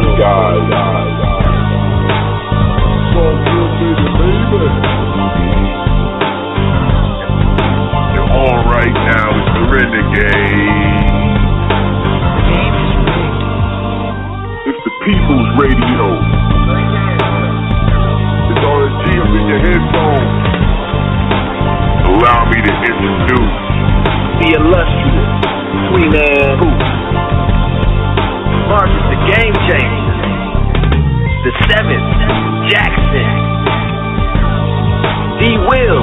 [0.00, 1.70] Real sports guys.
[8.14, 11.10] You're on right now with the Renegade.
[14.72, 16.04] It's the People's Radio.
[18.48, 20.32] It's RSG up in your headphones.
[22.08, 23.56] Allow me to introduce
[24.40, 25.28] the illustrious
[25.92, 26.89] Three Man Booth.
[28.70, 30.14] Marcus the Game Changer.
[31.42, 32.06] The Seventh,
[32.70, 33.26] Jackson.
[35.42, 35.58] D.
[35.58, 36.00] Will,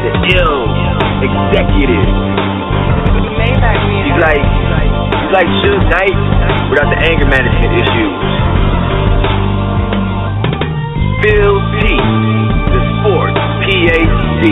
[0.00, 0.72] the ill
[1.20, 2.08] executive.
[4.08, 6.16] He's like, he's like Suge Knight
[6.72, 8.24] without the anger management issues.
[11.20, 11.92] Phil T,
[12.72, 13.36] the sports
[13.68, 14.48] PhD.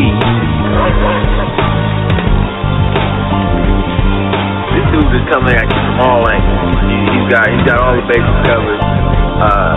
[5.10, 6.78] This dude coming at you from all angles.
[6.86, 8.78] He- He's got he's got all the bases covered.
[8.78, 9.74] Uh,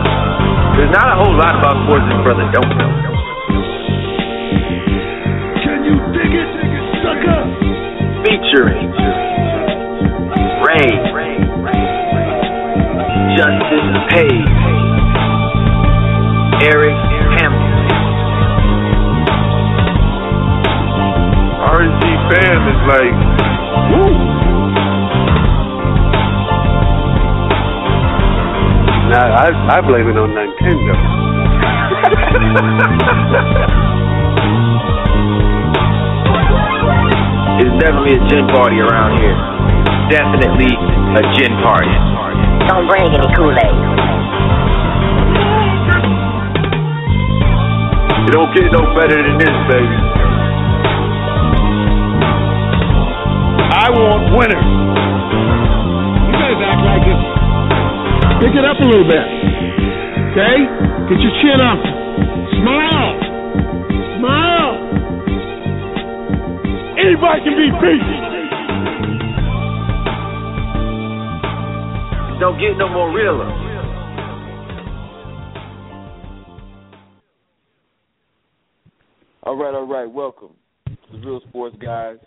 [0.77, 2.91] there's not a whole lot about sports this brother don't know.
[5.65, 6.49] Can you dig it,
[7.01, 7.41] sucker?
[8.25, 8.89] Featuring
[10.61, 10.89] Ray,
[13.37, 14.49] Justin Page,
[16.69, 16.97] Eric
[17.37, 17.81] Hamilton.
[21.63, 23.17] RSG fam is like,
[29.23, 30.95] Nah, I, I blame it on Nintendo.
[37.63, 39.39] It's definitely a gin party around here.
[40.11, 41.95] Definitely a gin party.
[42.67, 43.75] Don't bring any Kool-Aid.
[48.27, 49.97] It don't get no better than this, baby.
[53.71, 54.67] I want winners.
[56.27, 57.32] You guys act like it's.
[58.43, 59.23] Pick it up a little bit.
[60.35, 60.57] Okay?
[61.07, 61.79] Get your chin up.
[62.59, 63.15] Smile.
[64.19, 64.73] Smile.
[66.99, 68.03] Anybody can be beat.
[72.41, 73.47] Don't get no more realer.
[79.43, 80.11] All right, all right.
[80.11, 80.51] Welcome
[80.87, 82.17] to the Real Sports Guys,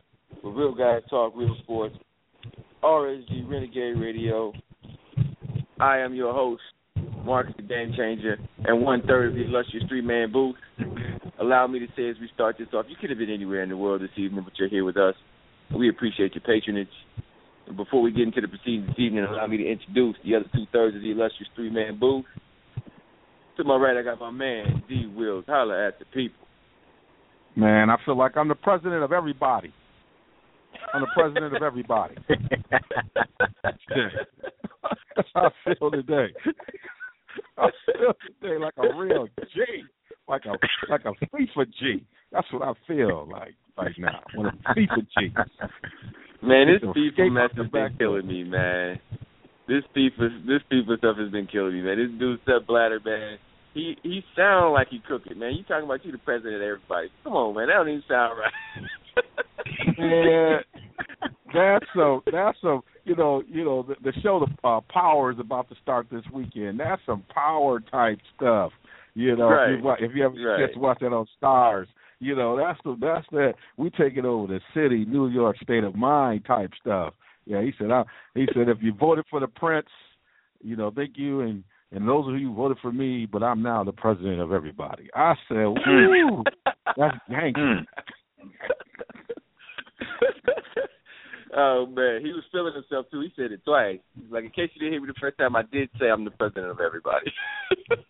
[0.40, 1.94] where real guys talk real sports.
[2.82, 4.54] RSG Renegade Radio.
[5.80, 6.62] I am your host,
[7.24, 10.56] Mark the Game Changer, and one third of the illustrious three man booth.
[11.38, 13.68] Allow me to say as we start this off, you could have been anywhere in
[13.68, 15.14] the world this evening, but you're here with us.
[15.76, 16.88] We appreciate your patronage.
[17.66, 20.46] And before we get into the proceedings this evening, allow me to introduce the other
[20.54, 22.24] two thirds of the illustrious three man booth.
[23.58, 25.06] To my right, I got my man, D.
[25.14, 25.44] Wills.
[25.46, 26.46] Holla at the people.
[27.54, 29.72] Man, I feel like I'm the president of everybody.
[30.92, 32.16] I'm the president of everybody.
[35.16, 36.34] That's how I feel today.
[37.58, 39.84] I feel today like a real G,
[40.28, 40.52] like a
[40.90, 42.06] like a FIFA G.
[42.32, 44.20] That's what I feel like right now.
[44.34, 45.34] One of FIFA G.
[46.42, 49.00] Man, this FIFA mess has been killing me, man.
[49.68, 51.98] This FIFA, this FIFA stuff has been killing me, man.
[51.98, 53.38] This dude Sepp Blatter, man.
[53.74, 55.54] He he sound like he cook it, man.
[55.54, 57.08] You talking about you the president of everybody?
[57.24, 57.66] Come on, man.
[57.68, 58.52] That don't even sound right.
[59.98, 60.58] Yeah,
[61.54, 62.22] that's so.
[62.30, 62.82] That's some.
[63.04, 63.42] You know.
[63.48, 63.82] You know.
[63.82, 66.80] The, the show, the uh, Power, is about to start this weekend.
[66.80, 68.72] That's some power type stuff.
[69.14, 69.48] You know.
[69.48, 69.72] Right.
[69.72, 70.66] If, you, wa- if you ever Right.
[70.66, 71.86] get to watch that on Starz,
[72.20, 73.54] you know that's the that's that.
[73.76, 77.14] We taking over the city, New York state of mind type stuff.
[77.44, 77.62] Yeah.
[77.62, 77.90] He said.
[77.90, 78.04] I,
[78.34, 79.88] he said if you voted for the Prince,
[80.62, 81.64] you know, thank you and.
[81.92, 85.08] And those of you who voted for me, but I'm now the president of everybody.
[85.14, 86.42] I said, "Woo,
[86.96, 87.60] that's Yankee."
[91.56, 93.20] oh man, he was feeling himself too.
[93.20, 93.98] He said it twice.
[94.14, 96.24] He's like, in case you didn't hear me the first time, I did say I'm
[96.24, 97.32] the president of everybody.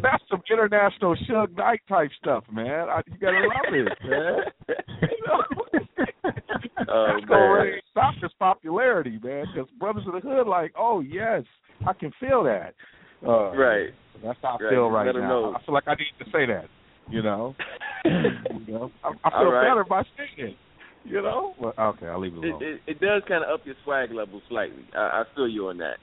[0.00, 2.88] That's some international Suge Knight type stuff, man.
[2.88, 4.38] I, you gotta love it, man.
[5.28, 5.42] Oh,
[6.22, 7.50] That's gonna man.
[7.50, 9.46] really stop his popularity, man.
[9.52, 11.42] Because brothers in the hood, like, oh yes,
[11.86, 12.74] I can feel that.
[13.26, 13.90] Uh, Right.
[14.24, 15.54] That's how I Right, feel right let now.
[15.54, 16.66] I feel like I need to say that.
[17.10, 17.54] You know.
[18.04, 18.90] you know.
[19.04, 19.68] I, I feel right.
[19.68, 20.56] better by saying it.
[21.08, 21.54] You know.
[21.60, 22.62] Well, okay, I'll leave it It, alone.
[22.62, 24.84] it, it does kind of up your swag level slightly.
[24.94, 25.96] I, I feel you on that.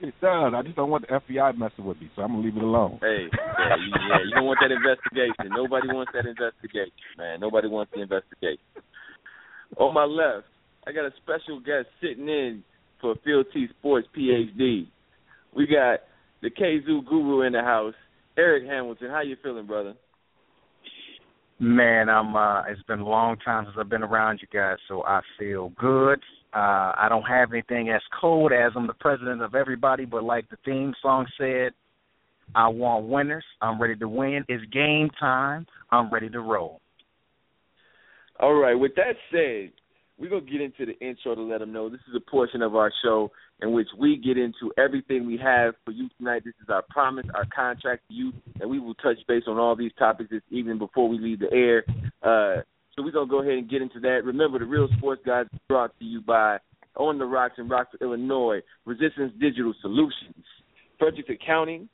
[0.00, 0.52] It does.
[0.54, 2.98] I just don't want the FBI messing with me, so I'm gonna leave it alone.
[3.00, 5.50] Hey, yeah, you, yeah, you don't want that investigation.
[5.50, 7.40] Nobody wants that investigation, man.
[7.40, 8.62] Nobody wants the investigation.
[9.78, 10.46] On my left,
[10.86, 12.62] I got a special guest sitting in
[13.00, 14.86] for Phil T Sports PhD.
[15.56, 16.00] We got
[16.42, 17.94] the Kazoo Guru in the house,
[18.36, 19.10] Eric Hamilton.
[19.10, 19.94] How you feeling, brother?
[21.60, 25.04] Man, I'm uh it's been a long time since I've been around you guys, so
[25.04, 26.18] I feel good.
[26.52, 30.48] Uh I don't have anything as cold as I'm the president of everybody, but like
[30.50, 31.72] the theme song said,
[32.54, 33.44] I want winners.
[33.62, 34.44] I'm ready to win.
[34.48, 35.66] It's game time.
[35.90, 36.80] I'm ready to roll.
[38.40, 38.74] All right.
[38.74, 39.72] With that said,
[40.18, 42.74] we're gonna get into the intro to let them know this is a portion of
[42.74, 43.30] our show
[43.62, 46.42] in which we get into everything we have for you tonight.
[46.44, 49.76] This is our promise, our contract to you, and we will touch base on all
[49.76, 51.84] these topics this evening before we leave the air.
[52.22, 52.62] Uh,
[52.94, 54.24] so we're gonna go ahead and get into that.
[54.24, 56.58] Remember, the Real Sports Guys brought to you by
[56.96, 60.44] On the Rocks in Rockford, Illinois, Resistance Digital Solutions,
[60.98, 61.88] Frederick Accounting,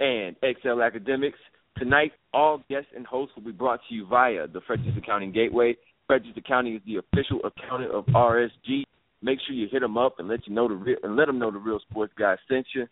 [0.00, 1.38] and Excel Academics.
[1.76, 5.76] Tonight, all guests and hosts will be brought to you via the Frederick Accounting Gateway.
[6.06, 8.84] Frederick Accounting is the official accountant of RSG.
[9.24, 11.38] Make sure you hit them up and let you know the real, and let them
[11.38, 12.86] know the real sports guy sent you.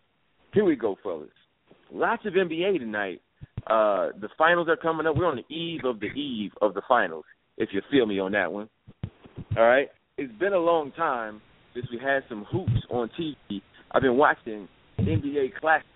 [0.55, 1.29] Here we go, fellas.
[1.93, 3.21] Lots of NBA tonight.
[3.67, 5.15] Uh, the finals are coming up.
[5.15, 7.27] We're on the eve of the eve of the finals.
[7.59, 8.71] If you feel me on that one.
[9.59, 9.89] All right.
[10.17, 11.43] It's been a long time
[11.75, 13.61] since we had some hoops on TV.
[13.91, 14.69] I've been watching
[14.99, 15.87] NBA classics.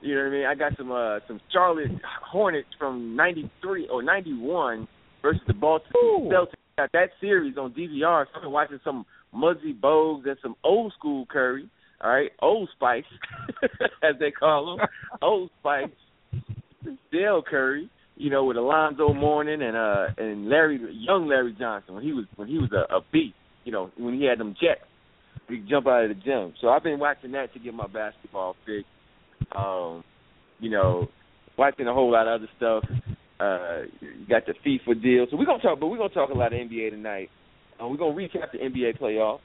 [0.00, 0.46] You know what I mean?
[0.46, 1.90] I got some uh some Charlotte
[2.30, 4.88] Hornets from '93 or '91
[5.20, 6.54] versus the Baltimore Celtics.
[6.78, 8.24] Got that series on DVR.
[8.24, 9.04] So I've been watching some
[9.36, 11.68] Muggsy Bogues and some old school Curry.
[12.02, 13.04] All right, old Spice,
[14.02, 14.86] as they call him,
[15.22, 15.88] old Spice,
[17.12, 17.90] Dell Curry.
[18.18, 22.24] You know, with Alonzo Mourning and uh and Larry, young Larry Johnson when he was
[22.36, 23.34] when he was a, a beast.
[23.64, 24.80] You know, when he had them jets,
[25.48, 26.54] he jump out of the gym.
[26.60, 28.86] So I've been watching that to get my basketball fix.
[29.54, 30.02] Um,
[30.60, 31.08] you know,
[31.58, 32.84] watching a whole lot of other stuff.
[33.38, 35.26] Uh, you got the FIFA deal.
[35.30, 37.28] So we're gonna talk, but we're gonna talk a lot of NBA tonight.
[37.80, 39.40] Uh, we're gonna recap the NBA playoffs.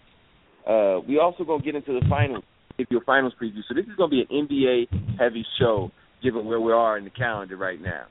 [0.66, 2.44] Uh, we also gonna get into the finals,
[2.78, 3.62] give you a finals preview.
[3.68, 4.88] So this is gonna be an NBA
[5.20, 5.92] heavy show,
[6.24, 8.06] given where we are in the calendar right now.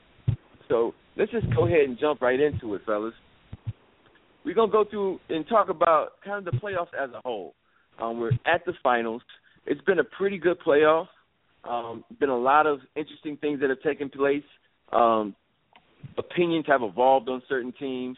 [0.67, 3.13] So let's just go ahead and jump right into it, fellas.
[4.45, 7.53] We're gonna go through and talk about kind of the playoffs as a whole.
[7.99, 9.21] Um, we're at the finals.
[9.65, 11.07] It's been a pretty good playoff.
[11.63, 14.43] Um, been a lot of interesting things that have taken place.
[14.91, 15.35] Um,
[16.17, 18.17] opinions have evolved on certain teams.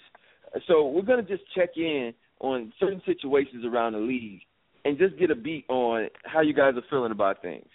[0.67, 4.41] So we're going to just check in on certain situations around the league
[4.85, 7.67] and just get a beat on how you guys are feeling about things.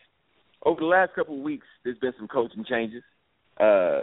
[0.65, 3.03] Over the last couple of weeks, there's been some coaching changes.
[3.59, 4.03] Uh,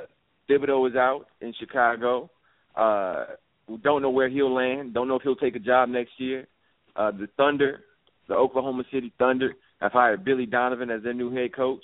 [0.50, 2.30] Thibodeau is out in Chicago.
[2.76, 3.26] Uh,
[3.68, 4.94] we don't know where he'll land.
[4.94, 6.48] Don't know if he'll take a job next year.
[6.96, 7.82] Uh, the Thunder,
[8.28, 11.84] the Oklahoma City Thunder, have hired Billy Donovan as their new head coach.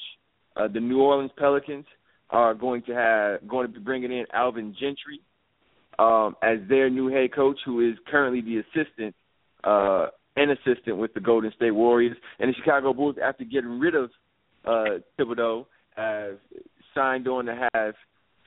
[0.55, 1.85] Uh, the New Orleans Pelicans
[2.29, 5.21] are going to have going to be bringing in Alvin Gentry
[6.01, 9.15] um, as their new head coach, who is currently the assistant
[9.63, 12.17] uh, an assistant with the Golden State Warriors.
[12.39, 14.09] And the Chicago Bulls, after getting rid of
[14.65, 16.37] uh, Thibodeau, have
[16.95, 17.93] signed on to have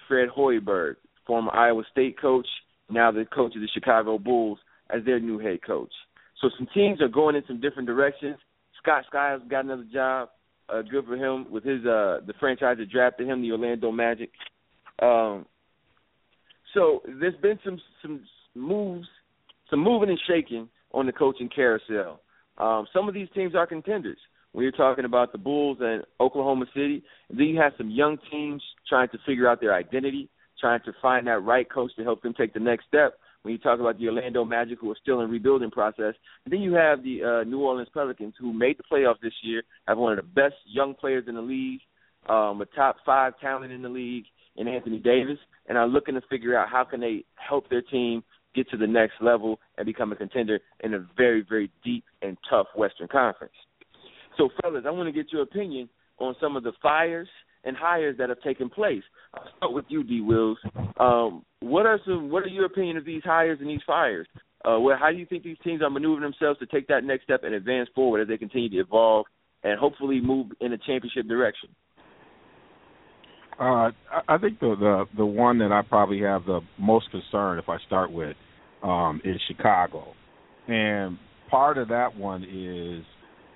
[0.08, 2.46] Fred Hoiberg, former Iowa State coach,
[2.90, 4.58] now the coach of the Chicago Bulls,
[4.90, 5.92] as their new head coach.
[6.40, 8.36] So some teams are going in some different directions.
[8.82, 10.30] Scott Skiles got another job.
[10.68, 14.30] Uh, good for him with his uh, the franchise that drafted him, the Orlando Magic.
[15.00, 15.46] Um,
[16.74, 18.20] so there's been some some
[18.54, 19.08] moves,
[19.70, 22.20] some moving and shaking on the coaching carousel.
[22.58, 24.18] Um, some of these teams are contenders.
[24.52, 28.18] When you're talking about the Bulls and Oklahoma City, and then you have some young
[28.30, 30.28] teams trying to figure out their identity,
[30.60, 33.18] trying to find that right coach to help them take the next step.
[33.42, 36.14] When you talk about the Orlando Magic, who are still in rebuilding process,
[36.44, 39.62] and then you have the uh, New Orleans Pelicans, who made the playoffs this year,
[39.86, 41.80] have one of the best young players in the league,
[42.28, 44.24] um, a top five talent in the league,
[44.56, 48.22] in Anthony Davis, and are looking to figure out how can they help their team
[48.54, 52.36] get to the next level and become a contender in a very, very deep and
[52.48, 53.54] tough Western Conference.
[54.38, 57.28] So, fellas, I want to get your opinion on some of the fires
[57.64, 59.02] and hires that have taken place.
[59.34, 60.20] I'll start with you, D.
[60.20, 60.58] Wills.
[60.98, 62.30] Um, what are some?
[62.30, 64.26] What are your opinion of these hires and these fires?
[64.64, 67.24] Uh, well, how do you think these teams are maneuvering themselves to take that next
[67.24, 69.26] step and advance forward as they continue to evolve
[69.62, 71.68] and hopefully move in a championship direction?
[73.58, 73.90] Uh,
[74.28, 77.78] I- think the, the the one that I probably have the most concern, if I
[77.86, 78.36] start with,
[78.82, 80.14] um, is Chicago,
[80.66, 81.18] and
[81.50, 83.04] part of that one is,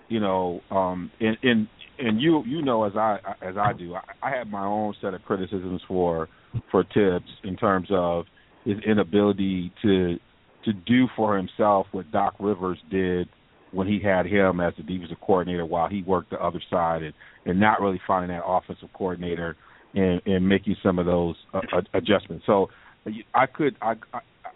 [0.09, 4.02] you know, um, and and and you you know as I as I do, I,
[4.23, 6.28] I have my own set of criticisms for
[6.71, 8.26] for Thibs in terms of
[8.64, 10.17] his inability to
[10.64, 13.28] to do for himself what Doc Rivers did
[13.73, 17.14] when he had him as the defensive coordinator while he worked the other side and
[17.47, 19.57] and not really finding that offensive coordinator
[19.99, 21.61] and and making some of those uh,
[21.95, 22.45] adjustments.
[22.47, 22.69] So
[23.35, 23.95] I could I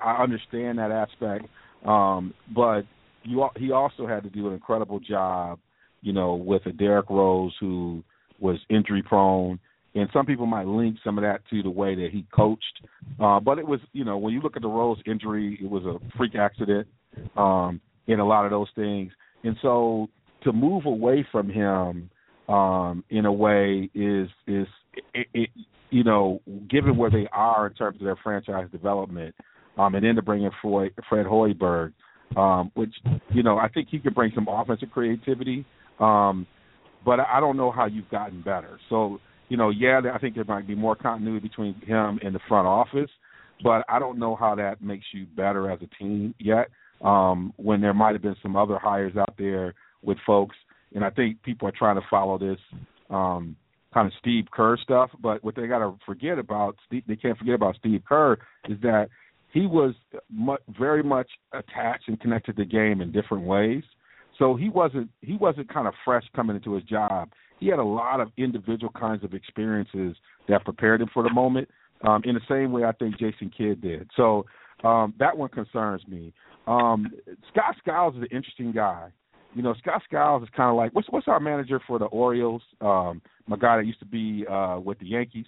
[0.01, 1.47] I understand that aspect,
[1.87, 2.83] um, but
[3.25, 5.59] you he also had to do an incredible job,
[6.01, 8.03] you know, with a Derrick Rose who
[8.41, 9.59] was injury prone.
[9.95, 12.81] And some people might link some of that to the way that he coached,
[13.21, 15.85] uh, but it was, you know, when you look at the Rose injury, it was
[15.85, 16.89] a freak accident.
[17.37, 19.13] Um, in a lot of those things.
[19.45, 20.09] And so
[20.45, 22.11] to move away from him
[22.49, 24.67] um, in a way is is
[25.15, 25.51] it,
[25.91, 29.35] you know given where they are in terms of their franchise development,
[29.79, 31.93] um, and then to bring in Fred, Fred Hoiberg,
[32.37, 32.95] um, which
[33.33, 35.65] you know I think he could bring some offensive creativity,
[36.01, 36.47] um,
[37.05, 38.79] but I don't know how you've gotten better.
[38.89, 42.41] So you know, yeah, I think there might be more continuity between him and the
[42.49, 43.11] front office,
[43.63, 46.69] but I don't know how that makes you better as a team yet
[47.03, 50.57] um, when there might have been some other hires out there with folks.
[50.95, 52.59] And I think people are trying to follow this
[53.11, 53.57] um,
[53.93, 55.11] kind of Steve Kerr stuff.
[55.21, 59.09] But what they got to forget about, they can't forget about Steve Kerr, is that
[59.53, 59.95] he was
[60.79, 63.83] very much attached and connected to the game in different ways.
[64.39, 67.31] So he wasn't he wasn't kind of fresh coming into his job.
[67.61, 70.17] He had a lot of individual kinds of experiences
[70.49, 71.69] that prepared him for the moment.
[72.05, 74.11] Um, in the same way I think Jason Kidd did.
[74.17, 74.47] So
[74.83, 76.33] um, that one concerns me.
[76.67, 77.07] Um,
[77.53, 79.11] Scott Skiles is an interesting guy.
[79.55, 82.63] You know, Scott Skiles is kind of like what's what's our manager for the Orioles?
[82.81, 85.47] Um, my guy that used to be uh, with the Yankees,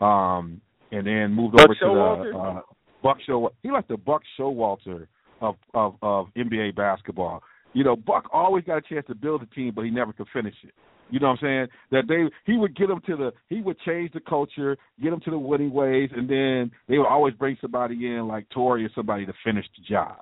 [0.00, 0.60] um,
[0.92, 2.24] and then moved Buck over Showalter?
[2.24, 2.60] to the uh,
[3.02, 3.50] Buck Show.
[3.62, 5.06] He like the Buck Showalter
[5.40, 7.42] of of of NBA basketball.
[7.72, 10.26] You know, Buck always got a chance to build a team, but he never could
[10.32, 10.72] finish it.
[11.10, 11.66] You know what I'm saying?
[11.90, 15.20] That they he would get them to the he would change the culture, get them
[15.24, 18.88] to the winning ways, and then they would always bring somebody in like Torre or
[18.94, 20.18] somebody to finish the job.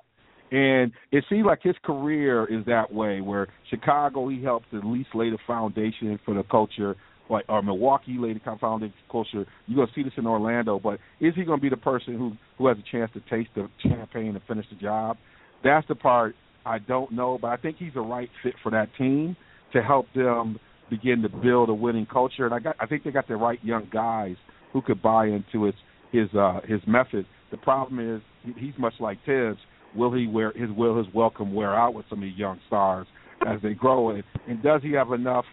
[0.51, 5.09] And it seems like his career is that way, where Chicago he helped at least
[5.13, 6.95] lay the foundation for the culture,
[7.29, 9.45] like or Milwaukee laid the foundation culture.
[9.67, 12.67] You're gonna see this in Orlando, but is he gonna be the person who who
[12.67, 15.17] has a chance to taste the champagne and finish the job?
[15.63, 18.89] That's the part I don't know, but I think he's the right fit for that
[18.97, 19.35] team
[19.73, 22.45] to help them begin to build a winning culture.
[22.45, 24.35] And I got I think they got the right young guys
[24.73, 25.75] who could buy into his
[26.11, 27.27] his uh his method.
[27.51, 28.21] The problem is
[28.57, 29.59] he's much like Thibs
[29.95, 33.07] will he wear his will his welcome wear out with some of these young stars
[33.47, 35.45] as they grow and, and does he have enough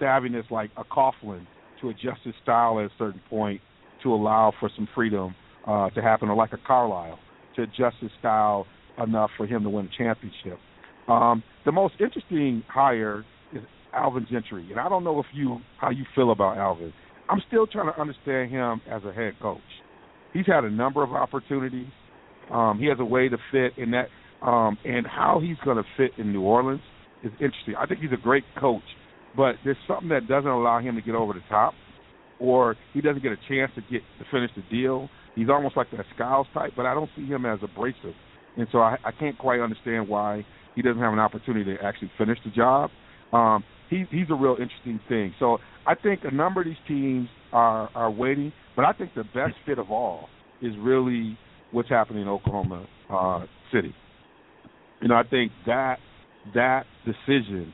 [0.00, 1.46] savviness like a Coughlin
[1.80, 3.60] to adjust his style at a certain point
[4.02, 5.34] to allow for some freedom
[5.66, 7.18] uh, to happen or like a Carlisle
[7.56, 8.66] to adjust his style
[9.02, 10.58] enough for him to win a championship.
[11.08, 15.90] Um, the most interesting hire is Alvin Gentry, and I don't know if you how
[15.90, 16.92] you feel about Alvin.
[17.28, 19.60] I'm still trying to understand him as a head coach.
[20.32, 21.86] He's had a number of opportunities.
[22.50, 24.08] Um, he has a way to fit in that,
[24.46, 26.80] um, and how he's going to fit in New Orleans
[27.22, 27.74] is interesting.
[27.78, 28.82] I think he's a great coach,
[29.36, 31.74] but there's something that doesn't allow him to get over the top,
[32.40, 35.08] or he doesn't get a chance to get to finish the deal.
[35.34, 38.14] He's almost like that Skiles type, but I don't see him as abrasive,
[38.56, 40.44] and so I, I can't quite understand why
[40.74, 42.90] he doesn't have an opportunity to actually finish the job.
[43.32, 45.34] Um, he, he's a real interesting thing.
[45.38, 49.24] So I think a number of these teams are are waiting, but I think the
[49.24, 50.28] best fit of all
[50.60, 51.36] is really
[51.72, 53.94] what's happening in Oklahoma uh, City.
[55.00, 55.96] You know, I think that
[56.54, 57.72] that decision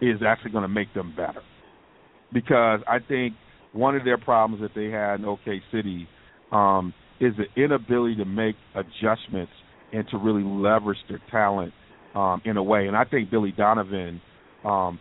[0.00, 1.42] is actually going to make them better
[2.32, 3.34] because I think
[3.72, 6.08] one of their problems that they had in OK City
[6.52, 9.52] um, is the inability to make adjustments
[9.92, 11.72] and to really leverage their talent
[12.14, 12.86] um, in a way.
[12.86, 14.20] And I think Billy Donovan
[14.64, 14.98] um,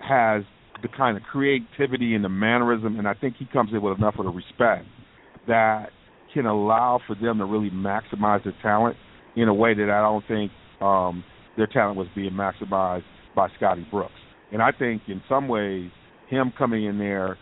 [0.00, 0.42] has
[0.82, 4.14] the kind of creativity and the mannerism, and I think he comes in with enough
[4.18, 4.86] of the respect
[5.46, 5.90] that
[6.34, 8.96] can allow for them to really maximize their talent
[9.36, 11.24] in a way that I don't think um,
[11.56, 14.12] their talent was being maximized by Scotty Brooks.
[14.52, 15.90] And I think in some ways,
[16.28, 17.38] him coming in there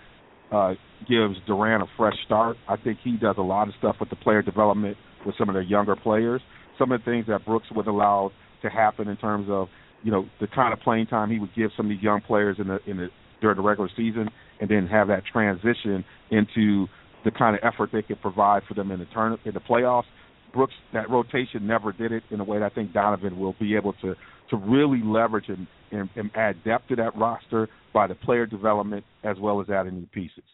[0.52, 0.74] uh,
[1.08, 2.56] gives Durant a fresh start.
[2.68, 4.96] I think he does a lot of stuff with the player development
[5.26, 6.40] with some of their younger players.
[6.78, 8.30] Some of the things that Brooks would allow
[8.62, 9.68] to happen in terms of,
[10.02, 12.56] you know, the kind of playing time he would give some of these young players
[12.58, 13.08] in the in the
[13.40, 14.28] during the regular season,
[14.60, 16.86] and then have that transition into
[17.24, 20.04] the kind of effort they could provide for them in the turn in the playoffs.
[20.52, 23.74] Brooks, that rotation never did it in a way that I think Donovan will be
[23.76, 24.14] able to
[24.50, 29.04] to really leverage and, and, and add depth to that roster by the player development
[29.24, 30.44] as well as adding new pieces.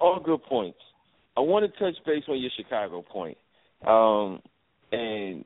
[0.00, 0.78] All good points.
[1.36, 3.36] I want to touch base on your Chicago point.
[3.84, 4.40] Um,
[4.92, 5.44] and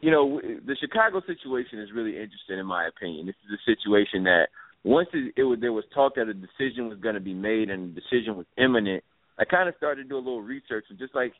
[0.00, 3.26] you know, the Chicago situation is really interesting in my opinion.
[3.26, 4.48] This is a situation that
[4.84, 7.70] once it, it was there was talk that a decision was going to be made
[7.70, 9.02] and the decision was imminent.
[9.38, 11.32] I kind of started to do a little research and just like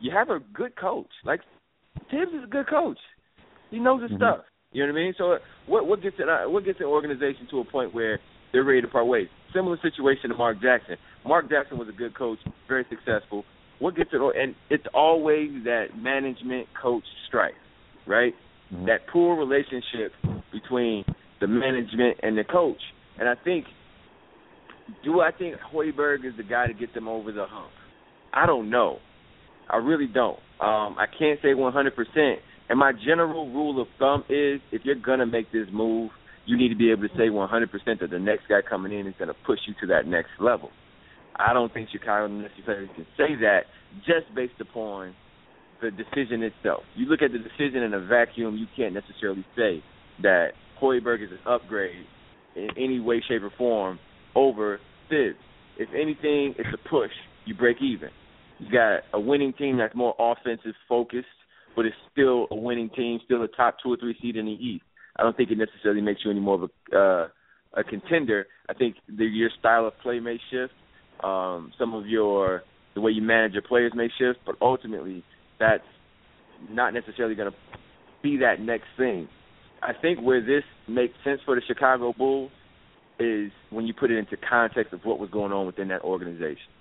[0.00, 1.10] you have a good coach.
[1.24, 1.40] Like
[2.10, 2.98] Thibs is a good coach.
[3.70, 4.18] He knows his mm-hmm.
[4.18, 4.44] stuff.
[4.72, 5.14] You know what I mean?
[5.16, 8.18] So what what gets it what gets an organization to a point where
[8.52, 9.28] they're ready to part ways?
[9.54, 10.96] Similar situation to Mark Jackson.
[11.24, 13.44] Mark Jackson was a good coach, very successful.
[13.78, 17.54] What gets it and it's always that management coach strife,
[18.06, 18.34] right?
[18.72, 18.86] Mm-hmm.
[18.86, 20.12] That poor relationship
[20.52, 21.04] between
[21.40, 22.80] the management and the coach.
[23.18, 23.66] And I think
[25.02, 27.70] do I think Hoiberg is the guy to get them over the hump?
[28.32, 28.98] I don't know.
[29.70, 30.38] I really don't.
[30.60, 32.34] Um, I can't say 100%.
[32.68, 36.10] And my general rule of thumb is if you're going to make this move,
[36.46, 39.14] you need to be able to say 100% that the next guy coming in is
[39.18, 40.70] going to push you to that next level.
[41.36, 43.62] I don't think Chicago necessarily can say that
[44.06, 45.14] just based upon
[45.82, 46.82] the decision itself.
[46.94, 49.82] You look at the decision in a vacuum, you can't necessarily say
[50.22, 52.06] that Hoiberg is an upgrade
[52.56, 53.98] in any way, shape, or form
[54.34, 54.78] over
[55.08, 55.36] Thibs.
[55.78, 57.10] If anything, it's a push.
[57.46, 58.10] You break even.
[58.58, 61.26] You got a winning team that's more offensive focused,
[61.74, 64.52] but it's still a winning team, still a top two or three seed in the
[64.52, 64.84] East.
[65.16, 67.28] I don't think it necessarily makes you any more of a uh,
[67.76, 68.46] a contender.
[68.68, 70.72] I think the, your style of play may shift,
[71.22, 72.62] um, some of your
[72.94, 75.24] the way you manage your players may shift, but ultimately
[75.58, 75.82] that's
[76.70, 77.56] not necessarily going to
[78.22, 79.28] be that next thing.
[79.84, 82.50] I think where this makes sense for the Chicago Bulls
[83.20, 86.72] is when you put it into context of what was going on within that organization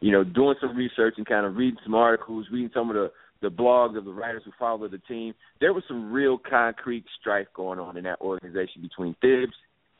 [0.00, 3.10] you know, doing some research and kind of reading some articles, reading some of the
[3.42, 7.46] the blogs of the writers who follow the team, there was some real concrete strife
[7.54, 9.52] going on in that organization between Thibs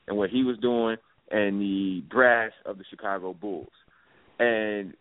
[0.08, 0.96] and what he was doing
[1.30, 3.68] and the brass of the Chicago Bulls.
[4.38, 4.94] And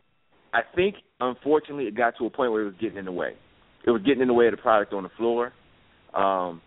[0.53, 3.35] I think unfortunately it got to a point where it was getting in the way.
[3.87, 5.53] It was getting in the way of the product on the floor.
[6.13, 6.61] Um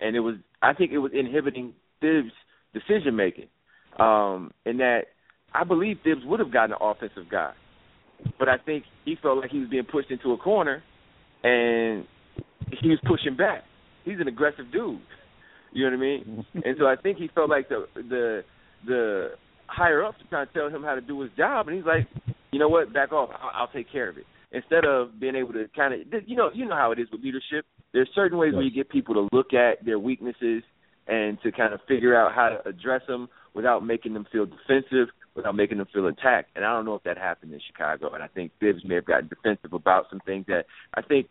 [0.00, 2.32] and it was I think it was inhibiting Thibs
[2.72, 3.48] decision making.
[3.98, 5.02] Um in that
[5.54, 7.52] I believe Thibs would have gotten an offensive guy,
[8.38, 10.82] but I think he felt like he was being pushed into a corner,
[11.42, 12.04] and
[12.80, 13.62] he was pushing back.
[14.04, 15.00] He's an aggressive dude.
[15.72, 16.46] You know what I mean?
[16.64, 18.42] and so I think he felt like the the
[18.86, 19.30] the
[19.66, 22.08] higher ups were trying to tell him how to do his job, and he's like,
[22.50, 23.28] you know what, back off.
[23.38, 24.24] I'll, I'll take care of it.
[24.52, 27.20] Instead of being able to kind of, you know, you know how it is with
[27.20, 27.66] leadership.
[27.96, 28.56] There's certain ways yes.
[28.56, 30.62] where you get people to look at their weaknesses
[31.08, 35.08] and to kind of figure out how to address them without making them feel defensive
[35.36, 36.50] without making them feel attacked.
[36.56, 38.12] And I don't know if that happened in Chicago.
[38.14, 41.28] And I think Thibs may have gotten defensive about some things that I think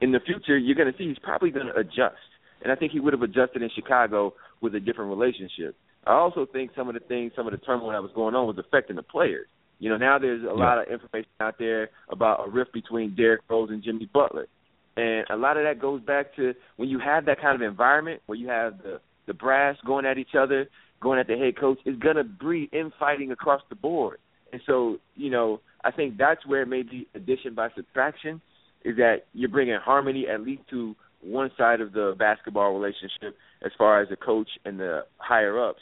[0.00, 2.20] in the future you're going to see he's probably going to adjust.
[2.62, 5.76] And I think he would have adjusted in Chicago with a different relationship.
[6.06, 8.46] I also think some of the things, some of the turmoil that was going on
[8.46, 9.46] was affecting the players.
[9.78, 10.52] You know, now there's a yeah.
[10.52, 14.46] lot of information out there about a rift between Derrick Rose and Jimmy Butler.
[14.96, 18.22] And a lot of that goes back to when you have that kind of environment
[18.26, 20.68] where you have the the brass going at each other
[21.00, 24.18] going at the head coach going to breed infighting across the board.
[24.52, 28.40] And so, you know, I think that's where maybe addition by subtraction
[28.84, 33.72] is that you're bringing harmony at least to one side of the basketball relationship as
[33.76, 35.80] far as the coach and the higher ups.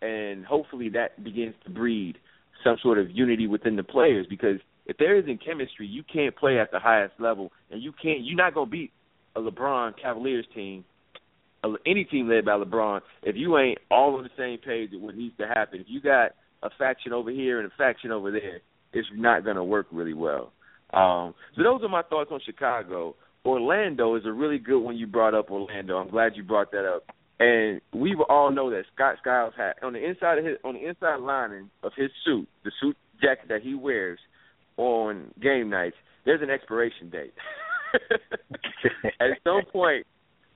[0.00, 2.16] And hopefully that begins to breed
[2.64, 6.58] some sort of unity within the players because if there isn't chemistry, you can't play
[6.58, 8.90] at the highest level and you can't you're not to beat
[9.36, 10.84] a LeBron Cavaliers team
[11.86, 15.16] any team led by LeBron, if you ain't all on the same page with what
[15.16, 18.60] needs to happen, if you got a faction over here and a faction over there,
[18.92, 20.52] it's not to work really well.
[20.92, 23.14] Um, so those are my thoughts on Chicago.
[23.44, 25.50] Orlando is a really good one you brought up.
[25.50, 27.04] Orlando, I'm glad you brought that up.
[27.40, 30.88] And we all know that Scott Skiles had on the inside of his on the
[30.88, 34.18] inside lining of his suit, the suit jacket that he wears
[34.78, 35.96] on game nights.
[36.24, 37.34] There's an expiration date.
[39.20, 40.06] At some point,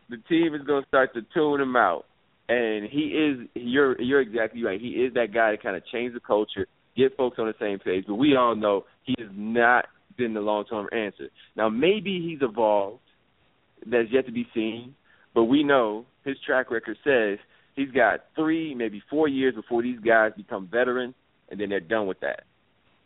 [0.08, 2.04] the team is going to start to tune him out.
[2.48, 4.80] And he is you're you're exactly right.
[4.80, 7.78] He is that guy to kind of change the culture, get folks on the same
[7.78, 8.04] page.
[8.06, 9.86] But we all know he has not
[10.18, 11.28] been the long term answer.
[11.56, 13.00] Now maybe he's evolved.
[13.86, 14.94] That's yet to be seen.
[15.34, 17.38] But we know his track record says
[17.74, 21.14] he's got three, maybe four years before these guys become veterans,
[21.50, 22.44] and then they're done with that.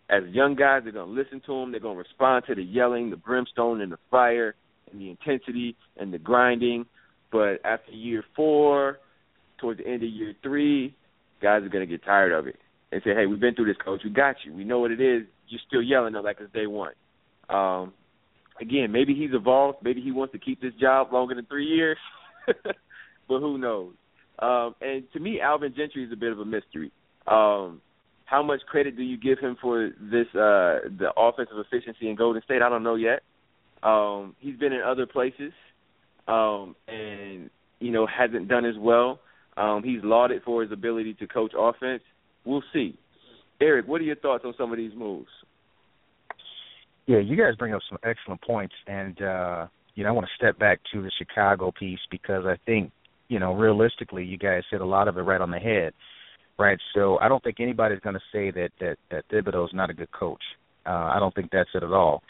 [0.09, 1.73] As young guys, they're going to listen to him.
[1.73, 4.55] They're going to respond to the yelling, the brimstone, and the fire,
[4.91, 6.87] and the intensity and the grinding.
[7.33, 8.99] But after year four,
[9.59, 10.95] towards the end of year three,
[11.43, 12.57] guys are going to get tired of it
[12.93, 14.03] and say, "Hey, we've been through this, coach.
[14.05, 14.55] We got you.
[14.55, 15.23] We know what it is.
[15.49, 16.93] You're still yelling at like it's day one."
[17.49, 17.93] Um,
[18.61, 19.79] again, maybe he's evolved.
[19.83, 21.99] Maybe he wants to keep this job longer than three years,
[22.47, 23.95] but who knows?
[24.39, 26.93] Um, and to me, Alvin Gentry is a bit of a mystery.
[27.27, 27.81] Um,
[28.27, 32.43] how much credit do you give him for this uh, the offensive efficiency in Golden
[32.43, 32.61] State?
[32.61, 33.23] I don't know yet.
[33.83, 35.53] Um, he's been in other places,
[36.29, 39.21] um, and you know hasn't done as well.
[39.57, 42.03] Um, he's lauded for his ability to coach offense.
[42.45, 42.99] We'll see.
[43.61, 45.31] Eric, what are your thoughts on some of these moves?
[47.07, 50.35] Yeah, you guys bring up some excellent points, and uh, you know I want to
[50.37, 52.91] step back to the Chicago piece because I think
[53.29, 55.93] you know realistically you guys hit a lot of it right on the head,
[56.59, 56.79] right?
[56.95, 60.11] So I don't think anybody's going to say that that that Thibodeau's not a good
[60.13, 60.43] coach.
[60.87, 62.23] Uh, I don't think that's it at all.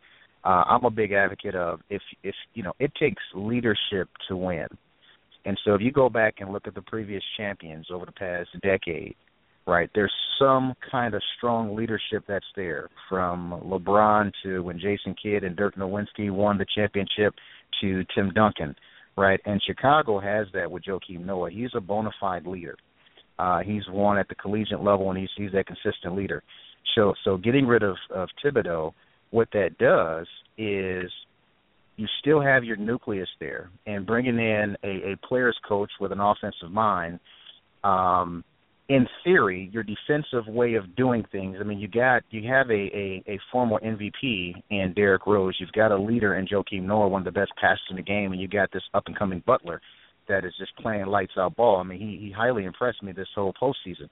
[0.45, 4.67] Uh, I'm a big advocate of if if you know it takes leadership to win,
[5.45, 8.51] and so if you go back and look at the previous champions over the past
[8.63, 9.17] decade,
[9.67, 9.91] right?
[9.95, 15.57] There's some kind of strong leadership that's there, from LeBron to when Jason Kidd and
[15.57, 17.35] Dirk Nowitzki won the championship
[17.81, 18.75] to Tim Duncan,
[19.17, 19.41] right?
[19.45, 21.51] And Chicago has that with Joakim Noah.
[21.51, 22.77] He's a bona fide leader.
[23.39, 26.43] Uh, he's won at the collegiate level, and he's he's that consistent leader.
[26.95, 28.93] So so getting rid of of Thibodeau,
[29.31, 31.11] what that does is
[31.97, 36.21] you still have your nucleus there, and bringing in a, a players coach with an
[36.21, 37.21] offensive mind.
[37.85, 38.45] Um,
[38.89, 41.57] in theory, your defensive way of doing things.
[41.61, 45.57] I mean, you got you have a a, a former MVP in Derrick Rose.
[45.59, 48.33] You've got a leader in Joakim Noah, one of the best passers in the game,
[48.33, 49.81] and you got this up and coming Butler
[50.29, 51.79] that is just playing lights out ball.
[51.79, 54.09] I mean, he he highly impressed me this whole postseason.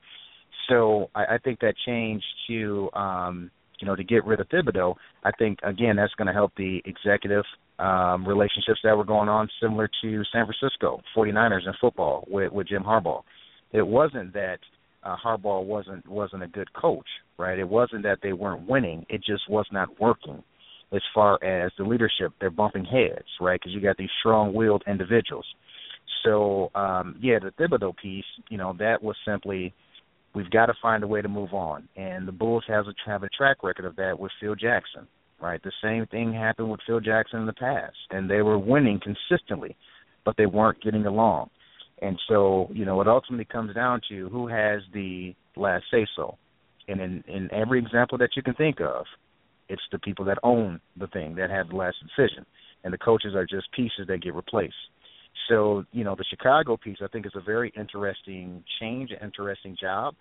[0.68, 3.50] So I, I think that change to um,
[3.80, 6.80] you know to get rid of Thibodeau, I think again that's going to help the
[6.84, 7.44] executive
[7.78, 12.68] um, relationships that were going on, similar to San Francisco 49ers in football with with
[12.68, 13.22] Jim Harbaugh
[13.74, 14.60] it wasn't that
[15.02, 17.58] uh, Harbaugh wasn't wasn't a good coach, right?
[17.58, 20.42] It wasn't that they weren't winning; it just was not working.
[20.92, 23.58] As far as the leadership, they're bumping heads, right?
[23.60, 25.44] Because you got these strong-willed individuals.
[26.24, 29.72] So, um, yeah, the Thibodeau piece, you know, that was simply
[30.34, 31.88] we've got to find a way to move on.
[31.96, 35.06] And the Bulls has a, have a track record of that with Phil Jackson,
[35.40, 35.62] right?
[35.62, 39.76] The same thing happened with Phil Jackson in the past, and they were winning consistently,
[40.24, 41.50] but they weren't getting along.
[42.02, 46.36] And so, you know, it ultimately comes down to who has the last say so.
[46.88, 49.06] And in, in every example that you can think of,
[49.68, 52.44] it's the people that own the thing that have the last decision.
[52.82, 54.74] And the coaches are just pieces that get replaced.
[55.48, 60.14] So, you know, the Chicago piece I think is a very interesting change, interesting job.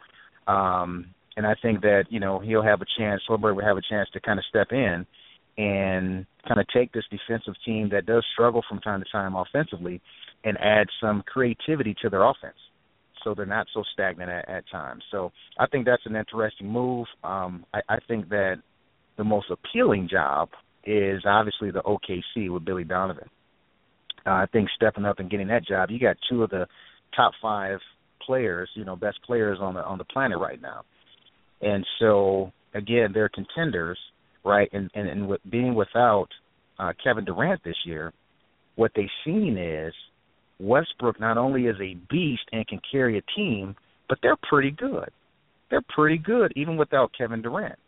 [0.47, 3.81] Um, and I think that, you know, he'll have a chance, Silver will have a
[3.89, 5.05] chance to kind of step in
[5.57, 10.01] and kind of take this defensive team that does struggle from time to time offensively
[10.43, 12.57] and add some creativity to their offense
[13.23, 15.03] so they're not so stagnant at, at times.
[15.11, 17.07] So I think that's an interesting move.
[17.23, 18.55] Um, I, I think that
[19.17, 20.49] the most appealing job
[20.85, 23.29] is obviously the OKC with Billy Donovan.
[24.25, 26.65] Uh, I think stepping up and getting that job, you got two of the
[27.15, 27.79] top five
[28.25, 30.83] players, you know, best players on the on the planet right now.
[31.61, 33.99] And so again, they're contenders,
[34.43, 34.69] right?
[34.71, 36.27] And and, and with being without
[36.79, 38.13] uh, Kevin Durant this year,
[38.75, 39.93] what they've seen is
[40.59, 43.75] Westbrook not only is a beast and can carry a team,
[44.07, 45.09] but they're pretty good.
[45.69, 47.79] They're pretty good even without Kevin Durant.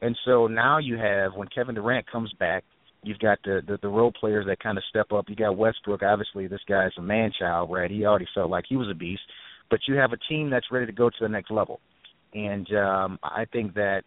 [0.00, 2.64] And so now you have when Kevin Durant comes back,
[3.04, 5.26] you've got the the, the role players that kind of step up.
[5.28, 6.02] You got Westbrook.
[6.02, 7.90] Obviously, this guy's a man child, right?
[7.90, 9.22] He already felt like he was a beast.
[9.70, 11.80] But you have a team that's ready to go to the next level.
[12.34, 14.02] And um, I think that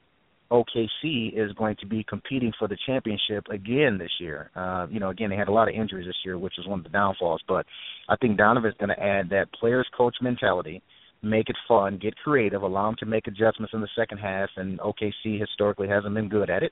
[0.51, 4.51] OKC is going to be competing for the championship again this year.
[4.55, 6.79] Uh, you know, again, they had a lot of injuries this year, which is one
[6.79, 7.41] of the downfalls.
[7.47, 7.65] But
[8.07, 10.81] I think Donovan's going to add that players coach mentality,
[11.21, 14.49] make it fun, get creative, allow them to make adjustments in the second half.
[14.55, 16.71] And OKC historically hasn't been good at it.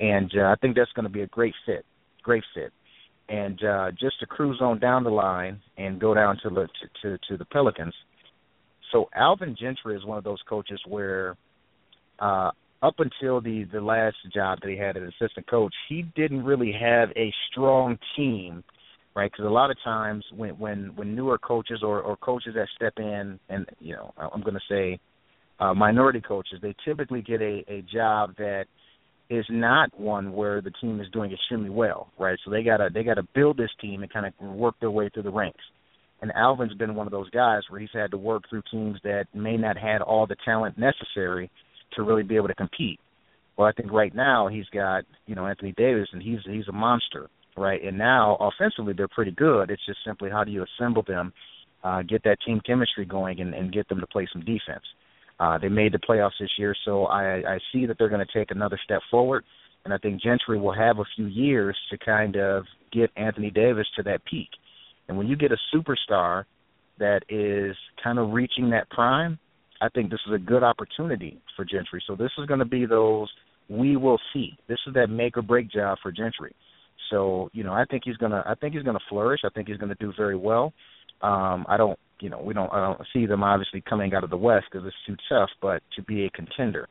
[0.00, 1.84] And uh, I think that's going to be a great fit,
[2.22, 2.72] great fit.
[3.28, 6.68] And uh, just to cruise on down the line and go down to the
[7.02, 7.94] to, to, to the Pelicans.
[8.92, 11.36] So Alvin Gentry is one of those coaches where
[12.20, 12.50] uh,
[12.82, 16.72] up until the the last job that he had as assistant coach, he didn't really
[16.72, 18.62] have a strong team,
[19.14, 19.30] right?
[19.30, 22.94] Because a lot of times when when when newer coaches or or coaches that step
[22.98, 25.00] in, and you know, I'm going to say
[25.58, 28.66] uh, minority coaches, they typically get a a job that
[29.28, 32.38] is not one where the team is doing extremely well, right?
[32.44, 35.24] So they gotta they gotta build this team and kind of work their way through
[35.24, 35.62] the ranks.
[36.22, 39.26] And Alvin's been one of those guys where he's had to work through teams that
[39.34, 41.50] may not had all the talent necessary
[41.94, 43.00] to really be able to compete.
[43.56, 46.72] Well, I think right now he's got you know Anthony Davis, and he's he's a
[46.72, 47.82] monster, right?
[47.82, 49.70] And now offensively they're pretty good.
[49.70, 51.32] It's just simply how do you assemble them,
[51.82, 54.84] uh, get that team chemistry going, and, and get them to play some defense.
[55.38, 58.38] Uh, they made the playoffs this year, so I, I see that they're going to
[58.38, 59.44] take another step forward,
[59.84, 63.86] and I think Gentry will have a few years to kind of get Anthony Davis
[63.96, 64.48] to that peak.
[65.08, 66.44] And when you get a superstar
[66.98, 69.38] that is kind of reaching that prime,
[69.80, 72.02] I think this is a good opportunity for Gentry.
[72.06, 73.28] So this is going to be those
[73.68, 74.56] we will see.
[74.68, 76.54] This is that make or break job for Gentry.
[77.10, 79.40] So you know, I think he's gonna I think he's gonna flourish.
[79.44, 80.72] I think he's gonna do very well.
[81.22, 84.30] Um, I don't you know we don't I don't see them obviously coming out of
[84.30, 86.88] the West because it's too tough, but to be a contender.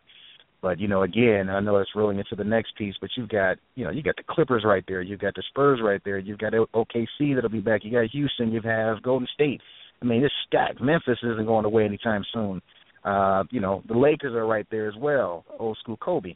[0.62, 3.58] But you know, again, I know it's rolling into the next piece, but you've got
[3.76, 6.40] you know you got the Clippers right there, you've got the Spurs right there, you've
[6.40, 9.62] got OKC that'll be back, you got Houston, you have Golden State.
[10.02, 10.82] I mean, it's stacked.
[10.82, 12.62] Memphis isn't going away anytime soon.
[13.04, 16.36] Uh, you know, the Lakers are right there as well, old school Kobe.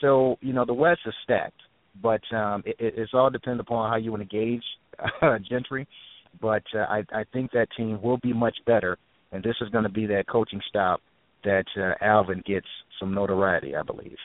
[0.00, 1.60] So you know, the West is stacked,
[2.02, 4.64] but um, it, it's all dependent upon how you want to gauge
[5.20, 5.86] uh, Gentry.
[6.40, 8.98] But uh, I, I think that team will be much better,
[9.32, 11.00] and this is going to be that coaching stop
[11.44, 12.66] that uh, Alvin gets
[12.98, 14.16] some notoriety, I believe.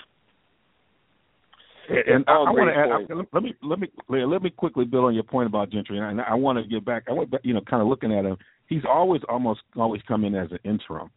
[1.89, 3.17] And, I, I want to add.
[3.17, 6.21] I, let me let me let me quickly build on your point about Gentry, and
[6.21, 7.03] I, I want to get back.
[7.09, 8.37] I went back, you know, kind of looking at him.
[8.67, 11.09] He's always almost always come in as an interim,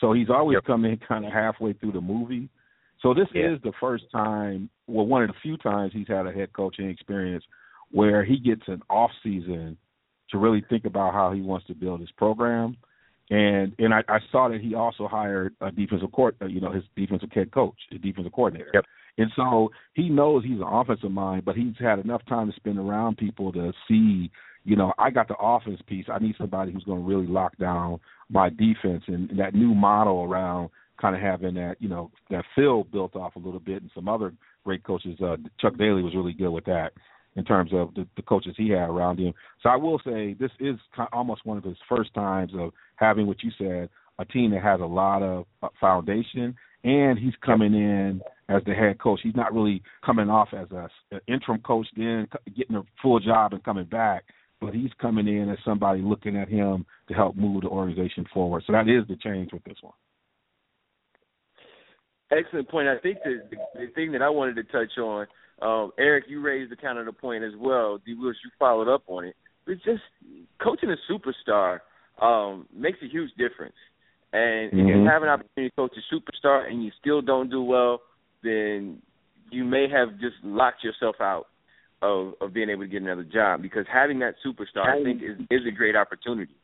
[0.00, 0.64] so he's always yep.
[0.64, 2.48] come in kind of halfway through the movie.
[3.02, 3.52] So this yeah.
[3.52, 6.88] is the first time, well, one of the few times he's had a head coaching
[6.88, 7.44] experience
[7.90, 9.76] where he gets an off season
[10.34, 12.76] to really think about how he wants to build his program
[13.30, 16.72] and and I, I saw that he also hired a defensive court, uh, you know,
[16.72, 18.70] his defensive head coach, a defensive coordinator.
[18.74, 18.84] Yep.
[19.16, 22.78] And so he knows he's an offensive mind, but he's had enough time to spend
[22.78, 24.30] around people to see,
[24.64, 26.06] you know, I got the offense piece.
[26.12, 29.72] I need somebody who's going to really lock down my defense and, and that new
[29.72, 30.70] model around
[31.00, 34.08] kind of having that, you know, that Phil built off a little bit and some
[34.08, 35.18] other great coaches.
[35.20, 36.92] Uh, Chuck Daly was really good with that
[37.36, 39.34] in terms of the, the coaches he had around him.
[39.62, 40.76] So I will say this is
[41.12, 44.80] almost one of his first times of having what you said, a team that has
[44.80, 49.20] a lot of uh, foundation, and he's coming in as the head coach.
[49.22, 53.52] He's not really coming off as a, an interim coach, then getting a full job
[53.52, 54.24] and coming back.
[54.60, 58.62] But he's coming in as somebody looking at him to help move the organization forward.
[58.66, 59.94] So that is the change with this one.
[62.30, 62.88] Excellent point.
[62.88, 63.42] I think the,
[63.74, 65.26] the thing that I wanted to touch on
[65.62, 67.98] um, Eric, you raised the counter point as well.
[68.04, 68.14] D.
[68.14, 69.36] Willis, you followed up on it.
[69.66, 70.02] It's just
[70.62, 71.80] coaching a superstar
[72.20, 73.74] um, makes a huge difference.
[74.32, 74.80] And mm-hmm.
[74.80, 78.00] if you have an opportunity to coach a superstar and you still don't do well,
[78.42, 79.00] then
[79.50, 81.46] you may have just locked yourself out
[82.02, 85.38] of of being able to get another job because having that superstar, I think, is
[85.50, 86.54] is a great opportunity.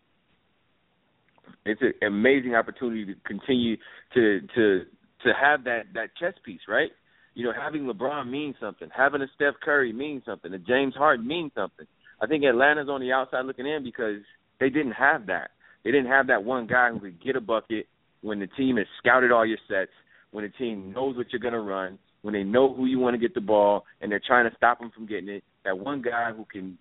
[1.65, 3.77] It's an amazing opportunity to continue
[4.15, 4.81] to to
[5.25, 6.91] to have that that chess piece, right?
[7.35, 8.89] You know, having LeBron means something.
[8.95, 10.53] Having a Steph Curry means something.
[10.53, 11.87] A James Harden means something.
[12.21, 14.21] I think Atlanta's on the outside looking in because
[14.59, 15.51] they didn't have that.
[15.85, 17.87] They didn't have that one guy who could get a bucket
[18.21, 19.93] when the team has scouted all your sets,
[20.31, 23.15] when the team knows what you're going to run, when they know who you want
[23.15, 25.45] to get the ball, and they're trying to stop them from getting it.
[25.65, 26.77] That one guy who can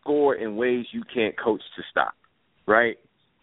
[0.00, 2.14] score in ways you can't coach to stop,
[2.66, 2.96] right?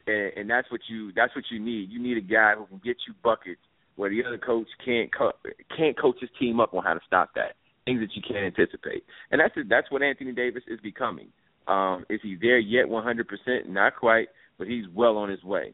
[0.07, 1.89] And, and that's what you that's what you need.
[1.89, 3.61] You need a guy who can get you buckets
[3.95, 5.33] where the other coach can't co-
[5.75, 7.55] can't coach his team up on how to stop that.
[7.85, 11.27] Things that you can't anticipate, and that's that's what Anthony Davis is becoming.
[11.67, 12.85] Um, is he there yet?
[12.87, 13.67] 100%?
[13.67, 14.27] Not quite,
[14.57, 15.73] but he's well on his way.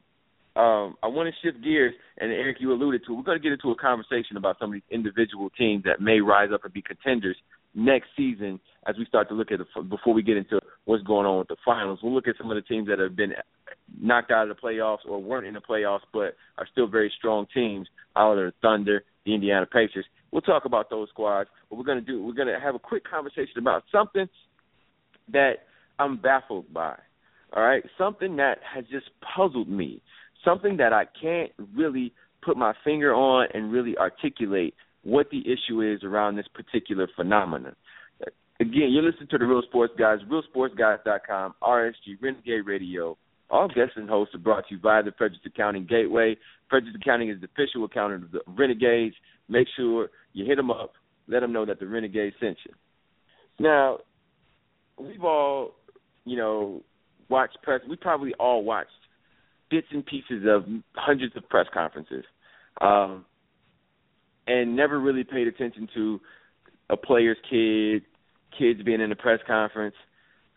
[0.55, 3.13] Um, I want to shift gears, and Eric, you alluded to.
[3.13, 6.19] We're going to get into a conversation about some of these individual teams that may
[6.19, 7.37] rise up and be contenders
[7.77, 11.27] next season as we start to look at it before we get into what's going
[11.27, 11.99] on with the finals.
[12.01, 13.33] We'll look at some of the teams that have been
[14.01, 17.45] knocked out of the playoffs or weren't in the playoffs but are still very strong
[17.53, 20.05] teams, the Thunder, the Indiana Pacers.
[20.31, 21.49] We'll talk about those squads.
[21.69, 24.27] What we're going to do, we're going to have a quick conversation about something
[25.31, 25.53] that
[25.99, 26.97] I'm baffled by.
[27.53, 30.01] All right, something that has just puzzled me,
[30.43, 32.11] something that I can't really
[32.41, 34.73] put my finger on and really articulate
[35.07, 37.75] what the issue is around this particular phenomenon.
[38.59, 43.17] Again, you're listening to the Real Sports Guys, realsportsguys.com, RSG, Renegade Radio.
[43.49, 46.35] All guests and hosts are brought to you by the Frederick's Accounting Gateway.
[46.69, 49.15] Frederick's Accounting is the official accountant of the Renegades.
[49.47, 50.93] Make sure you hit them up.
[51.29, 52.73] Let them know that the Renegades sent you.
[53.59, 53.99] Now,
[54.99, 55.71] we've all,
[56.25, 56.81] you know,
[57.29, 57.79] watched press.
[57.89, 58.89] We probably all watched
[59.69, 60.65] bits and pieces of
[60.95, 62.25] hundreds of press conferences,
[62.81, 63.25] um,
[64.47, 66.19] and never really paid attention to
[66.89, 68.03] a player's kid,
[68.57, 69.95] kids being in a press conference.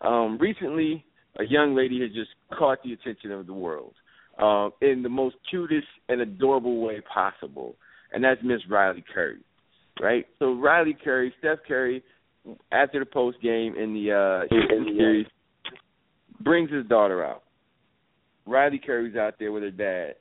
[0.00, 1.04] Um, recently,
[1.38, 3.94] a young lady has just caught the attention of the world
[4.38, 7.76] uh, in the most cutest and adorable way possible,
[8.12, 9.40] and that's Miss Riley Curry,
[10.00, 10.26] right?
[10.38, 12.02] So Riley Curry, Steph Curry,
[12.72, 15.26] after the post game in the uh, in the series,
[16.40, 17.42] brings his daughter out.
[18.46, 20.14] Riley Curry's out there with her dad,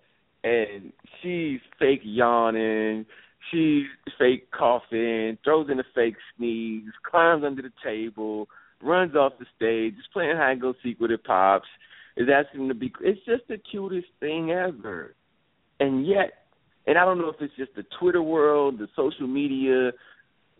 [0.44, 3.06] and she's fake yawning.
[3.52, 3.86] She's
[4.18, 8.48] fake coughing, throws in a fake sneeze, climbs under the table,
[8.82, 11.68] runs off the stage, is playing hide and go seek with her pops,
[12.16, 12.94] is asking to be.
[13.02, 15.16] It's just the cutest thing ever,
[15.80, 16.34] and yet,
[16.86, 19.92] and I don't know if it's just the Twitter world, the social media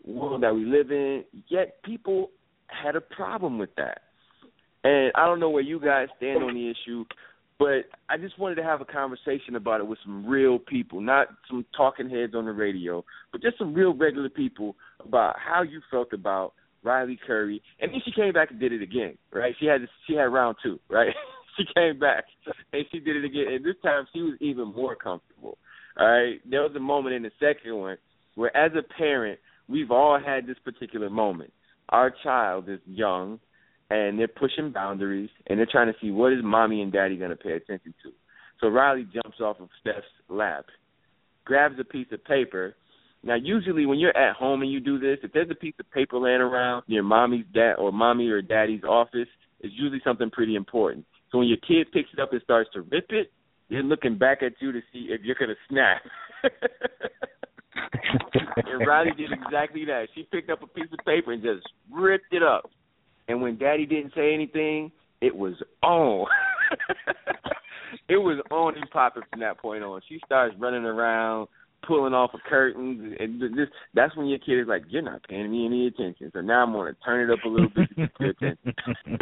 [0.04, 1.24] world that we live in.
[1.48, 2.30] Yet people
[2.66, 4.02] had a problem with that.
[4.82, 7.04] And I don't know where you guys stand on the issue,
[7.60, 11.28] but I just wanted to have a conversation about it with some real people, not
[11.46, 15.82] some talking heads on the radio, but just some real regular people about how you
[15.90, 17.62] felt about Riley Curry.
[17.78, 19.54] And then she came back and did it again, right?
[19.60, 21.14] She had she had round two, right?
[21.58, 22.24] she came back
[22.72, 25.58] and she did it again, and this time she was even more comfortable.
[25.98, 27.98] All right, there was a moment in the second one
[28.36, 31.52] where, as a parent, we've all had this particular moment.
[31.90, 33.38] Our child is young
[33.90, 37.30] and they're pushing boundaries and they're trying to see what is mommy and daddy going
[37.30, 38.10] to pay attention to.
[38.60, 40.66] So Riley jumps off of Steph's lap,
[41.44, 42.74] grabs a piece of paper.
[43.22, 45.90] Now, usually when you're at home and you do this, if there's a piece of
[45.90, 49.28] paper laying around near mommy's dad or mommy or daddy's office,
[49.60, 51.04] it's usually something pretty important.
[51.30, 53.32] So when your kid picks it up and starts to rip it,
[53.68, 56.02] they're looking back at you to see if you're gonna snap.
[58.66, 60.08] and Riley did exactly that.
[60.14, 62.70] She picked up a piece of paper and just ripped it up.
[63.30, 64.90] And when Daddy didn't say anything,
[65.20, 66.26] it was on.
[68.08, 70.00] it was on and popping from that point on.
[70.08, 71.46] She starts running around,
[71.86, 75.48] pulling off of curtains, and this that's when your kid is like, "You're not paying
[75.48, 78.30] me any attention." So now I'm gonna turn it up a little bit to get
[78.30, 78.74] attention.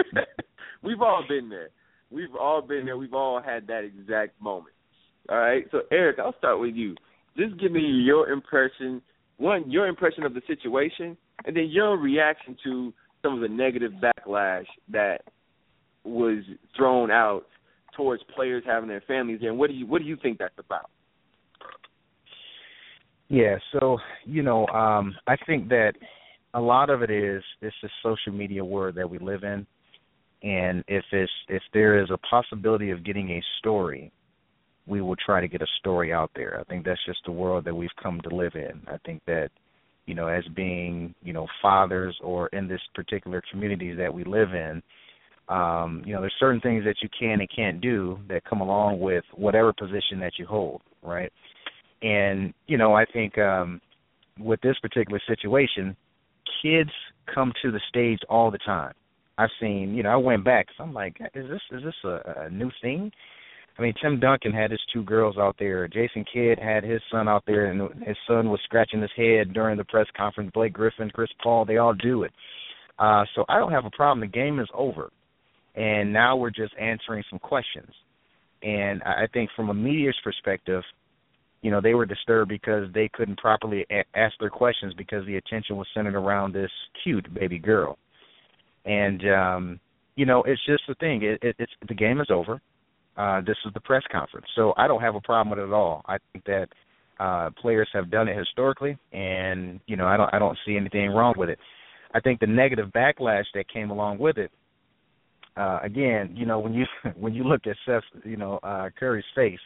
[0.82, 1.68] We've all been there.
[2.10, 2.96] We've all been there.
[2.96, 4.74] We've all had that exact moment.
[5.28, 5.64] All right.
[5.70, 6.94] So Eric, I'll start with you.
[7.36, 9.02] Just give me your impression.
[9.36, 13.92] One, your impression of the situation, and then your reaction to some of the negative
[13.92, 15.22] backlash that
[16.04, 16.42] was
[16.76, 17.44] thrown out
[17.96, 19.40] towards players having their families.
[19.42, 20.90] And what do you what do you think that's about?
[23.28, 25.92] Yeah, so you know, um, I think that
[26.54, 29.66] a lot of it is it's the social media world that we live in,
[30.42, 34.10] and if it's if there is a possibility of getting a story,
[34.86, 36.58] we will try to get a story out there.
[36.58, 38.80] I think that's just the world that we've come to live in.
[38.86, 39.50] I think that
[40.08, 44.54] you know, as being you know fathers or in this particular community that we live
[44.54, 44.82] in,
[45.50, 49.00] um, you know, there's certain things that you can and can't do that come along
[49.00, 51.30] with whatever position that you hold, right?
[52.00, 53.82] And you know, I think um,
[54.40, 55.94] with this particular situation,
[56.62, 56.90] kids
[57.32, 58.94] come to the stage all the time.
[59.36, 60.66] I've seen, you know, I went back.
[60.76, 63.12] So I'm like, is this is this a, a new thing?
[63.78, 65.86] I mean, Tim Duncan had his two girls out there.
[65.86, 69.76] Jason Kidd had his son out there, and his son was scratching his head during
[69.76, 70.50] the press conference.
[70.52, 72.32] Blake Griffin, Chris Paul, they all do it.
[72.98, 74.20] Uh, so I don't have a problem.
[74.20, 75.10] The game is over,
[75.76, 77.90] and now we're just answering some questions.
[78.64, 80.82] And I think from a media's perspective,
[81.62, 85.36] you know, they were disturbed because they couldn't properly a- ask their questions because the
[85.36, 86.70] attention was centered around this
[87.04, 87.98] cute baby girl.
[88.84, 89.80] And um,
[90.16, 91.22] you know, it's just the thing.
[91.22, 92.60] It, it, it's the game is over.
[93.18, 95.74] Uh, this is the press conference, so I don't have a problem with it at
[95.74, 96.02] all.
[96.06, 96.68] I think that
[97.18, 101.10] uh, players have done it historically, and you know, I don't I don't see anything
[101.10, 101.58] wrong with it.
[102.14, 104.52] I think the negative backlash that came along with it.
[105.56, 109.24] Uh, again, you know, when you when you look at Steph, you know, uh, Curry's
[109.34, 109.58] face,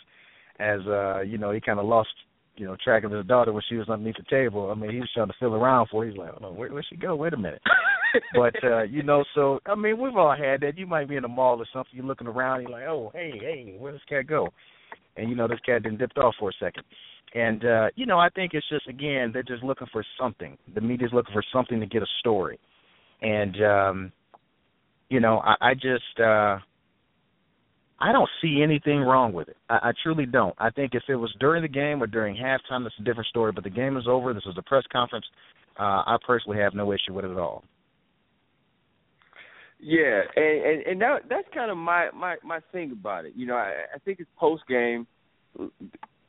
[0.59, 2.09] as uh, you know, he kind of lost
[2.57, 4.71] you know, tracking his daughter when she was underneath the table.
[4.71, 6.05] I mean, he was trying to feel around for.
[6.05, 6.11] Her.
[6.11, 7.17] He's like, oh, where where'd she go?
[7.17, 7.63] Wait a minute.
[8.35, 10.77] but uh, you know, so I mean, we've all had that.
[10.77, 11.93] You might be in a mall or something.
[11.95, 12.63] You're looking around.
[12.63, 14.49] You're like, oh, hey, hey, where does this cat go?
[15.17, 16.85] And you know, this cat didn't dipped off for a second.
[17.35, 20.59] And uh, you know, I think it's just again, they're just looking for something.
[20.75, 22.59] The media's looking for something to get a story.
[23.23, 24.13] And um,
[25.09, 26.59] you know, I, I just uh
[28.03, 29.57] I don't see anything wrong with it.
[29.71, 30.57] I, I truly don't.
[30.59, 33.53] I think if it was during the game or during halftime, that's a different story.
[33.53, 34.35] But the game is over.
[34.35, 35.25] This is a press conference.
[35.79, 37.63] Uh, I personally have no issue with it at all.
[39.79, 43.35] Yeah, and and, and that that's kind of my my my thing about it.
[43.37, 45.07] You know, I, I think it's post game.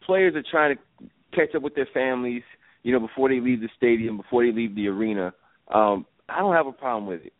[0.05, 2.43] Players are trying to catch up with their families.
[2.83, 5.33] You know, before they leave the stadium, before they leave the arena.
[5.73, 7.33] Um, I don't have a problem with it.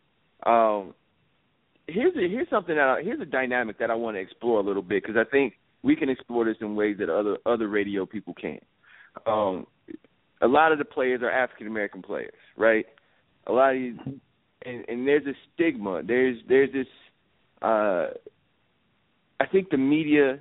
[0.46, 0.94] Um,
[1.88, 4.64] here's a, here's something that I, here's a dynamic that I want to explore a
[4.64, 8.06] little bit because I think we can explore this in ways that other other radio
[8.06, 8.64] people can't.
[9.28, 9.68] Um,
[10.42, 12.86] a lot of the players are African American players, right?
[13.48, 13.96] A lot of these,
[14.66, 16.02] and, and there's a stigma.
[16.04, 16.88] There's there's this.
[17.62, 18.08] Uh,
[19.40, 20.40] I think the media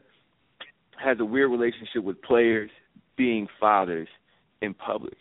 [1.03, 2.71] has a weird relationship with players
[3.17, 4.09] being fathers
[4.61, 5.17] in public.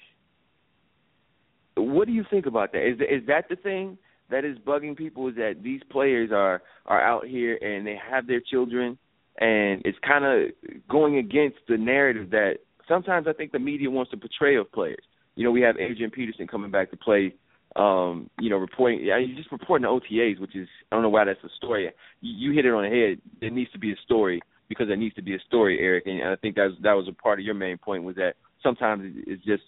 [1.75, 2.87] What do you think about that?
[2.87, 3.97] Is is that the thing?
[4.31, 8.27] That is bugging people is that these players are are out here and they have
[8.27, 8.97] their children
[9.37, 12.57] and it's kind of going against the narrative that
[12.87, 15.03] sometimes I think the media wants to portray of players.
[15.35, 17.33] You know, we have Adrian Peterson coming back to play
[17.75, 21.09] um, you know, reporting yeah, he's just reporting the OTAs, which is I don't know
[21.09, 21.89] why that's a story.
[22.19, 23.21] You, you hit it on the head.
[23.39, 26.21] There needs to be a story because there needs to be a story, Eric, and
[26.21, 29.15] I think that was, that was a part of your main point was that sometimes
[29.25, 29.63] it's just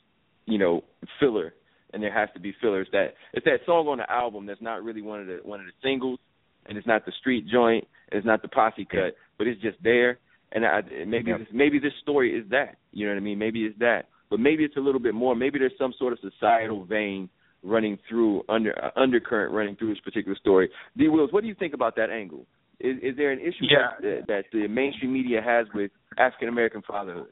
[0.46, 0.84] you know
[1.20, 1.54] filler
[1.94, 2.88] and there has to be fillers.
[2.92, 5.66] That it's that song on the album that's not really one of the one of
[5.66, 6.20] the singles,
[6.66, 9.78] and it's not the street joint, and it's not the posse cut, but it's just
[9.84, 10.20] there.
[10.52, 11.40] And I, maybe Yep.
[11.40, 12.78] this, maybe this story is that.
[12.92, 13.40] You know what I mean?
[13.40, 15.36] Maybe it's that, but maybe it's a little bit more.
[15.36, 17.30] Maybe there's some sort of societal vein
[17.64, 20.70] running through under uh, undercurrent running through this particular story.
[20.98, 21.08] D.
[21.08, 22.46] Wills, what do you think about that angle?
[22.80, 23.92] Is, is there an issue Yeah.
[24.02, 27.28] that, that the mainstream media has with African American fatherhood?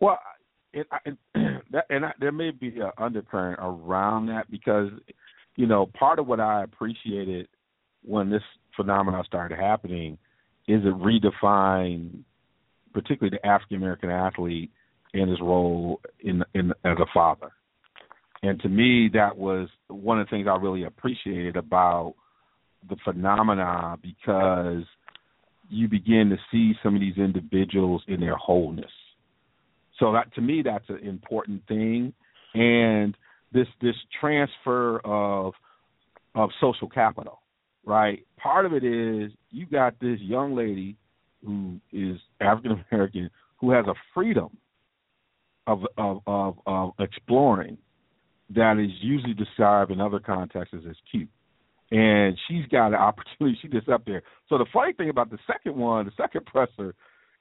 [0.00, 0.18] Well,
[1.72, 4.88] that, and I, there may be an undercurrent around that because,
[5.56, 7.48] you know, part of what I appreciated
[8.04, 8.42] when this
[8.76, 10.18] phenomenon started happening
[10.66, 12.20] is it redefined,
[12.92, 14.70] particularly the African American athlete
[15.14, 17.52] and his role in in as a father.
[18.42, 22.14] And to me, that was one of the things I really appreciated about
[22.88, 24.84] the phenomena because
[25.68, 28.90] you begin to see some of these individuals in their wholeness.
[29.98, 32.12] So that to me that's an important thing.
[32.54, 33.16] And
[33.52, 35.54] this this transfer of
[36.34, 37.40] of social capital,
[37.84, 38.24] right?
[38.36, 40.96] Part of it is you got this young lady
[41.44, 43.30] who is African American
[43.60, 44.56] who has a freedom
[45.66, 47.78] of of of, of exploring
[48.54, 51.28] that is usually described in other contexts as cute.
[51.90, 53.58] And she's got an opportunity.
[53.62, 54.22] She just up there.
[54.48, 56.94] So the funny thing about the second one, the second presser,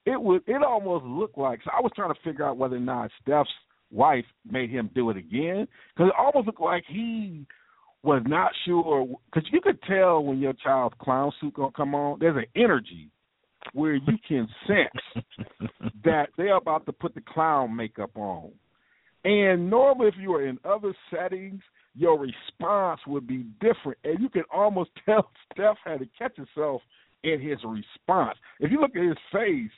[0.07, 1.59] it was it almost looked like.
[1.65, 3.49] So I was trying to figure out whether or not Steph's
[3.91, 7.45] wife made him do it again because it almost looked like he
[8.03, 12.19] was not sure because you could tell when your child's clown suit gonna come on.
[12.19, 13.09] There's an energy
[13.73, 15.25] where you can sense
[16.05, 18.51] that they're about to put the clown makeup on.
[19.25, 21.61] And normally, if you were in other settings,
[21.95, 26.81] your response would be different, and you can almost tell Steph had to catch himself
[27.23, 28.37] in his response.
[28.61, 29.71] If you look at his face,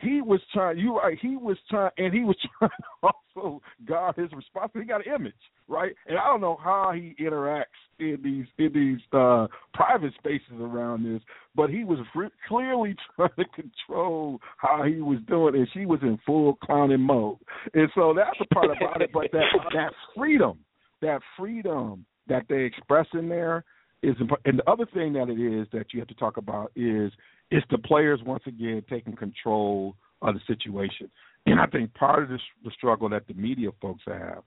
[0.00, 0.78] he was trying.
[0.78, 1.18] You right?
[1.20, 4.72] He was trying, and he was trying to also guard his response.
[4.74, 5.32] He got an image,
[5.68, 5.92] right?
[6.06, 7.64] And I don't know how he interacts
[7.98, 11.22] in these in these uh private spaces around this,
[11.54, 16.00] but he was fr- clearly trying to control how he was doing, and she was
[16.02, 17.38] in full clowning mode.
[17.74, 19.10] And so that's the part about it.
[19.12, 20.58] But that that freedom,
[21.02, 23.64] that freedom that they express in there
[24.02, 24.46] is important.
[24.46, 27.12] And the other thing that it is that you have to talk about is
[27.50, 31.10] it's the players once again taking control of the situation.
[31.46, 34.42] And I think part of this, the struggle that the media folks have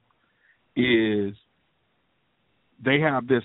[0.76, 1.34] is
[2.84, 3.42] they have this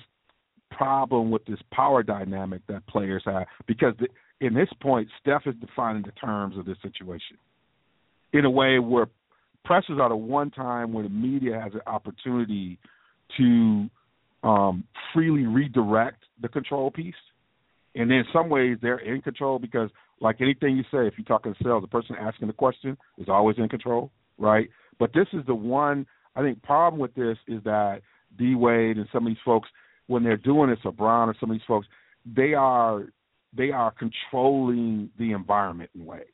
[0.71, 4.07] problem with this power dynamic that players have because the,
[4.39, 7.37] in this point, Steph is defining the terms of this situation
[8.33, 9.07] in a way where
[9.65, 12.77] pressers are the one time where the media has an opportunity
[13.37, 13.89] to
[14.43, 14.83] um,
[15.13, 17.13] freely redirect the control piece.
[17.95, 19.89] And in some ways, they're in control because,
[20.21, 23.27] like anything you say, if you're talking to sales, the person asking the question is
[23.29, 24.69] always in control, right?
[24.99, 28.01] But this is the one I think problem with this is that
[28.37, 29.69] D Wade and some of these folks,
[30.07, 31.87] when they're doing this, or Brown or some of these folks,
[32.25, 33.05] they are
[33.55, 36.27] they are controlling the environment in ways,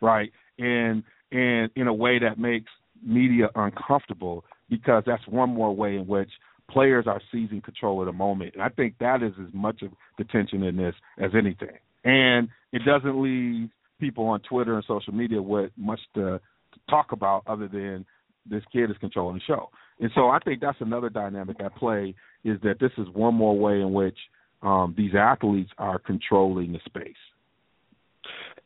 [0.00, 0.30] right?
[0.58, 2.70] And and in a way that makes
[3.04, 6.30] media uncomfortable because that's one more way in which
[6.70, 8.54] players are seizing control of the moment.
[8.54, 11.76] And I think that is as much of the tension in this as anything.
[12.04, 17.12] And it doesn't leave people on Twitter and social media with much to, to talk
[17.12, 18.04] about other than
[18.48, 19.70] this kid is controlling the show.
[20.00, 23.56] And so I think that's another dynamic at play is that this is one more
[23.56, 24.18] way in which
[24.62, 27.12] um, these athletes are controlling the space.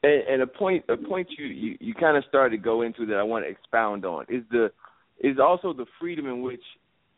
[0.03, 3.05] And, and a point, a point you you, you kind of started to go into
[3.07, 4.71] that I want to expound on is the
[5.21, 6.63] is also the freedom in which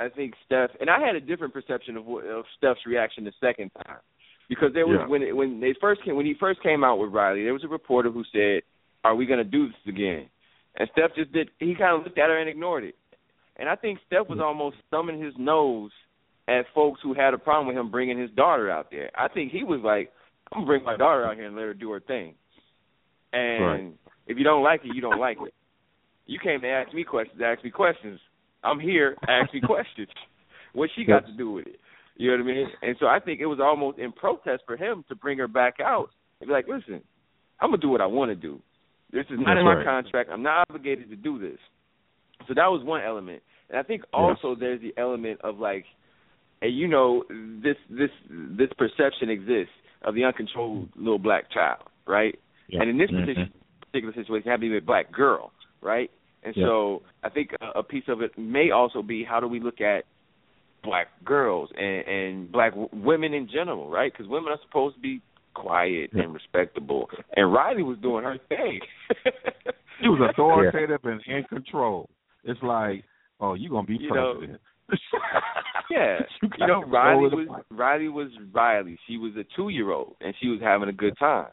[0.00, 3.32] I think Steph and I had a different perception of what, of Steph's reaction the
[3.40, 3.98] second time
[4.48, 5.06] because there was Yeah.
[5.06, 7.64] when it, when they first came when he first came out with Riley there was
[7.64, 8.62] a reporter who said,
[9.04, 10.28] "Are we going to do this again?"
[10.76, 11.50] And Steph just did.
[11.58, 12.94] He kind of looked at her and ignored it.
[13.56, 15.90] And I think Steph was almost thumbing his nose
[16.48, 19.10] at folks who had a problem with him bringing his daughter out there.
[19.14, 20.10] I think he was like,
[20.52, 22.34] "I'm gonna bring my daughter out here and let her do her thing."
[23.32, 23.92] And Right.
[24.26, 25.54] if you don't like it, you don't like it.
[26.26, 27.40] You came to ask me questions.
[27.42, 28.20] Ask me questions.
[28.62, 29.16] I'm here.
[29.28, 30.08] asking questions.
[30.72, 31.80] What she got to do with it?
[32.16, 32.66] You know what I mean?
[32.82, 35.74] And so I think it was almost in protest for him to bring her back
[35.82, 37.00] out and be like, "Listen,
[37.60, 38.60] I'm gonna do what I want to do.
[39.10, 39.84] This is not That's in my right.
[39.86, 40.30] contract.
[40.30, 41.58] I'm not obligated to do this."
[42.46, 45.84] So that was one element, and I think also there's the element of like,
[46.62, 47.24] and you know,
[47.62, 52.38] this this this perception exists of the uncontrolled little black child, right?
[52.68, 52.82] Yeah.
[52.82, 53.50] And in this Mhm.
[53.80, 56.10] particular, situation, it happened to be a black girl, right?
[56.42, 56.66] And Yeah.
[56.66, 59.80] so I think a, a piece of it may also be how do we look
[59.80, 60.04] at
[60.82, 64.12] black girls and, and black w- women in general, right?
[64.12, 65.20] Because women are supposed to be
[65.54, 68.80] quiet and respectable, and Riley was doing her thing.
[70.00, 72.08] she was authoritative and in control.
[72.44, 73.04] It's like
[73.40, 74.60] oh, you're gonna be You know, president.
[75.90, 77.64] yeah, You you know, Riley was fight.
[77.70, 78.98] Riley was Riley.
[79.06, 81.48] She was a two year old and she was having a good time.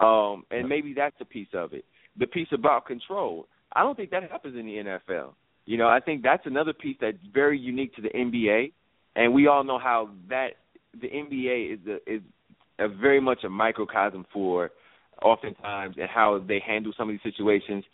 [0.00, 1.84] Um, and maybe that's a piece of it.
[2.18, 3.46] The piece about control.
[3.74, 5.32] I don't think that happens in the NFL.
[5.66, 8.72] You know, I think that's another piece that's very unique to the NBA,
[9.16, 10.50] and we all know how that
[11.00, 12.22] the NBA is a, is
[12.78, 14.70] a very much a microcosm for
[15.22, 17.84] oftentimes and how they handle some of these situations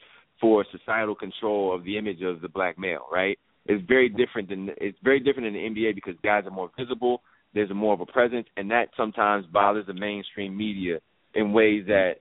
[0.40, 3.38] for societal control of the image of the black male, right?
[3.66, 7.22] It's very different than it's very different in the NBA because guys are more visible,
[7.54, 10.98] there's more of a presence, and that sometimes bothers the mainstream media
[11.34, 12.16] in ways that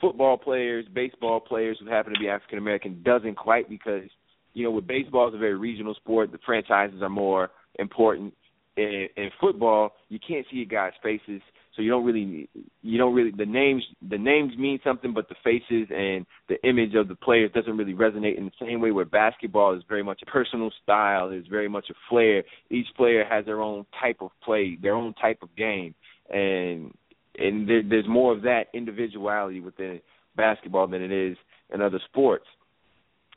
[0.00, 4.08] football players, baseball players who happen to be African American doesn't quite because
[4.54, 6.32] you know with baseball it's a very regional sport.
[6.32, 8.34] The franchises are more important.
[8.76, 11.42] In, in football, you can't see a guy's faces,
[11.74, 12.48] so you don't really
[12.82, 16.94] you don't really the names the names mean something, but the faces and the image
[16.94, 18.90] of the players doesn't really resonate in the same way.
[18.90, 22.42] Where basketball is very much a personal style, is very much a flair.
[22.70, 25.94] Each player has their own type of play, their own type of game,
[26.30, 26.92] and
[27.38, 30.00] and there, there's more of that individuality within
[30.36, 31.36] basketball than it is
[31.72, 32.46] in other sports.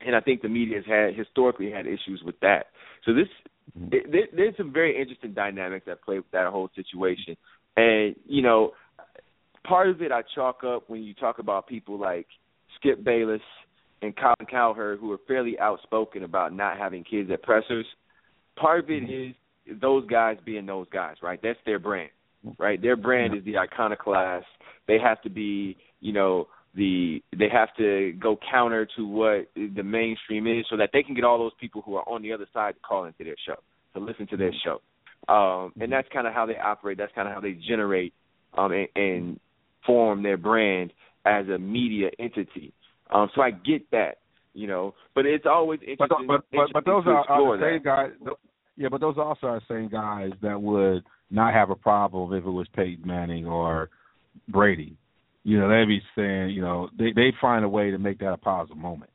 [0.05, 2.67] And I think the media has had historically had issues with that.
[3.05, 3.27] So this
[3.77, 3.93] mm-hmm.
[3.93, 7.37] it, there, there's some very interesting dynamics that play with that whole situation.
[7.77, 8.71] And you know,
[9.65, 12.27] part of it I chalk up when you talk about people like
[12.79, 13.41] Skip Bayless
[14.01, 17.85] and Colin Cowherd who are fairly outspoken about not having kids at pressers.
[18.57, 19.29] Part of it mm-hmm.
[19.29, 21.39] is those guys being those guys, right?
[21.41, 22.09] That's their brand
[22.57, 22.81] right?
[22.81, 24.45] Their brand is the iconoclast.
[24.87, 29.83] They have to be, you know, the they have to go counter to what the
[29.83, 32.47] mainstream is, so that they can get all those people who are on the other
[32.53, 33.55] side to call into their show,
[33.93, 34.81] to listen to their show.
[35.31, 36.97] Um, and that's kind of how they operate.
[36.97, 38.13] That's kind of how they generate
[38.57, 39.39] um, and, and
[39.85, 40.91] form their brand
[41.25, 42.73] as a media entity.
[43.13, 44.17] Um, so I get that,
[44.53, 46.27] you know, but it's always But interesting.
[46.27, 48.19] but but, but interesting those to are, are the same that.
[48.25, 48.33] guys.
[48.75, 51.03] Yeah, but those also are the same guys that would
[51.33, 53.89] not have a problem if it was Peyton Manning or
[54.47, 54.95] Brady.
[55.43, 58.33] You know, they'd be saying, you know, they they find a way to make that
[58.33, 59.11] a positive moment.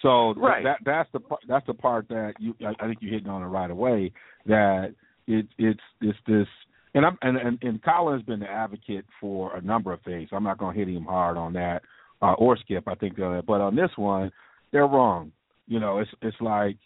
[0.00, 0.64] So Right.
[0.64, 3.46] that that's the that's the part that you I, I think you're hitting on it
[3.46, 4.12] right away.
[4.46, 4.94] That
[5.26, 6.46] it it's it's this
[6.94, 10.30] and I'm and and, and Colin's been the advocate for a number of things.
[10.32, 11.82] I'm not going to hit him hard on that
[12.22, 12.88] uh, or Skip.
[12.88, 14.30] I think, uh, but on this one,
[14.70, 15.32] they're wrong.
[15.66, 16.76] You know, it's it's like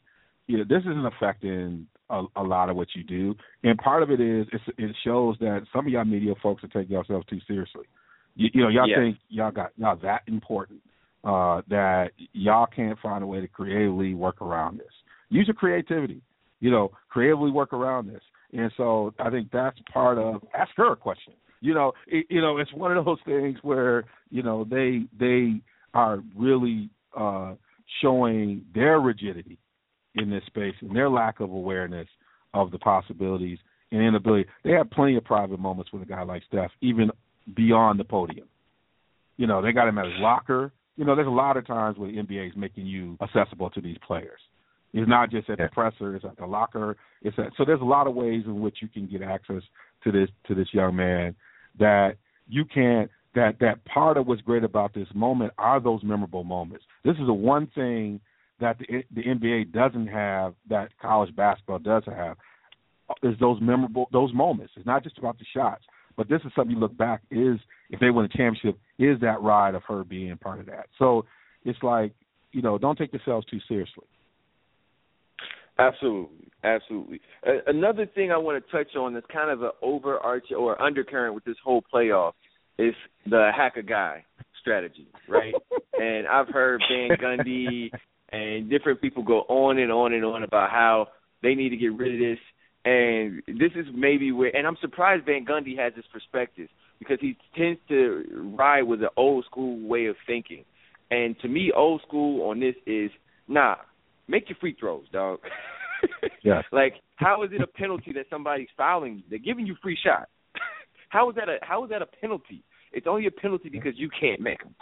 [0.46, 4.10] you know, this isn't affecting a, a lot of what you do, and part of
[4.10, 7.40] it is it's, it shows that some of y'all media folks are taking yourselves too
[7.46, 7.86] seriously.
[8.34, 8.98] You, you know, y'all Yes.
[8.98, 10.80] think y'all got y'all that important
[11.24, 14.92] uh, that y'all can't find a way to creatively work around this.
[15.28, 16.22] Use your creativity.
[16.60, 18.22] You know, creatively work around this.
[18.52, 21.34] And so I think that's part of ask her a question.
[21.60, 25.60] You know, it, you know, it's one of those things where you know they they
[25.94, 27.54] are really uh,
[28.02, 29.58] showing their rigidity
[30.16, 32.08] in this space and their lack of awareness
[32.54, 33.58] of the possibilities
[33.92, 34.48] and inability.
[34.64, 37.10] They have plenty of private moments with a guy like Steph, even
[37.54, 38.48] beyond the podium.
[39.36, 40.72] You know, they got him at his locker.
[40.96, 43.80] You know, there's a lot of times where the NBA is making you accessible to
[43.80, 44.40] these players.
[44.92, 46.96] It's not just at the presser; it's at the locker.
[47.20, 49.62] It's at, so there's a lot of ways in which you can get access
[50.04, 51.34] to this to this young man
[51.78, 52.16] that
[52.48, 53.10] you can't.
[53.34, 56.86] That that part of what's great about this moment are those memorable moments.
[57.04, 58.20] This is the one thing
[58.60, 62.36] that the the NBA doesn't have that college basketball does have
[63.22, 64.72] is those memorable those moments.
[64.76, 65.84] It's not just about the shots,
[66.16, 67.58] but this is something you look back is
[67.90, 70.86] if they win a championship is that ride of her being part of that.
[70.98, 71.24] So
[71.64, 72.12] it's like
[72.52, 74.04] you know don't take yourselves too seriously.
[75.78, 77.20] Absolutely, absolutely.
[77.66, 81.44] Another thing I want to touch on that's kind of an overarching or undercurrent with
[81.44, 82.32] this whole playoff
[82.78, 82.94] is
[83.26, 84.24] the hack a guy
[84.60, 85.52] strategy, right?
[85.92, 87.90] and I've heard Van Gundy
[88.30, 91.08] and different people go on and on and on about how
[91.42, 92.38] they need to get rid of this.
[92.84, 96.68] And this is maybe where, and I'm surprised Van Gundy has this perspective
[96.98, 100.64] because he tends to ride with an old school way of thinking.
[101.10, 103.10] And to me, old school on this is
[103.48, 103.76] nah,
[104.28, 105.40] make your free throws, dog.
[106.42, 106.62] Yes.
[106.70, 109.22] Like, how is it a penalty that somebody's fouling you?
[109.28, 110.30] They're giving you free shots.
[111.08, 112.62] how is that a how is that a penalty?
[112.92, 114.74] It's only a penalty because you can't make them.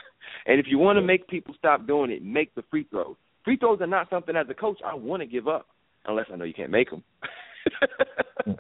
[0.47, 3.17] And if you want to make people stop doing it, make the free throws.
[3.45, 5.67] Free throws are not something as a coach I want to give up
[6.07, 7.03] unless I know you can't make them.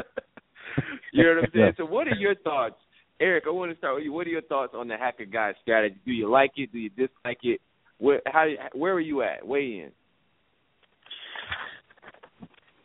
[1.12, 1.72] you know what I'm saying?
[1.76, 2.76] So, what are your thoughts,
[3.20, 3.44] Eric?
[3.46, 4.12] I want to start with you.
[4.12, 5.96] What are your thoughts on the hacker guy strategy?
[6.04, 6.72] Do you like it?
[6.72, 7.60] Do you dislike it?
[7.98, 9.46] Where how where are you at?
[9.46, 9.92] Weigh in.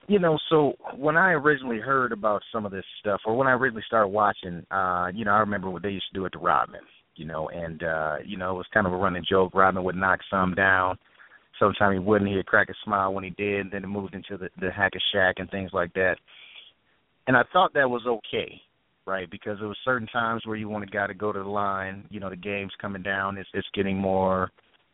[0.09, 3.51] you know, so when I originally heard about some of this stuff, or when I
[3.51, 6.39] originally started watching, uh, you know, I remember what they used to do at the
[6.39, 6.81] Rodman,
[7.15, 9.53] you know, and uh, you know, it was kind of a running joke.
[9.53, 10.97] Rodman would knock some down,
[11.59, 12.29] sometimes he wouldn't.
[12.29, 13.61] He'd crack a smile when he did.
[13.61, 16.15] And then it moved into the the hack a Shaq and things like that.
[17.27, 18.59] And I thought that was okay,
[19.05, 19.29] right?
[19.29, 22.05] Because there was certain times where you want a guy to go to the line.
[22.09, 23.37] You know, the game's coming down.
[23.37, 24.49] It's it's getting more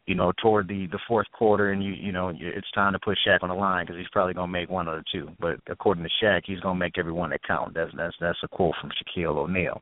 [0.05, 3.17] you know, toward the the fourth quarter, and you you know it's time to put
[3.27, 5.29] Shaq on the line because he's probably gonna make one or two.
[5.39, 7.73] But according to Shaq, he's gonna make every one that count.
[7.73, 9.81] That's that's that's a quote from Shaquille O'Neal.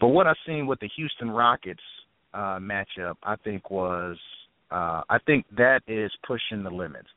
[0.00, 1.82] But what I've seen with the Houston Rockets
[2.32, 4.16] uh, matchup, I think was
[4.70, 7.08] uh, I think that is pushing the limits.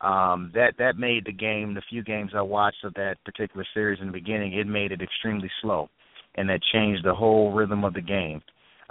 [0.00, 1.74] Um, that that made the game.
[1.74, 5.00] The few games I watched of that particular series in the beginning, it made it
[5.00, 5.88] extremely slow,
[6.36, 8.42] and that changed the whole rhythm of the game.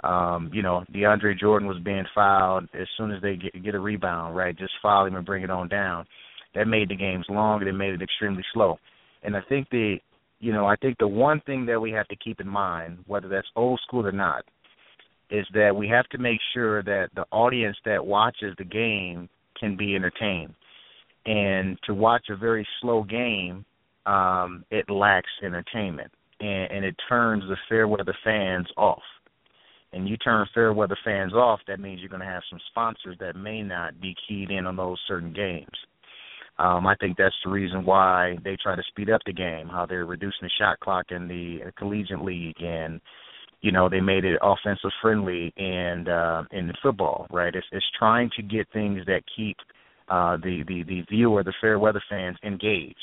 [0.02, 3.80] Um, you know, DeAndre Jordan was being fouled as soon as they get, get a
[3.80, 4.56] rebound, right?
[4.56, 6.06] Just foul him and bring it on down.
[6.54, 7.68] That made the games longer.
[7.68, 8.78] It made it extremely slow.
[9.22, 9.96] And I think the,
[10.38, 13.28] you know, I think the one thing that we have to keep in mind, whether
[13.28, 14.44] that's old school or not,
[15.30, 19.76] is that we have to make sure that the audience that watches the game can
[19.76, 20.54] be entertained.
[21.24, 23.64] And to watch a very slow game,
[24.06, 29.02] um, it lacks entertainment, and, and it turns the fair weather fans off
[29.96, 33.16] and you turn fair weather fans off, that means you're going to have some sponsors
[33.18, 35.66] that may not be keyed in on those certain games.
[36.58, 39.86] Um, I think that's the reason why they try to speed up the game, how
[39.86, 43.00] they're reducing the shot clock in the collegiate league, and
[43.60, 47.54] you know they made it offensive friendly and uh, in football, right?
[47.54, 49.56] It's, it's trying to get things that keep
[50.08, 52.96] uh, the the the viewer, the fair weather fans engaged.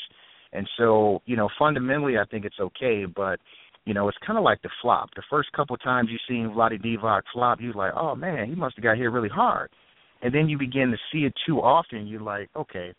[0.52, 3.40] And so, you know, fundamentally, I think it's okay, but
[3.84, 5.10] you know, it's kind of like the flop.
[5.14, 8.76] The first couple times you seen Vlade Divac flop, you're like, oh man, he must
[8.76, 9.70] have got hit really hard.
[10.22, 12.94] And then you begin to see it too often, you're like, okay,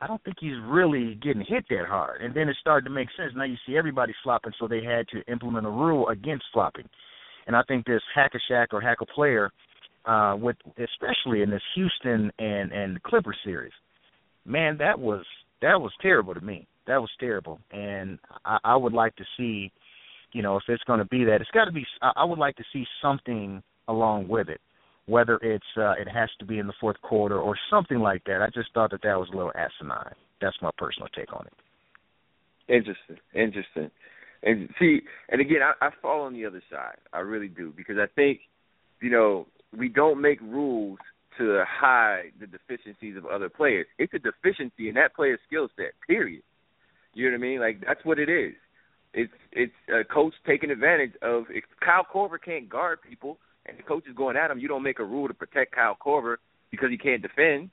[0.00, 2.22] I don't think he's really getting hit that hard.
[2.22, 3.32] And then it started to make sense.
[3.34, 6.88] Now you see everybody flopping, so they had to implement a rule against flopping.
[7.46, 9.50] And I think this hack a Shaq or hack a player,
[10.04, 13.72] uh, with especially in this Houston and and Clipper series,
[14.44, 15.24] man, that was
[15.62, 16.66] that was terrible to me.
[16.86, 19.72] That was terrible, and I, I would like to see
[20.32, 21.86] you know, if it's going to be that, it's got to be.
[22.02, 24.60] I would like to see something along with it,
[25.08, 28.42] whether it's uh, it has to be in the fourth quarter or something like that.
[28.42, 30.14] I just thought that that was a little asinine.
[30.40, 31.52] That's my personal take on it.
[32.72, 33.90] Interesting, interesting,
[34.42, 35.00] and see,
[35.30, 36.98] and again, I, I fall on the other side.
[37.14, 38.40] I really do because I think,
[39.00, 39.46] you know,
[39.76, 40.98] we don't make rules
[41.38, 43.86] to hide the deficiencies of other players.
[43.98, 45.92] It's a deficiency in that player's skill set.
[46.06, 46.42] Period.
[47.14, 47.60] You know what I mean?
[47.60, 48.54] Like that's what it is.
[49.14, 53.38] It's it's a coach taking advantage of if Kyle Korver can't guard people
[53.68, 55.96] and the coach is going at him, you don't make a rule to protect Kyle
[55.96, 56.36] Korver
[56.70, 57.70] because he can't defend.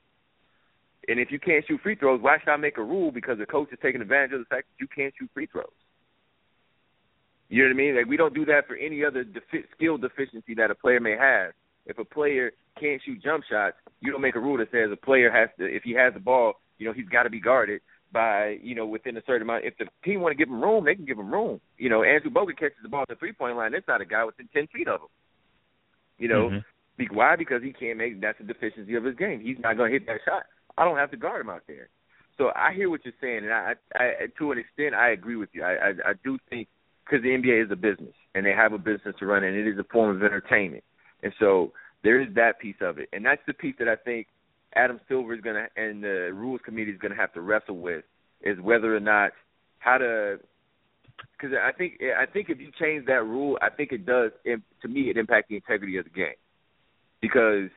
[1.08, 3.46] And if you can't shoot free throws, why should I make a rule because the
[3.46, 5.68] coach is taking advantage of the fact that you can't shoot free throws?
[7.50, 7.96] You know what I mean?
[7.96, 11.16] Like we don't do that for any other defi- skill deficiency that a player may
[11.16, 11.54] have.
[11.86, 15.06] If a player can't shoot jump shots, you don't make a rule that says a
[15.06, 17.82] player has to, if he has the ball, you know, he's got to be guarded
[18.12, 19.66] by you know within a certain amount.
[19.66, 21.60] If the team want to give him room, they can give him room.
[21.78, 23.72] You know, Andrew Bogut catches the ball at the three point line.
[23.72, 25.08] There's not a guy within ten feet of him.
[26.18, 27.16] You know, mm-hmm.
[27.16, 27.36] why?
[27.36, 28.22] Because he can't make.
[28.22, 29.41] That's a deficiency of his game.
[29.41, 30.43] He's not going to hit that shot.
[30.78, 31.89] I don't have to guard him out there.
[32.38, 35.49] So I hear what you're saying, and I, I to an extent, I agree with
[35.53, 35.63] you.
[35.63, 36.68] I, I, I do think
[37.05, 39.68] because the NBA is a business and they have a business to run, and it
[39.68, 40.84] is a form of entertainment,
[41.24, 41.72] and so
[42.03, 44.28] there is that piece of it, and that's the piece that I think
[44.76, 47.78] Adam Silver is going to and the rules committee is going to have to wrestle
[47.78, 48.03] with
[48.41, 49.32] is whether or not
[49.80, 50.39] how to
[51.38, 54.32] because I think I think if you change that rule, I think it does.
[54.45, 56.39] To me, it impacts the integrity of the game
[57.22, 57.70] because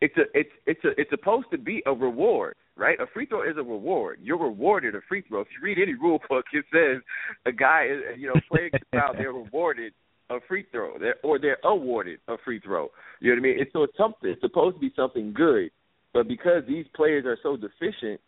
[0.00, 2.98] it's a it's it's a it's supposed to be a reward, right?
[3.00, 4.18] A free throw is a reward.
[4.22, 5.40] You're rewarded a free throw.
[5.40, 7.02] If you read any rule book, it says
[7.46, 9.92] a guy is you know playing foul, they're rewarded
[10.30, 12.88] a free throw, they're, or they're awarded a free throw.
[13.20, 13.60] You know what I mean?
[13.60, 14.30] It's so it's something.
[14.30, 15.70] It's supposed to be something good.
[16.12, 18.20] But because these players are so deficient,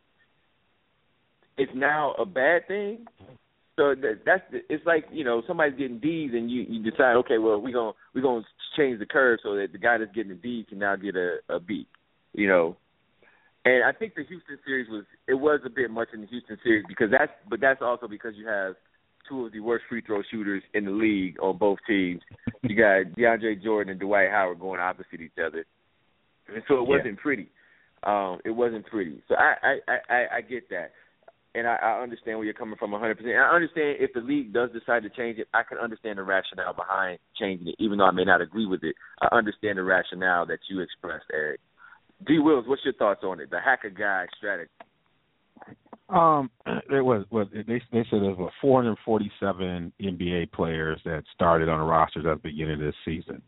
[1.56, 3.06] it's now a bad thing.
[3.81, 7.39] So that, that's it's like you know somebody's getting D's and you you decide okay
[7.39, 8.45] well we're gonna we're gonna
[8.76, 11.39] change the curve so that the guy that's getting a D can now get a,
[11.49, 11.87] a B,
[12.35, 12.76] you know.
[13.64, 16.59] And I think the Houston series was it was a bit much in the Houston
[16.62, 18.74] series because that's but that's also because you have
[19.26, 22.20] two of the worst free throw shooters in the league on both teams.
[22.62, 25.64] You got DeAndre Jordan and Dwight Howard going opposite each other,
[26.53, 27.22] and so it wasn't yeah.
[27.22, 27.49] pretty.
[28.03, 29.22] Um, it wasn't pretty.
[29.26, 30.93] So I, I, I, I get that.
[31.55, 33.18] And I, I understand where you're coming from 100%.
[33.20, 36.22] And I understand if the league does decide to change it, I can understand the
[36.22, 38.94] rationale behind changing it, even though I may not agree with it.
[39.20, 41.61] I understand the rationale that you expressed, Eric.
[42.26, 42.38] D.
[42.38, 43.51] Wills, what's your thoughts on it?
[43.51, 44.70] The hacker guy strategy.
[46.09, 46.51] Um,
[46.88, 51.84] there was was they they said there was 447 NBA players that started on the
[51.84, 53.42] rosters at the beginning of this season.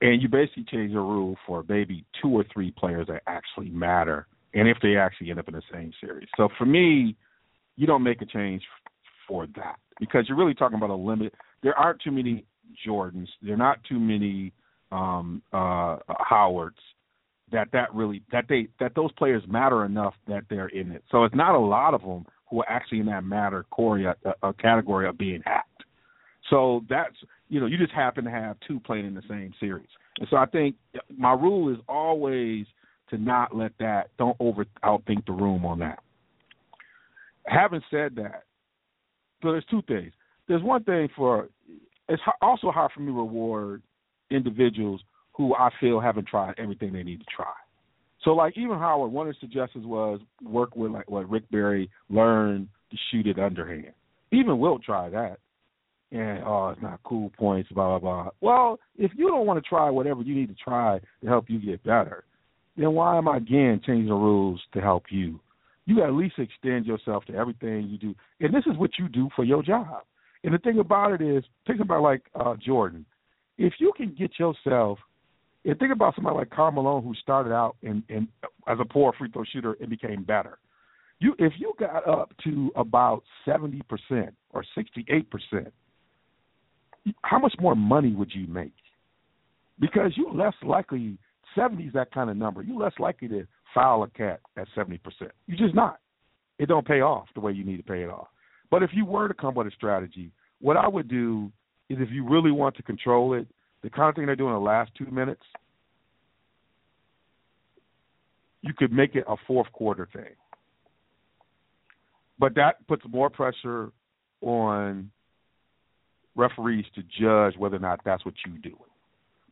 [0.00, 4.26] and you basically change the rule for maybe two or three players that actually matter,
[4.58, 6.28] and if they actually end up in the same series.
[6.36, 7.16] So for me,
[7.76, 8.62] you don't make a change
[9.26, 11.34] for that because you're really talking about a limit.
[11.62, 12.44] There aren't too many
[12.86, 13.28] Jordans.
[13.42, 14.52] There are not too many
[14.90, 16.78] um, uh, Howards
[17.52, 21.02] that that really that they that those players matter enough that they're in it.
[21.10, 24.14] So it's not a lot of them who are actually in that matter Corey, a,
[24.42, 25.84] a category of being hacked.
[26.50, 27.14] So that's
[27.48, 29.88] you know you just happen to have two playing in the same series,
[30.18, 30.76] and so I think
[31.16, 32.66] my rule is always
[33.10, 36.00] to not let that don't over outthink the room on that.
[37.46, 38.44] Having said that,
[39.42, 40.12] so there's two things.
[40.48, 41.48] There's one thing for
[42.08, 43.82] it's also hard for me to reward
[44.30, 45.00] individuals
[45.32, 47.52] who I feel haven't tried everything they need to try.
[48.24, 51.90] So like even Howard, one of the suggestions was work with like what Rick Barry
[52.10, 53.92] learn to shoot it underhand.
[54.32, 55.38] Even Wilt try that.
[56.10, 58.30] And oh, it's not cool points, blah blah blah.
[58.40, 61.60] Well, if you don't want to try whatever you need to try to help you
[61.60, 62.24] get better,
[62.82, 65.40] then why am I again changing the rules to help you?
[65.86, 69.28] You at least extend yourself to everything you do, and this is what you do
[69.34, 70.02] for your job.
[70.44, 73.04] And the thing about it is, think about like uh, Jordan.
[73.56, 74.98] If you can get yourself
[75.64, 78.28] and think about somebody like Karl Malone who started out in, in
[78.66, 80.58] as a poor free throw shooter and became better.
[81.18, 85.72] You if you got up to about seventy percent or sixty eight percent,
[87.22, 88.72] how much more money would you make?
[89.80, 91.18] Because you're less likely
[91.58, 92.62] seventy is that kind of number.
[92.62, 95.32] You're less likely to foul a cat at seventy percent.
[95.46, 95.98] You're just not.
[96.58, 98.28] It don't pay off the way you need to pay it off.
[98.70, 100.30] But if you were to come with a strategy,
[100.60, 101.50] what I would do
[101.88, 103.46] is if you really want to control it,
[103.82, 105.42] the kind of thing they do in the last two minutes,
[108.62, 110.34] you could make it a fourth quarter thing.
[112.38, 113.90] But that puts more pressure
[114.40, 115.10] on
[116.36, 118.87] referees to judge whether or not that's what you're doing.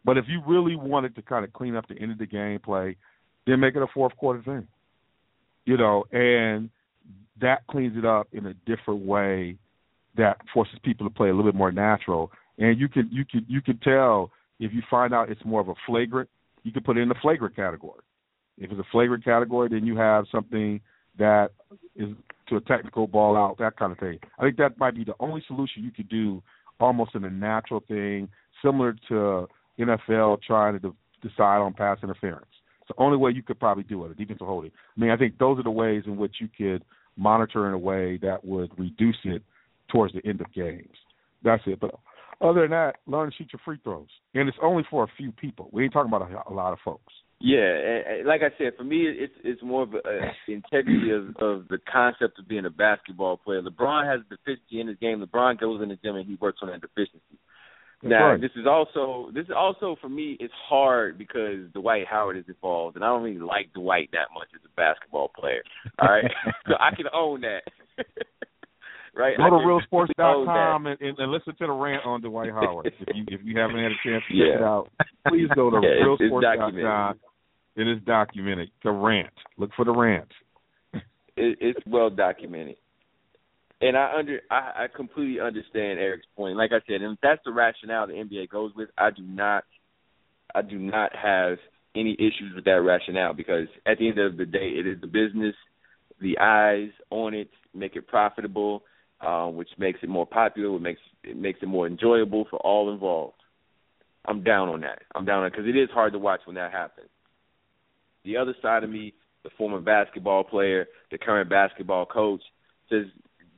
[0.07, 2.97] But if you really wanted to kind of clean up the end of the gameplay,
[3.47, 4.67] then make it a fourth quarter thing.
[5.67, 6.71] You know, and
[7.43, 9.57] that cleans it up in a different way
[10.17, 13.45] that forces people to play a little bit more natural and you can you can
[13.49, 16.29] you can tell if you find out it's more of a flagrant,
[16.63, 18.01] you can put it in the flagrant category.
[18.59, 20.81] If it's a flagrant category, then you have something
[21.19, 21.51] that
[21.95, 22.09] is
[22.49, 24.19] to a technical ball out, that kind of thing.
[24.39, 26.43] I think that might be the only solution you could do,
[26.81, 28.29] almost in a natural thing,
[28.65, 29.47] similar to
[29.79, 32.47] NFL trying to de- decide on pass interference.
[32.81, 34.71] It's the only way you could probably do it, a defensive holding.
[34.97, 36.85] I mean, I think those are the ways in which you could
[37.17, 39.43] monitor in a way that would reduce it
[39.91, 40.95] towards the end of games.
[41.43, 41.81] That's it.
[41.81, 41.95] But
[42.41, 45.33] other than that, learn to shoot your free throws, and it's only for a few
[45.33, 45.69] people.
[45.73, 47.13] We ain't talking about a, a lot of folks.
[47.39, 51.69] Yeah, like I said, for me, it's it's more of a, a integrity of, of
[51.69, 53.61] the concept of being a basketball player.
[53.61, 55.23] LeBron has a deficiency in his game.
[55.23, 57.39] LeBron goes in the gym and he works on that deficiency.
[58.03, 58.41] Now, right.
[58.41, 60.37] this is also this is also for me.
[60.39, 64.49] It's hard because Dwight Howard is involved, and I don't really like Dwight that much
[64.55, 65.63] as a basketball player.
[65.99, 66.31] All right,
[66.69, 67.63] so I can own that.
[69.17, 69.37] right?
[69.39, 72.87] Go to realsports.com and, and, and listen to the rant on Dwight Howard.
[72.87, 74.45] if you if you haven't had a chance to Yeah.
[74.53, 74.91] check it out,
[75.29, 77.19] please go to Yeah, realsports.com.
[77.77, 78.71] It is documented.
[78.85, 79.33] The rant.
[79.59, 80.29] Look for the rant.
[80.95, 81.03] it,
[81.61, 82.77] it's well documented.
[83.81, 86.57] And I under I, I completely understand Eric's point.
[86.57, 89.65] Like I said, and if that's the rationale the NBA goes with, I do not
[90.55, 91.59] I do not have
[91.95, 95.07] any issues with that rationale because at the end of the day it is the
[95.07, 95.55] business,
[96.21, 98.83] the eyes on it make it profitable,
[99.21, 102.93] um, which makes it more popular, which makes it makes it more enjoyable for all
[102.93, 103.35] involved.
[104.25, 105.03] I'm down on that.
[105.15, 107.09] I'm down on it because it is hard to watch when that happens.
[108.25, 109.15] The other side of me,
[109.45, 112.43] the former basketball player, the current basketball coach,
[112.91, 113.05] says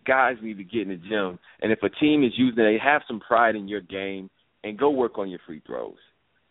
[0.09, 1.39] guys need to get in the gym.
[1.61, 4.31] And if a team is using it, have some pride in your game
[4.65, 5.95] and go work on your free throws.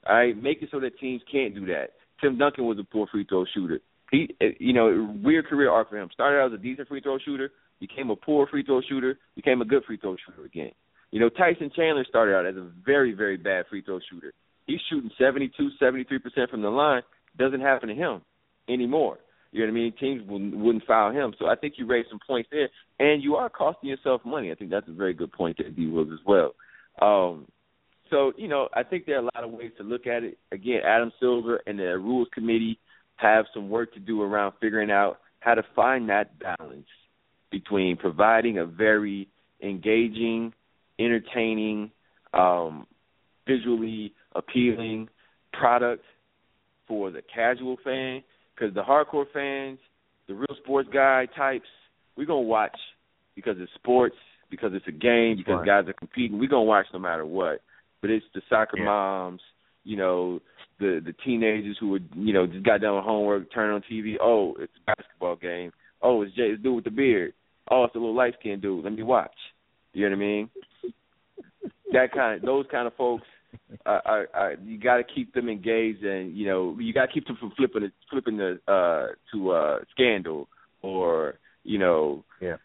[0.08, 1.88] All right, make it so that teams can't do that.
[2.22, 3.80] Tim Duncan was a poor free throw shooter.
[4.12, 6.10] He, eh, you know, weird career arc for him.
[6.14, 9.62] Started out as a decent free throw shooter, became a poor free throw shooter, became
[9.62, 10.72] a good free throw shooter again.
[11.12, 14.34] You know, Tyson Chandler started out as a very, very bad free throw shooter.
[14.66, 17.02] He's shooting 72, 73% from the line.
[17.38, 18.22] Doesn't happen to him
[18.70, 19.18] anymore.
[19.52, 19.94] You know what I mean?
[20.00, 21.34] Teams wouldn't, foul him.
[21.40, 22.70] So I think you raised some points there,
[23.00, 24.52] and you are costing yourself money.
[24.52, 25.88] I think that's a very good point that D.
[25.88, 26.54] Wills, as well.
[27.02, 27.48] Um,
[28.10, 30.38] so you know, I think there are a lot of ways to look at it.
[30.52, 32.80] Again, Adam Silver and the Rules Committee
[33.18, 36.88] have some work to do around figuring out how to find that balance
[37.52, 39.28] between providing a very
[39.62, 40.54] engaging,
[41.00, 41.92] entertaining,
[42.34, 42.86] um,
[43.48, 45.10] visually appealing
[45.54, 46.04] product
[46.88, 48.22] for the casual fan
[48.58, 49.80] because the hardcore fans,
[50.28, 51.68] the real sports guy types,
[52.16, 52.78] we're gonna watch
[53.36, 54.16] because it's sports,
[54.50, 55.66] because it's a game, because Right.
[55.66, 56.40] guys are competing.
[56.40, 57.62] We're gonna watch no matter what.
[58.02, 58.86] But it's the soccer Yeah.
[58.86, 59.42] moms,
[59.84, 60.42] you know
[60.80, 64.18] the the teenagers who would you know just got done with homework, turn on TV.
[64.20, 65.72] Oh, it's a basketball game.
[66.02, 67.34] Oh, it's Jay, it's dude with the beard.
[67.70, 68.84] Oh, it's a little light skinned dude.
[68.84, 69.36] Let me watch.
[69.94, 70.50] You know what I mean?
[71.92, 73.26] that kind, of, those kind of folks.
[73.86, 77.28] I, I, you got to keep them engaged, and you know you got to keep
[77.28, 80.48] them from flipping flipping the uh, to uh, scandal
[80.82, 82.58] or you know yeah.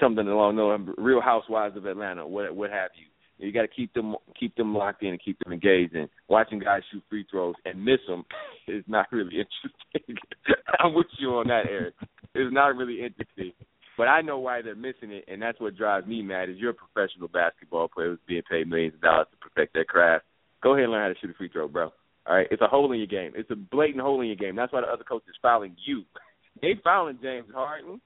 [0.00, 3.06] something along those Real Housewives of Atlanta, what what have you.
[3.38, 5.94] You got to keep them keep them locked in and keep them engaged.
[5.94, 8.24] And watching guys shoot free throws and miss them
[8.68, 10.16] is not really interesting.
[10.80, 11.94] I'm with you on that, Eric.
[12.34, 13.52] It's not really interesting.
[13.96, 16.48] But I know why they're missing it, and that's what drives me mad.
[16.48, 19.84] Is you're a professional basketball player who's being paid millions of dollars to perfect their
[19.84, 20.24] craft.
[20.62, 21.90] Go ahead and learn how to shoot a free throw, bro.
[22.26, 23.32] All right, it's a hole in your game.
[23.34, 24.54] It's a blatant hole in your game.
[24.56, 26.02] That's why the other coach is fouling you.
[26.60, 28.00] They fouling James Harden.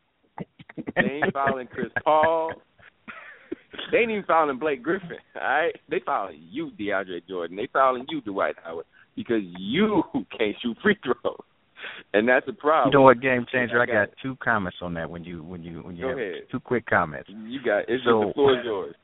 [0.77, 2.53] They ain't fouling Chris Paul.
[3.91, 5.17] They ain't even fouling Blake Griffin.
[5.37, 7.57] All right, they fouling you, DeAndre Jordan.
[7.57, 8.85] They fouling you, Dwight Howard,
[9.17, 10.03] because you
[10.37, 11.39] can't shoot free throws
[12.15, 12.93] and that's a problem.
[12.93, 13.81] You know what, game changer?
[13.81, 15.09] I got two comments on that.
[15.11, 16.43] When you when you when you Go have ahead.
[16.51, 17.29] two quick comments.
[17.31, 18.95] You got it's So- just the floor is yours.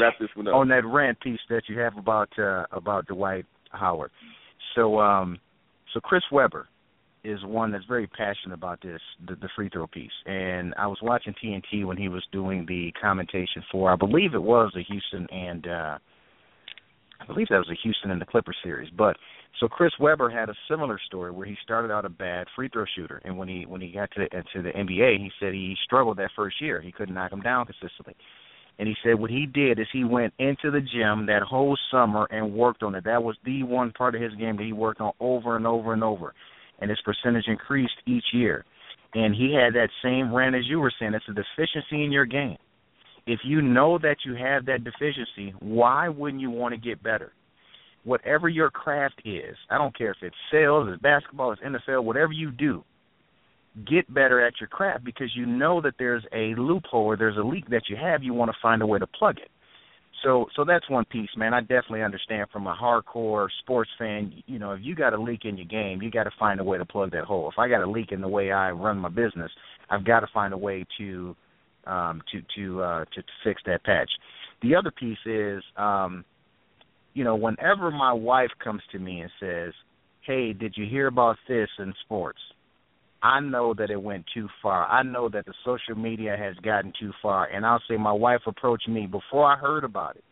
[0.00, 0.54] Wrap this one up.
[0.54, 4.10] on that rant piece that you have about uh, about Dwight Howard.
[4.74, 5.38] So um
[5.92, 6.68] so Chris Webber
[7.22, 10.10] is one that's very passionate about this the, the free throw piece.
[10.26, 14.42] And I was watching TNT when he was doing the commentation for I believe it
[14.42, 15.98] was the Houston and uh
[17.20, 18.90] I believe that was the Houston and the Clipper series.
[18.90, 19.16] But
[19.60, 22.84] so Chris Webber had a similar story where he started out a bad free throw
[22.96, 25.76] shooter, and when he when he got to the, to the NBA, he said he
[25.84, 26.80] struggled that first year.
[26.80, 28.16] He couldn't knock him down consistently.
[28.78, 32.26] And he said what he did is he went into the gym that whole summer
[32.30, 33.04] and worked on it.
[33.04, 35.92] That was the one part of his game that he worked on over and over
[35.92, 36.34] and over.
[36.80, 38.64] And his percentage increased each year.
[39.14, 41.14] And he had that same rant as you were saying.
[41.14, 42.56] It's a deficiency in your game.
[43.26, 47.32] If you know that you have that deficiency, why wouldn't you want to get better?
[48.02, 52.32] Whatever your craft is, I don't care if it's sales, it's basketball, it's NFL, whatever
[52.32, 52.84] you do,
[53.88, 57.42] get better at your craft because you know that there's a loophole or there's a
[57.42, 59.50] leak that you have, you want to find a way to plug it.
[60.22, 61.52] So so that's one piece, man.
[61.52, 65.44] I definitely understand from a hardcore sports fan, you know, if you got a leak
[65.44, 67.50] in your game, you got to find a way to plug that hole.
[67.50, 69.50] If I got a leak in the way I run my business,
[69.90, 71.36] I've got to find a way to
[71.86, 74.10] um to to uh to, to fix that patch.
[74.62, 76.24] The other piece is um
[77.12, 79.72] you know, whenever my wife comes to me and says,
[80.22, 82.40] "Hey, did you hear about this in sports?"
[83.24, 84.86] I know that it went too far.
[84.86, 87.46] I know that the social media has gotten too far.
[87.46, 90.24] And I'll say my wife approached me before I heard about it.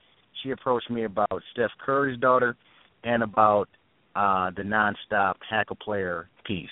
[0.43, 2.55] She approached me about Steph Curry's daughter
[3.03, 3.69] and about
[4.15, 6.69] uh the nonstop hacker player piece.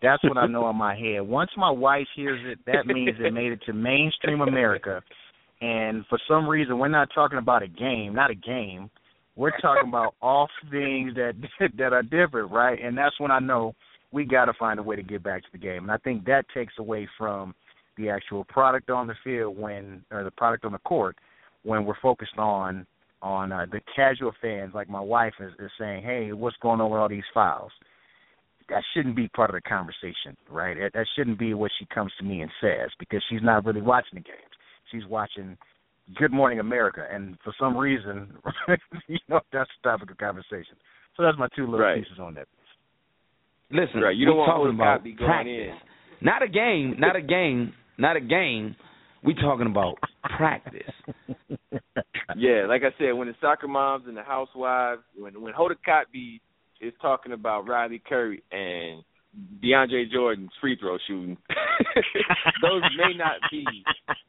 [0.00, 1.22] That's what I know in my head.
[1.22, 5.02] Once my wife hears it, that means it made it to mainstream America.
[5.60, 8.88] And for some reason, we're not talking about a game, not a game.
[9.34, 11.32] We're talking about off things that
[11.76, 12.78] that are different, right?
[12.80, 13.74] And that's when I know
[14.12, 15.82] we got to find a way to get back to the game.
[15.84, 17.54] And I think that takes away from
[17.96, 21.16] the actual product on the field when, or the product on the court,
[21.62, 22.86] when we're focused on
[23.22, 26.90] on uh, the casual fans, like my wife is, is saying, "Hey, what's going on
[26.90, 27.70] with all these files?"
[28.70, 30.76] That shouldn't be part of the conversation, right?
[30.78, 33.82] That, that shouldn't be what she comes to me and says because she's not really
[33.82, 34.38] watching the games.
[34.90, 35.58] She's watching
[36.16, 38.32] Good Morning America, and for some reason,
[39.08, 40.76] you know, that's the topic of conversation.
[41.16, 42.02] So that's my two little Right.
[42.02, 42.48] pieces on that.
[43.70, 45.52] Listen, Right, you don't we're want talking about practice.
[45.52, 45.72] in.
[46.26, 48.76] Not a game, not a game, not a game.
[49.22, 49.96] We talking about
[50.36, 50.92] practice.
[52.36, 56.40] Yeah, like I said, when the soccer moms and the housewives, when when Hoda Kotb
[56.80, 59.02] is talking about Riley Curry and
[59.62, 61.36] DeAndre Jordan's free throw shooting,
[62.62, 63.64] those may not be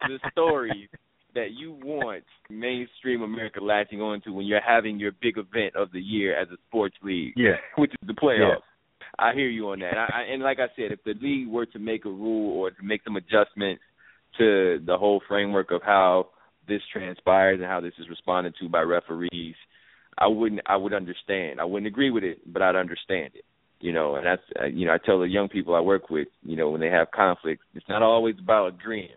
[0.01, 0.89] the stories
[1.35, 6.01] that you want mainstream America latching onto when you're having your big event of the
[6.01, 7.55] year as a sports league, Yeah.
[7.77, 8.57] which is the playoffs.
[9.19, 9.97] I hear you on that.
[9.97, 12.71] I, I, and like I said, if the league were to make a rule or
[12.71, 13.81] to make some adjustments
[14.37, 16.29] to the whole framework of how
[16.67, 19.55] this transpires and how this is responded to by referees,
[20.17, 20.61] I wouldn't.
[20.65, 21.59] I would understand.
[21.59, 23.45] I wouldn't agree with it, but I'd understand it.
[23.79, 26.27] You know, and that's uh, you know I tell the young people I work with,
[26.43, 29.09] you know, when they have conflicts, it's not always about agreeing.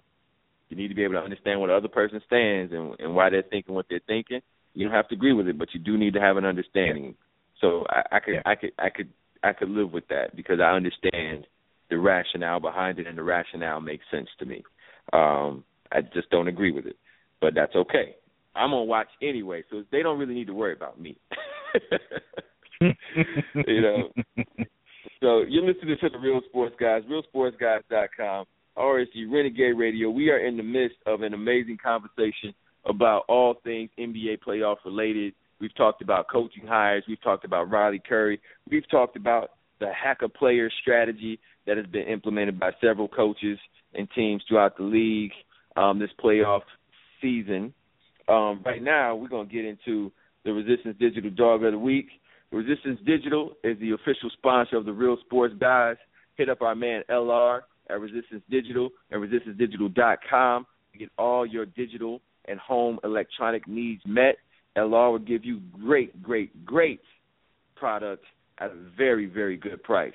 [0.70, 3.30] You need to be able to understand where the other person stands and, and why
[3.30, 4.40] they're thinking what they're thinking.
[4.72, 7.14] You don't have to agree with it, but you do need to have an understanding.
[7.60, 8.42] So I, I could, Yeah.
[8.44, 9.08] I could, I could,
[9.44, 11.46] I could live with that because I understand
[11.90, 14.62] the rationale behind it, and the rationale makes sense to me.
[15.12, 16.96] Um, I just don't agree with it,
[17.40, 18.16] but that's okay.
[18.56, 21.18] I'm gonna watch anyway, so they don't really need to worry about me.
[22.80, 24.08] you know.
[25.20, 30.10] So you're listening to the Real Sports Guys, realsportsguys.com, RSG Renegade Radio.
[30.10, 35.34] We are in the midst of an amazing conversation about all things NBA playoff related.
[35.60, 37.04] We've talked about coaching hires.
[37.08, 38.40] We've talked about Riley Curry.
[38.70, 39.50] We've talked about
[39.80, 43.58] the hacker player strategy that has been implemented by several coaches
[43.94, 45.32] and teams throughout the league
[45.76, 46.62] um, this playoff
[47.20, 47.72] season.
[48.28, 50.12] Um, right now, we're going to get into
[50.44, 52.06] the Resistance Digital Dog of the Week.
[52.50, 55.96] Resistance Digital is the official sponsor of the Real Sports Guys.
[56.36, 62.20] Hit up our man LR at Resistance Digital and resistancedigital.com to get all your digital
[62.46, 64.36] and home electronic needs met.
[64.76, 67.00] LR will give you great, great, great
[67.76, 68.26] products
[68.58, 70.12] at a very, very good price.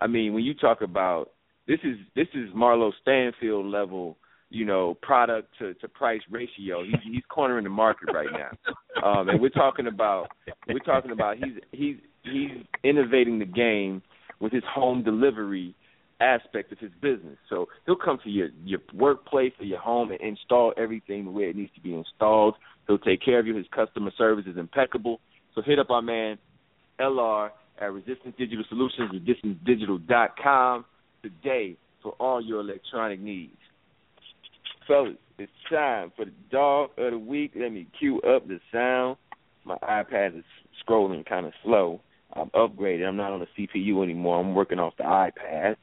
[0.00, 1.30] I mean, when you talk about
[1.66, 4.16] this is this is Marlo Stanfield level,
[4.48, 6.82] you know, product to, to price ratio.
[6.84, 9.08] He's he's cornering the market right now.
[9.08, 10.28] Um and we're talking about
[10.68, 14.02] we're talking about he's he's he's innovating the game
[14.40, 15.74] with his home delivery
[16.20, 17.38] aspect of his business.
[17.48, 21.44] So he'll come to your your workplace or your home and install everything the way
[21.44, 22.54] it needs to be installed.
[22.90, 23.54] He'll take care of you.
[23.54, 25.20] His customer service is impeccable.
[25.54, 26.38] So hit up our man
[26.98, 30.84] LR at Resistance Digital Solutions, resistancedigital.com
[31.22, 33.54] today for all your electronic needs.
[34.88, 37.52] Fellas, it's time for the dog of the week.
[37.54, 39.18] Let me cue up the sound.
[39.64, 40.44] My iPad is
[40.84, 42.00] scrolling kind of slow.
[42.32, 43.06] I'm upgraded.
[43.06, 44.40] I'm not on the CPU anymore.
[44.40, 45.76] I'm working off the iPad.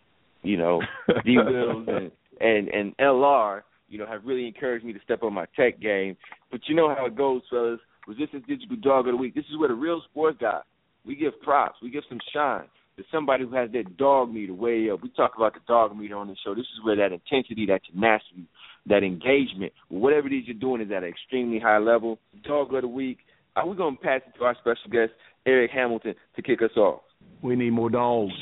[0.43, 0.81] You know,
[1.23, 5.31] D Wills and, and and LR, you know, have really encouraged me to step up
[5.31, 6.17] my tech game.
[6.51, 7.79] But you know how it goes, fellas.
[8.07, 9.35] Resistance Digital Dog of the Week.
[9.35, 10.61] This is where the real sports guy.
[11.05, 11.77] We give props.
[11.81, 12.65] We give some shine
[12.97, 15.03] to somebody who has that dog meter way up.
[15.03, 16.55] We talk about the dog meter on the show.
[16.55, 18.47] This is where that intensity, that tenacity,
[18.87, 22.17] that engagement, whatever it is you're doing is at an extremely high level.
[22.43, 23.19] Dog of the week.
[23.55, 25.11] Uh, we're going to pass it to our special guest,
[25.45, 27.01] Eric Hamilton, to kick us off.
[27.41, 28.33] We need more dogs.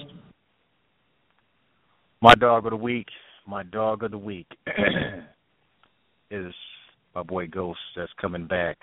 [2.21, 3.07] My dog of the week,
[3.47, 4.47] my dog of the week
[6.32, 6.53] is
[7.13, 8.78] my boy Ghost that's coming back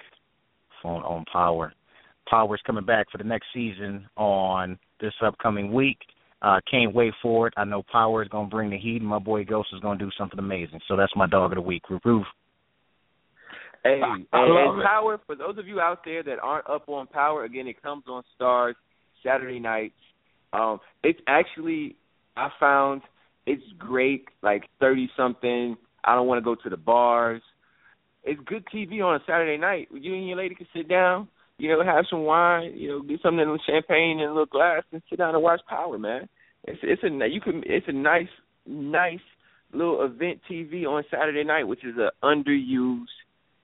[0.84, 1.72] on on Power.
[2.28, 5.98] Power's coming back for the next season on this upcoming week.
[6.40, 7.54] Uh, can't wait for it.
[7.56, 9.98] I know Power is going to bring the heat, and my boy Ghost is going
[9.98, 10.80] to do something amazing.
[10.88, 11.82] So that's my dog of the week.
[11.88, 12.26] Roof.
[13.84, 17.44] Hey, and, and Power, for those of you out there that aren't up on Power,
[17.44, 18.74] again, it comes on Starz
[19.24, 19.94] Saturday nights.
[20.52, 21.96] Um, it's actually,
[22.36, 23.02] I found
[23.46, 25.76] it's great, like 30 something.
[26.04, 27.42] I don't want to go to the bars.
[28.24, 29.88] It's good TV on a Saturday night.
[29.92, 31.28] You and your lady can sit down,
[31.58, 34.82] you know, have some wine, you know, get something in champagne in a little glass,
[34.92, 36.28] and sit down and watch Power, man.
[36.64, 38.28] It's it's a you can it's a nice
[38.66, 39.18] nice
[39.72, 43.06] little event TV on Saturday night, which is a underused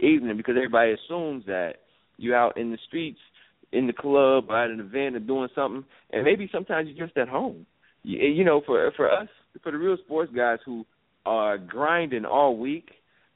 [0.01, 1.75] evening because everybody assumes that
[2.17, 3.19] you're out in the streets,
[3.73, 7.17] in the club, or at an event, or doing something, and maybe sometimes you're just
[7.17, 7.67] at home.
[8.03, 9.29] You, you know, for for us,
[9.63, 10.85] for the real sports guys who
[11.27, 12.91] are grinding all week,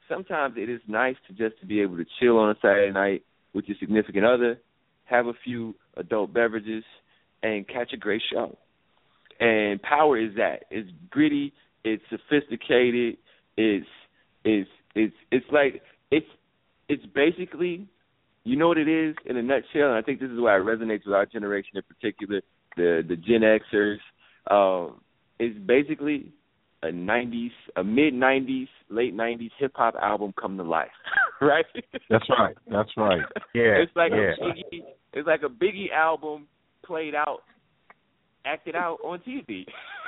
[0.09, 3.23] sometimes it is nice to just to be able to chill on a Saturday night
[3.53, 4.59] with your significant other,
[5.05, 6.83] have a few adult beverages,
[7.41, 8.57] and catch a great show.
[9.39, 10.65] And power is that.
[10.71, 11.53] It's gritty.
[11.83, 13.17] It's sophisticated.
[13.57, 13.85] It's
[14.43, 15.81] it's it's it's like
[16.11, 16.27] it's
[16.87, 17.87] it's basically
[18.43, 19.89] you know what it is in a nutshell.
[19.89, 22.41] And I think this is why it resonates with our generation in particular,
[22.77, 23.97] the the Gen Xers.
[24.49, 25.01] Um,
[25.39, 26.31] it's basically
[26.83, 30.91] a '90s, a mid '90s, late '90s hip hop album come to life,
[31.41, 31.65] right?
[32.09, 32.55] That's right.
[32.69, 33.21] That's right.
[33.55, 33.81] Yeah.
[33.81, 34.33] it's like yeah.
[34.39, 34.83] a Biggie.
[35.13, 36.47] It's like a Biggie album
[36.85, 37.39] played out,
[38.45, 39.65] acted out on TV.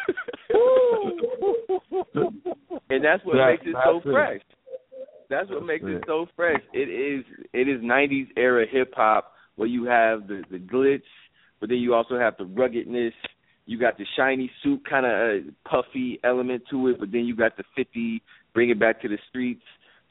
[2.90, 4.04] and that's what makes it so it.
[4.04, 4.42] fresh.
[5.30, 5.96] That's what makes it.
[5.96, 6.62] it so fresh.
[6.74, 11.02] It is it is '90s era hip hop where you have the the glitz,
[11.60, 13.14] but then you also have the ruggedness.
[13.66, 17.36] You got the shiny suit kind of uh, puffy element to it, but then you
[17.36, 18.22] got the 50
[18.54, 19.64] bring it back to the streets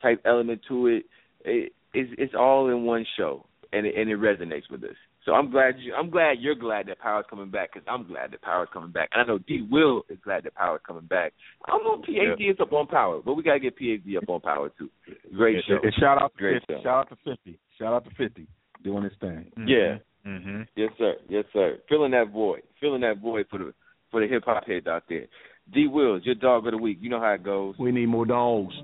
[0.03, 1.05] type element to it.
[1.45, 4.97] it it's it's all in one show, and it, and it resonates with us.
[5.25, 5.95] So I'm glad you.
[5.95, 9.09] I'm glad you're glad that Power's coming back because I'm glad that Power's coming back.
[9.13, 11.33] And I know D Will is glad that Power's coming back.
[11.67, 14.29] I'm on know if PhD is up on Power, but we gotta get PhD up
[14.29, 14.91] on Power too.
[15.35, 15.79] Great show.
[15.83, 16.75] And shout out to Great 50.
[16.75, 16.83] show.
[16.83, 17.59] Shout out to fifty.
[17.79, 18.47] Shout out to fifty.
[18.83, 19.51] Doing his thing.
[19.67, 19.97] Yeah.
[20.27, 20.63] Mm-hmm.
[20.77, 21.15] Yes, sir.
[21.29, 21.79] Yes, sir.
[21.89, 22.63] Filling that void.
[22.81, 23.75] Filling that void for the
[24.11, 25.27] for the hip hop heads out there.
[25.73, 26.99] D Wills, your dog of the week.
[27.01, 27.75] You know how it goes.
[27.79, 28.75] We need more dogs.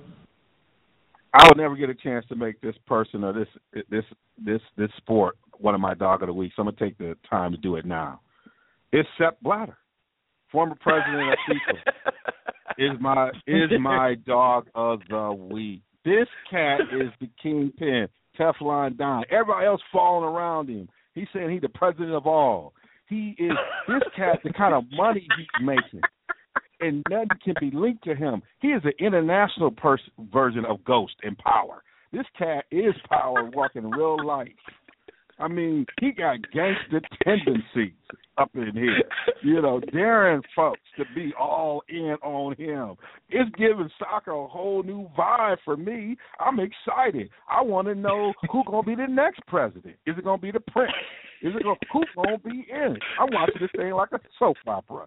[1.32, 3.48] I'll never get a chance to make this person or this
[3.90, 4.04] this
[4.42, 6.52] this this sport one of my dog of the week.
[6.56, 8.20] So I'm gonna take the time to do it now.
[8.92, 9.76] It's Sepp Blatter,
[10.50, 12.32] former president of FIFA,
[12.78, 15.82] is my is my dog of the week.
[16.04, 19.24] This cat is the kingpin, Teflon Don.
[19.30, 20.88] Everybody else falling around him.
[21.14, 22.74] He's saying he's the president of all.
[23.08, 23.52] He is
[23.88, 26.00] this cat the kind of money he's making
[26.80, 28.42] and nothing can be linked to him.
[28.60, 30.00] He is an international pers-
[30.32, 31.82] version of Ghost in power.
[32.12, 34.48] This cat is power walking real life.
[35.40, 37.92] I mean, he got gangster tendencies
[38.36, 39.02] up in here.
[39.42, 42.96] You know, daring folks to be all in on him.
[43.30, 46.16] It's giving soccer a whole new vibe for me.
[46.38, 47.30] I'm excited.
[47.50, 49.96] I want to know who's to be the next president.
[50.06, 50.92] Is it to be the prince?
[51.42, 52.96] Is it going who's to be in?
[53.18, 55.06] I'm watching this thing like a soap opera.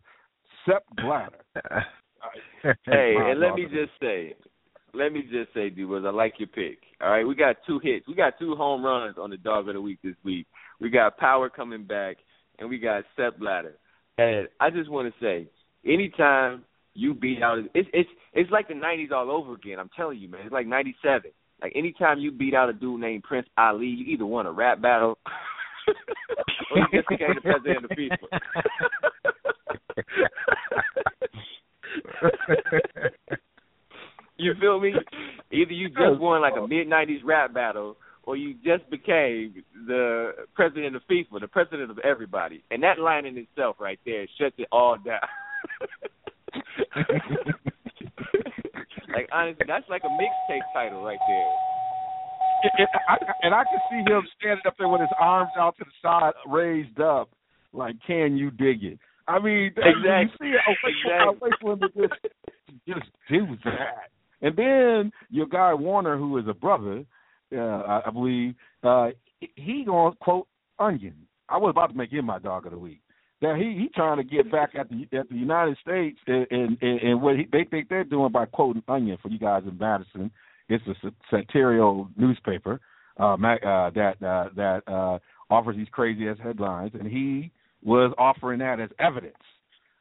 [0.66, 1.44] Sepp Blatter.
[2.64, 4.34] hey, and let me just say,
[4.94, 6.80] let me just say, dude, I like your pick.
[7.02, 8.08] All right, we got two hits.
[8.08, 10.48] We got two home runs on the dog of the week this week.
[10.80, 12.18] We got Power coming back,
[12.60, 13.78] and we got Sepp Blatter.
[14.18, 15.48] And I just want to say,
[15.86, 16.64] anytime
[16.94, 19.80] you beat out, it's it's it's like the '90s all over again.
[19.80, 20.42] I'm telling you, man.
[20.44, 21.32] It's like '97.
[21.62, 24.82] Like anytime you beat out a dude named Prince Ali, you either won a rap
[24.82, 25.18] battle
[26.72, 28.40] or you just became the president of FIFA.
[34.38, 34.94] you feel me?
[35.52, 40.32] Either you just won like a mid '90s rap battle, or you just became the
[40.56, 42.64] president of FIFA, the president of everybody.
[42.72, 45.20] And that line in itself, right there, shuts it all down.
[49.14, 51.52] like honestly, that's like a mixtape title right there.
[52.78, 55.84] And I, and I can see him standing up there with his arms out to
[55.84, 57.30] the side, raised up,
[57.74, 60.48] like, "Can you dig it?" I mean, exactly.
[60.48, 60.62] you see it.
[60.66, 61.12] I wait, exactly.
[61.12, 62.14] I wait for him to just,
[62.88, 64.13] just do that.
[64.44, 67.06] And then your guy Warner, who is a brother,
[67.56, 69.10] uh, I, believe, uh,
[69.56, 71.16] he gonna quote Onion.
[71.50, 73.02] I was about to make him my dog of the week.
[73.42, 76.78] Now he he trying to get back at the at the United States and and,
[76.82, 80.32] and what he, they think they're doing by quoting Onion for you guys in Madison.
[80.70, 82.80] It's a satirical newspaper
[83.20, 85.20] uh, uh, that uh, that uh,
[85.50, 87.52] offers these crazy ass headlines, and he
[87.84, 89.36] was offering that as evidence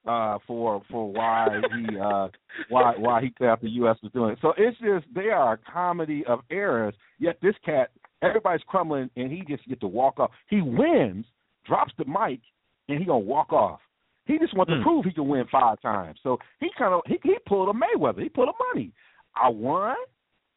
[0.07, 2.29] uh, for for why he uh,
[2.69, 3.97] why why he thought the U.S.
[4.03, 4.39] was doing it.
[4.43, 6.95] So it's just they are a comedy of errors.
[7.19, 7.91] Yet this cat,
[8.23, 10.31] everybody's crumbling, and he just get to walk off.
[10.49, 11.25] He wins,
[11.67, 12.41] drops the mic,
[12.89, 13.81] and he gonna walk off.
[14.27, 14.79] He just wants Hmm.
[14.79, 16.19] to prove he can win five times.
[16.23, 18.23] So he kind of he, he pulled a Mayweather.
[18.23, 18.93] He pulled a money.
[19.35, 19.97] I won,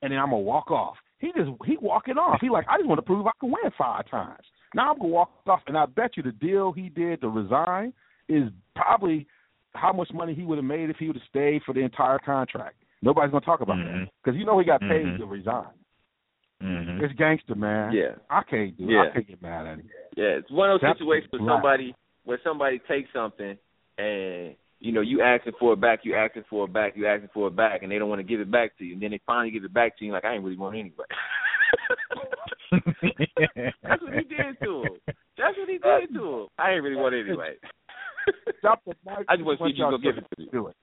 [0.01, 0.97] and then I'm gonna walk off.
[1.19, 2.39] He just he walking off.
[2.41, 4.43] He like I just want to prove I can win five times.
[4.73, 7.93] Now I'm gonna walk off, and I bet you the deal he did to resign
[8.27, 9.27] is probably
[9.75, 12.19] how much money he would have made if he would have stayed for the entire
[12.19, 12.75] contract.
[13.01, 15.17] Nobody's gonna talk about that because you know he got paid Mhm.
[15.19, 15.67] to resign.
[16.63, 17.03] Mm-hmm.
[17.03, 17.91] It's gangster, man.
[17.93, 18.15] Yeah.
[18.29, 18.85] I can't do.
[18.85, 18.91] it.
[18.91, 19.01] Yeah.
[19.01, 19.89] I can't get mad at him.
[20.15, 23.57] Yeah, it's one of those That's situations where somebody where somebody takes something
[23.97, 27.29] and you know you asking for it back, you asking for it back, you asking
[27.33, 29.11] for it back, and they don't want to give it back to you, and then
[29.11, 31.05] they finally give it back to you, like I ain't really want it anyway.
[33.83, 34.89] That's what he did to him.
[35.37, 36.47] That's what he did to him.
[36.57, 37.55] I ain't really want it anyway.
[38.61, 39.25] Drop the mic.
[39.29, 40.49] I just want to see if you y'all give it to me.
[40.51, 40.75] Do it.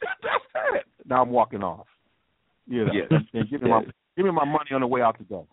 [0.22, 0.84] That's it.
[1.06, 1.86] Now I'm walking off.
[2.66, 3.08] You know, Yes.
[3.32, 3.82] and, give me my
[4.16, 5.46] give me my money on the way out the door.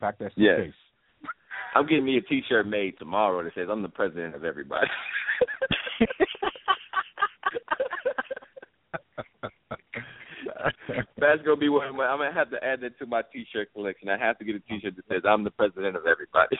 [0.00, 0.56] Pack that Yes.
[0.58, 0.74] suitcase.
[1.74, 4.88] I'm getting me a T-shirt made tomorrow that says I'm the president of everybody.
[11.18, 12.06] That's gonna be one of my.
[12.06, 14.08] I'm gonna have to add that to my T-shirt collection.
[14.08, 16.56] I have to get a T-shirt that says I'm the president of everybody.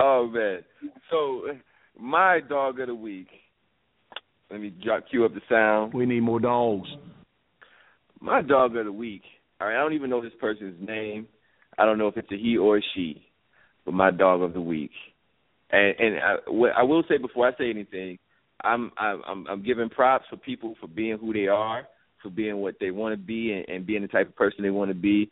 [0.00, 0.60] Oh man!
[1.10, 1.42] So
[1.98, 3.28] my dog of the week.
[4.50, 5.94] Let me drop cue up the sound.
[5.94, 6.88] We need more dogs.
[8.20, 9.22] My dog of the week.
[9.60, 11.28] All right, I don't even know this person's name.
[11.78, 13.24] I don't know if it's a he or a she,
[13.84, 14.90] but my dog of the week.
[15.70, 18.18] And and I, what I will say before I say anything,
[18.62, 21.86] I'm I'm I'm giving props for people for being who they are,
[22.22, 24.70] for being what they want to be, and, and being the type of person they
[24.70, 25.30] want to be.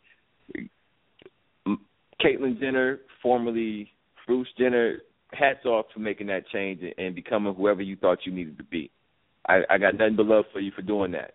[1.67, 3.91] Caitlyn Jenner, formerly
[4.29, 4.99] Bruce Jenner,
[5.33, 8.91] hats off for making that change and, becoming whoever you thought you needed to be.
[9.47, 11.33] I, I got nothing but love for you for doing that.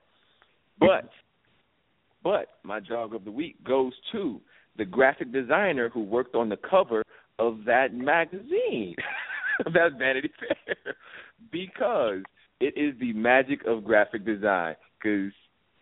[0.78, 1.10] But
[2.22, 4.40] but my dog of the week goes to
[4.78, 7.02] the graphic designer who worked on the cover
[7.40, 8.94] of that magazine,
[9.64, 10.94] that Vanity Fair,
[11.50, 12.22] because
[12.60, 14.76] it is the magic of graphic design.
[15.02, 15.32] Because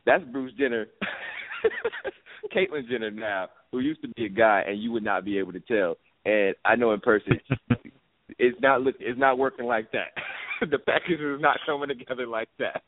[0.06, 0.86] that's Bruce Jenner,
[2.56, 5.52] Caitlyn Jenner now, who used to be a guy, and you would not be able
[5.52, 5.98] to tell.
[6.24, 7.40] And I know in person,
[8.38, 10.12] it's not look, it's not working like that.
[10.70, 12.82] the package is not coming together like that.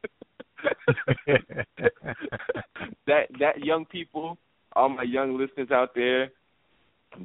[3.07, 4.39] that that young people,
[4.75, 6.31] all my young listeners out there,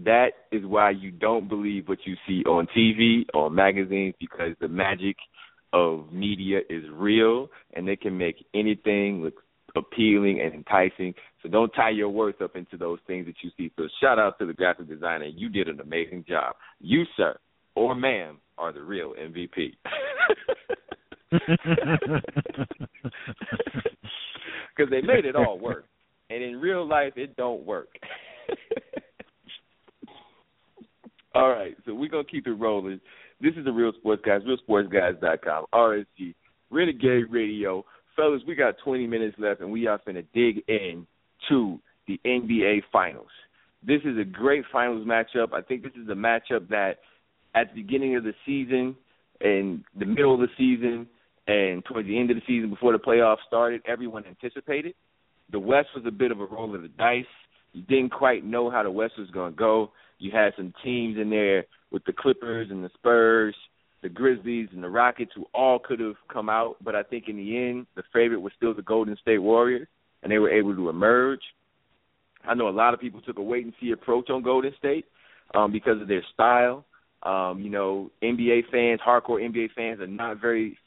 [0.03, 4.68] that is why you don't believe what you see on TV or magazines because the
[4.68, 5.15] magic
[5.73, 9.36] of media is real and they can make anything look
[9.76, 11.14] appealing and enticing.
[11.41, 13.72] So don't tie your worth up into those things that you see.
[13.78, 15.26] So shout out to the graphic designer.
[15.26, 16.56] You did an amazing job.
[16.80, 17.38] You, sir,
[17.76, 19.74] or ma'am, are the real MVP.
[21.32, 21.52] Because
[24.90, 25.86] they made it all work.
[26.30, 27.88] And in real life, it don't work.
[31.36, 32.99] All right, so we're gonna keep it rolling.
[33.40, 36.34] This is the Real Sports Guys, RealSportsGuys.com, RSG,
[36.72, 37.86] Renegade Radio,
[38.16, 38.41] fellas.
[38.48, 41.06] We got 20 minutes left, and we are finna dig in
[41.48, 43.30] to the NBA Finals.
[43.86, 45.53] This is a great finals matchup.
[45.53, 46.98] I think this is a matchup that,
[47.56, 48.95] at the beginning of the season,
[49.40, 51.07] and the middle of the season,
[51.48, 54.95] and towards the end of the season, before the playoffs started, everyone anticipated.
[55.52, 57.24] The West was a bit of a roll of the dice.
[57.74, 59.91] You didn't quite know how the West was going to go.
[60.20, 63.56] You had some teams in there with the Clippers and the Spurs,
[64.02, 66.76] the Grizzlies and the Rockets, who all could have come out.
[66.84, 69.88] But I think in the end, the favorite was still the Golden State Warriors,
[70.24, 71.41] and they were able to emerge.
[72.48, 75.06] I know a lot of people took a wait and see approach on Golden State
[75.54, 76.86] um, because of their style.
[77.24, 80.78] Um, you know, NBA fans, hardcore NBA fans, are not very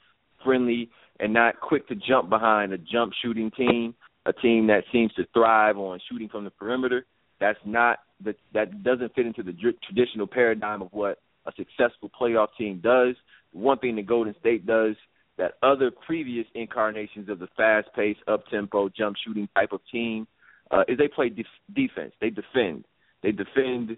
[0.45, 0.91] friendly
[1.21, 3.95] and not quick to jump behind a jump shooting team,
[4.27, 7.05] a team that seems to thrive on shooting from the perimeter.
[7.39, 9.55] That's not that that doesn't fit into the
[9.87, 13.15] traditional paradigm of what a successful playoff team does.
[13.53, 14.97] One thing that Golden State does
[15.39, 20.27] that other previous incarnations of the fast-paced, up-tempo, jump shooting type of team
[20.71, 22.13] uh, is they play def- defense.
[22.21, 22.85] They defend.
[23.23, 23.97] They defend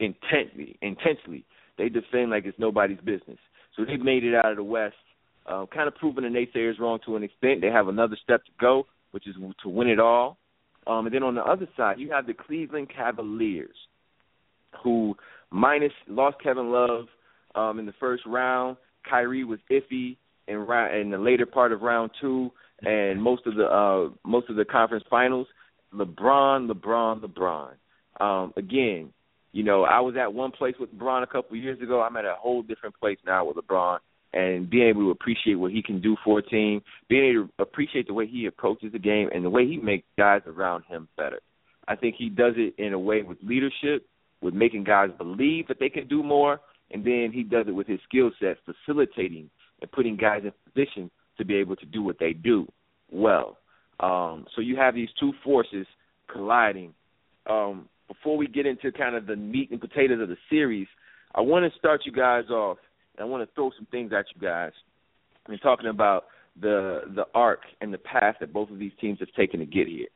[0.00, 1.44] intently, intensely.
[1.78, 3.38] They defend like it's nobody's business.
[3.76, 4.94] So they've made it out of the West,
[5.46, 7.60] uh, kind of proving the naysayers wrong to an extent.
[7.60, 10.38] They have another step to go, which is to win it all.
[10.86, 13.74] Um, and then on the other side, you have the Cleveland Cavaliers,
[14.82, 15.16] who
[15.50, 17.06] minus lost Kevin Love
[17.54, 18.76] um, in the first round.
[19.08, 20.16] Kyrie was iffy
[20.48, 22.50] in round in the later part of round two,
[22.82, 25.46] and most of the uh, most of the conference finals.
[25.94, 27.74] LeBron, LeBron, LeBron.
[28.20, 29.12] Um, again,
[29.52, 32.02] you know, I was at one place with LeBron a couple of years ago.
[32.02, 33.98] I'm at a whole different place now with LeBron,
[34.32, 37.62] and being able to appreciate what he can do for a team, being able to
[37.62, 41.08] appreciate the way he approaches the game, and the way he makes guys around him
[41.16, 41.40] better.
[41.86, 44.06] I think he does it in a way with leadership,
[44.40, 46.60] with making guys believe that they can do more,
[46.90, 49.50] and then he does it with his skill set, facilitating
[49.84, 52.66] and putting guys in position to be able to do what they do
[53.12, 53.58] well.
[54.00, 55.86] Um, so you have these two forces
[56.32, 56.94] colliding.
[57.48, 60.88] Um, before we get into kind of the meat and potatoes of the series,
[61.34, 62.78] I want to start you guys off,
[63.16, 64.72] and I want to throw some things at you guys.
[65.46, 66.24] And talking about
[66.58, 69.86] the the arc and the path that both of these teams have taken to get
[69.86, 70.06] here.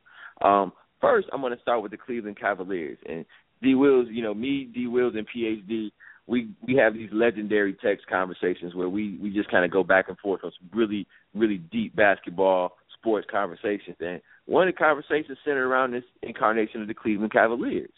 [0.41, 3.25] Um, first, I'm going to start with the Cleveland Cavaliers and
[3.61, 4.07] D Wills.
[4.09, 5.91] You know, me, D Wills, and PhD.
[6.29, 10.09] We we have these legendary text conversations where we we just kind of go back
[10.09, 13.97] and forth on some really really deep basketball sports conversations.
[13.99, 17.91] And one of the conversations centered around this incarnation of the Cleveland Cavaliers.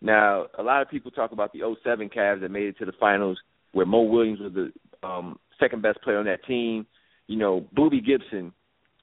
[0.00, 2.92] Now, a lot of people talk about the 07 Cavs that made it to the
[3.00, 3.38] finals
[3.72, 6.86] where Mo Williams was the um, second best player on that team.
[7.26, 8.52] You know, Boobie Gibson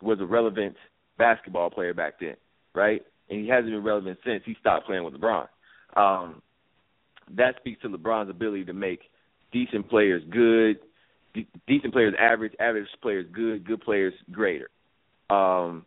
[0.02, 0.76] was a relevant
[1.18, 2.36] basketball player back then,
[2.76, 3.02] right?
[3.30, 5.48] And he hasn't been relevant since he stopped playing with LeBron.
[5.96, 6.42] Um,
[7.36, 9.02] that speaks to LeBron's ability to make
[9.52, 10.80] decent players good,
[11.34, 14.70] de- decent players average, average players good, good players greater.
[15.30, 15.86] Um,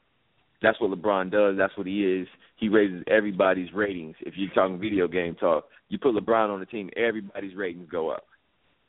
[0.62, 1.56] that's what LeBron does.
[1.58, 2.28] That's what he is.
[2.56, 4.14] He raises everybody's ratings.
[4.20, 8.10] If you're talking video game talk, you put LeBron on the team, everybody's ratings go
[8.10, 8.24] up,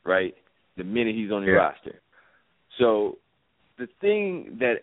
[0.04, 0.34] right?
[0.76, 1.62] The minute he's on your yeah.
[1.62, 2.00] roster.
[2.78, 3.18] So
[3.78, 4.76] the thing that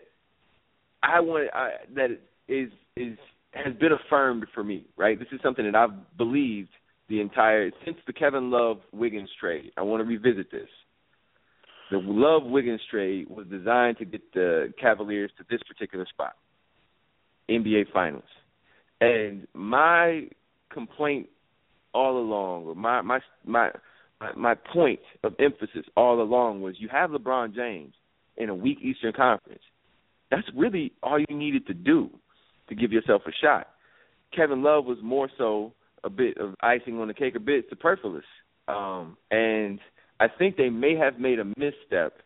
[1.02, 2.10] I want I, that
[2.48, 3.18] is is
[3.52, 5.18] has been affirmed for me, right?
[5.18, 6.70] This is something that I've believed
[7.08, 9.72] the entire since the Kevin Love Wiggins trade.
[9.76, 10.68] I want to revisit this
[11.90, 16.34] the Love Wiggins trade was designed to get the Cavaliers to this particular spot,
[17.50, 18.24] NBA Finals.
[19.00, 20.28] And my
[20.72, 21.28] complaint
[21.92, 23.70] all along, or my my my
[24.36, 27.94] my point of emphasis all along was you have LeBron James
[28.36, 29.62] in a weak Eastern Conference.
[30.30, 32.10] That's really all you needed to do
[32.68, 33.68] to give yourself a shot.
[34.34, 35.72] Kevin Love was more so
[36.04, 38.24] a bit of icing on the cake, a bit superfluous.
[38.68, 39.80] Um, and
[40.20, 42.18] I think they may have made a misstep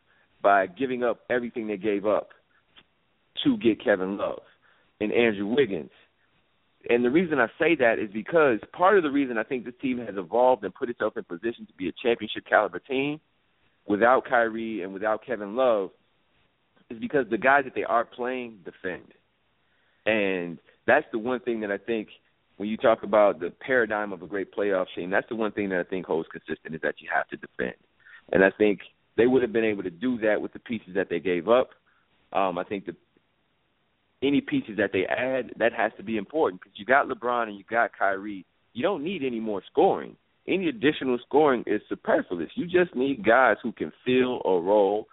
[0.42, 2.30] by giving up everything they gave up
[3.44, 4.42] to get Kevin Love
[5.00, 5.90] and Andrew Wiggins.
[6.88, 9.74] And the reason I say that is because part of the reason I think this
[9.80, 13.20] team has evolved and put itself in position to be a championship caliber team
[13.86, 15.90] without Kyrie and without Kevin Love
[16.90, 19.12] is because the guys that they are playing defend.
[20.06, 22.08] And that's the one thing that I think–
[22.58, 25.70] when you talk about the paradigm of a great playoff team, that's the one thing
[25.70, 27.76] that I think holds consistent is that you have to defend.
[28.32, 28.80] And I think
[29.16, 31.70] they would have been able to do that with the pieces that they gave up.
[32.32, 32.96] Um, I think that
[34.22, 37.56] any pieces that they add, that has to be important because you got LeBron and
[37.56, 38.44] you got Kyrie.
[38.74, 40.16] You don't need any more scoring.
[40.46, 42.50] Any additional scoring is superfluous.
[42.56, 45.06] You just need guys who can fill a role,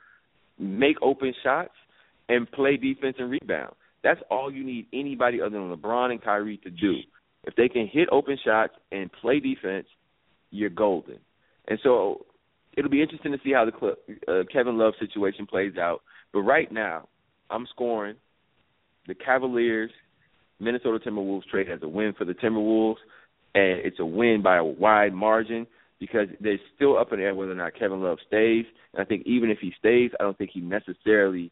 [0.57, 1.73] make open shots,
[2.27, 3.75] and play defense and rebound.
[4.03, 6.95] That's all you need anybody other than LeBron and Kyrie to do.
[7.45, 9.87] If they can hit open shots and play defense,
[10.51, 11.19] you're golden.
[11.67, 12.25] And so
[12.75, 16.01] it'll be interesting to see how the uh, Kevin Love situation plays out.
[16.33, 17.07] But right now,
[17.49, 18.15] I'm scoring
[19.07, 19.91] the Cavaliers
[20.59, 22.97] Minnesota Timberwolves trade as a win for the Timberwolves,
[23.53, 25.67] and it's a win by a wide margin
[25.99, 28.65] because they're still up in the air whether or not Kevin Love stays.
[28.93, 31.51] And I think even if he stays, I don't think he necessarily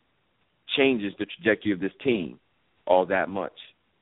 [0.77, 2.39] changes the trajectory of this team
[2.85, 3.53] all that much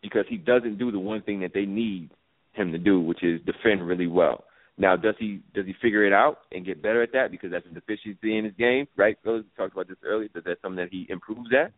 [0.02, 2.10] because he doesn't do the one thing that they need
[2.54, 4.44] him to do, which is defend really well.
[4.78, 7.66] Now, does he does he figure it out and get better at that because that's
[7.66, 9.18] a deficiency in his game, right?
[9.26, 10.30] We talked about this earlier.
[10.34, 11.72] Is that something that he improves at?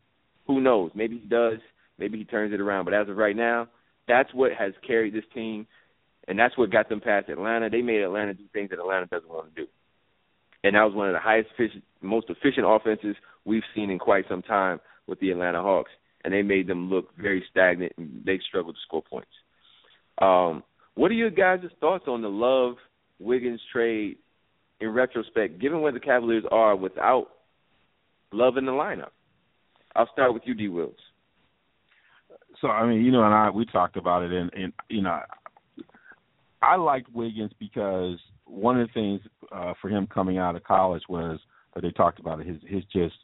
[0.48, 0.92] Who knows?
[0.96, 1.60] Maybe he does.
[1.98, 2.86] Maybe he turns it around.
[2.86, 3.68] But as of right now,
[4.08, 5.68] that's what has carried this team,
[6.28, 7.70] and that's what got them past Atlanta.
[7.70, 9.68] They made Atlanta do things that Atlanta doesn't want to do,
[10.64, 14.26] and that was one of the highest, efficient, most efficient offenses we've seen in quite
[14.30, 15.92] some time with the Atlanta Hawks,
[16.24, 19.32] and they made them look very stagnant and they struggled to score points.
[20.20, 20.64] Um,
[20.96, 22.76] what are your guys' thoughts on the Love
[23.20, 24.18] Wiggins trade
[24.80, 27.28] in retrospect, given where the Cavaliers are without
[28.32, 29.12] Love in the lineup?
[29.96, 30.68] I'll start with you, D.
[30.68, 30.96] Wills.
[32.62, 35.20] So I mean, you know, and I we talked about it, and and you know,
[36.62, 39.22] I liked Wiggins because one of the things
[39.52, 41.40] uh, for him coming out of college was
[41.74, 43.16] that they talked about it, his his just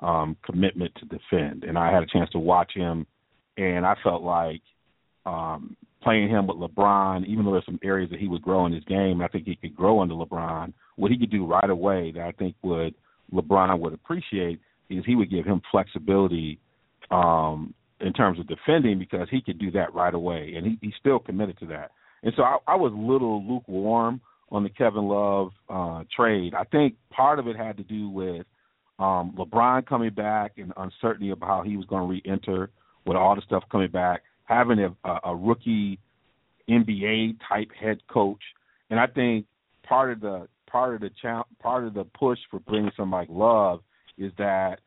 [0.00, 3.06] um commitment to defend, and I had a chance to watch him,
[3.56, 4.62] and I felt like
[5.26, 8.72] um playing him with LeBron, even though there's some areas that he would grow in
[8.72, 10.72] his game, I think he could grow under LeBron.
[10.96, 12.94] What he could do right away that I think would
[13.32, 16.58] LeBron would appreciate is he would give him flexibility
[17.10, 20.94] um in terms of defending because he could do that right away, and he, he's
[21.00, 21.90] still committed to that.
[22.22, 24.20] And so I, I was a little lukewarm
[24.50, 26.54] on the Kevin Love uh, trade.
[26.54, 28.46] I think part of it had to do with
[28.98, 32.70] um, LeBron coming back and uncertainty about how he was going to re-enter
[33.06, 35.98] with all the stuff coming back, having a, a, rookie
[36.68, 38.42] NBA type head coach,
[38.90, 39.46] and I think
[39.82, 43.38] part of the part of the cha- part of the push for bringing somebody like
[43.38, 43.80] Love
[44.18, 44.80] is that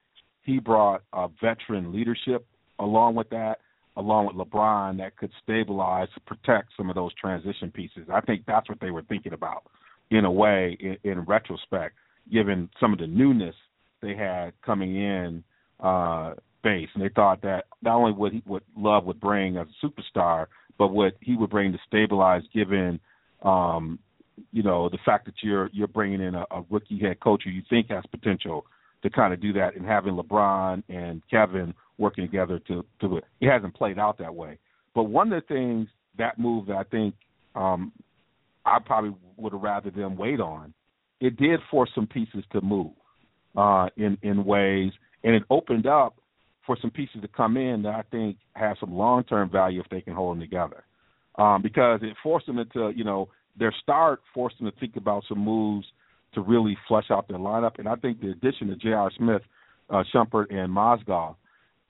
[0.44, 2.46] he brought a veteran leadership
[2.80, 3.60] along with that,
[3.96, 8.08] along with LeBron, that could stabilize, protect some of those transition pieces.
[8.12, 9.64] I think that's what they were thinking about,
[10.10, 11.96] in a way, in, in retrospect,
[12.32, 13.56] given some of the newness
[14.02, 15.44] they had coming in
[15.80, 16.34] uh,
[16.64, 19.86] base, and they thought that not only would he, what Love would bring as a
[19.86, 20.48] superstar,
[20.78, 23.00] but what he would bring to stabilize, given
[23.44, 24.00] um,
[24.52, 27.52] you know the fact that you're you're bringing in a, a rookie head coach who
[27.52, 28.66] you think has potential
[29.04, 33.26] to kind of do that, and having LeBron and Kevin working together to to it.
[33.40, 34.58] It hasn't played out that way.
[34.94, 35.88] But one of the things
[36.18, 37.16] that move that I think
[37.56, 37.92] um
[38.66, 40.74] I probably would have rather them wait on,
[41.20, 42.92] it did force some pieces to move
[43.56, 44.92] uh in in ways
[45.24, 46.16] and it opened up
[46.66, 49.90] for some pieces to come in that I think have some long term value if
[49.90, 50.84] they can hold them together.
[51.36, 55.24] Um because it forced them into, you know, their start forced them to think about
[55.28, 55.88] some moves
[56.34, 57.78] to really flesh out their lineup.
[57.80, 59.12] And I think the addition of J.R.
[59.18, 59.42] Smith,
[59.90, 61.36] uh, Shumpert, and Mozgov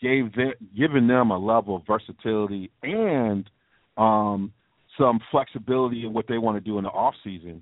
[0.02, 3.50] gave them, given them a level of versatility and
[3.98, 4.52] um,
[4.98, 7.62] some flexibility in what they want to do in the off season,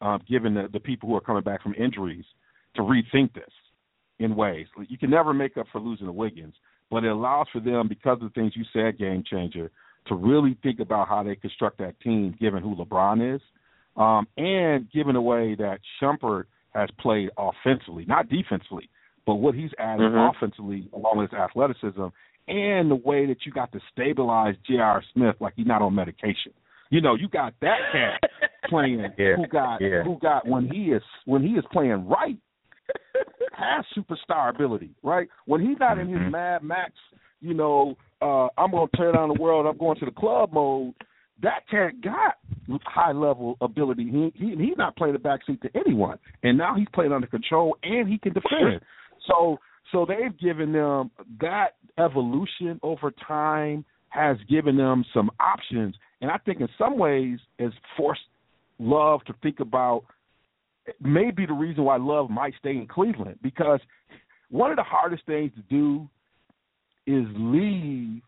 [0.00, 2.24] uh, given the, the people who are coming back from injuries,
[2.76, 3.50] to rethink this
[4.18, 4.66] in ways.
[4.88, 6.54] You can never make up for losing the Wiggins,
[6.90, 9.70] but it allows for them, because of the things you said, game changer,
[10.06, 13.40] to really think about how they construct that team, given who LeBron is,
[13.96, 16.44] um, and given the way that Shumpert
[16.74, 18.88] has played offensively, not defensively,
[19.26, 20.30] but what he's added Mhm.
[20.30, 22.06] offensively along with his athleticism
[22.48, 25.02] and the way that you got to stabilize J.R.
[25.12, 26.52] Smith like he's not on medication.
[26.90, 28.20] You know, you got that cat
[28.66, 30.04] playing Yeah, who got yeah.
[30.04, 32.38] who got when he is when he is playing right
[33.52, 35.28] has superstar ability, right?
[35.46, 36.30] When he's not in his Mhm.
[36.30, 36.92] Mad Max,
[37.40, 40.94] you know, uh I'm gonna tear down the world, I'm going to the club mode,
[41.42, 42.36] that cat got
[42.84, 44.04] high level ability.
[44.04, 46.18] He, he he's not playing the backseat to anyone.
[46.42, 48.80] And now he's playing under control and he can defend.
[49.26, 49.58] So
[49.92, 51.10] so they've given them
[51.40, 57.38] that evolution over time has given them some options and I think in some ways
[57.58, 58.22] has forced
[58.78, 60.04] Love to think about
[61.00, 63.80] maybe the reason why Love might stay in Cleveland because
[64.50, 66.08] one of the hardest things to do
[67.06, 68.22] is leave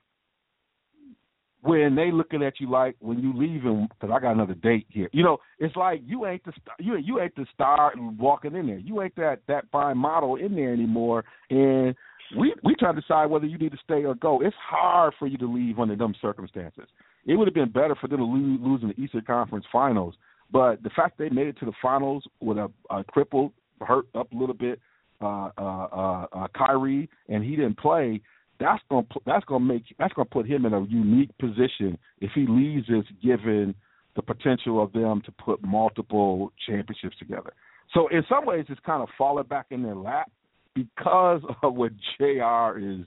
[1.63, 5.09] when they looking at you like when you leaving because I got another date here.
[5.13, 8.67] You know, it's like you ain't the star, you you ain't the star walking in
[8.67, 8.79] there.
[8.79, 11.25] You ain't that that fine model in there anymore.
[11.51, 11.95] And
[12.39, 14.41] we we try to decide whether you need to stay or go.
[14.41, 16.87] It's hard for you to leave under them circumstances.
[17.27, 20.15] It would have been better for them to lose, lose in the Eastern Conference Finals,
[20.51, 24.33] but the fact they made it to the finals with a, a crippled, hurt up
[24.33, 24.81] a little bit,
[25.21, 28.21] uh, uh, uh, uh, Kyrie, and he didn't play.
[28.61, 32.47] That's gonna that's gonna make that's gonna put him in a unique position if he
[32.49, 33.75] leaves this given
[34.17, 37.53] the potential of them to put multiple championships together.
[37.95, 40.31] So in some ways, it's kind of falling back in their lap
[40.75, 42.79] because of what Jr.
[42.79, 43.07] is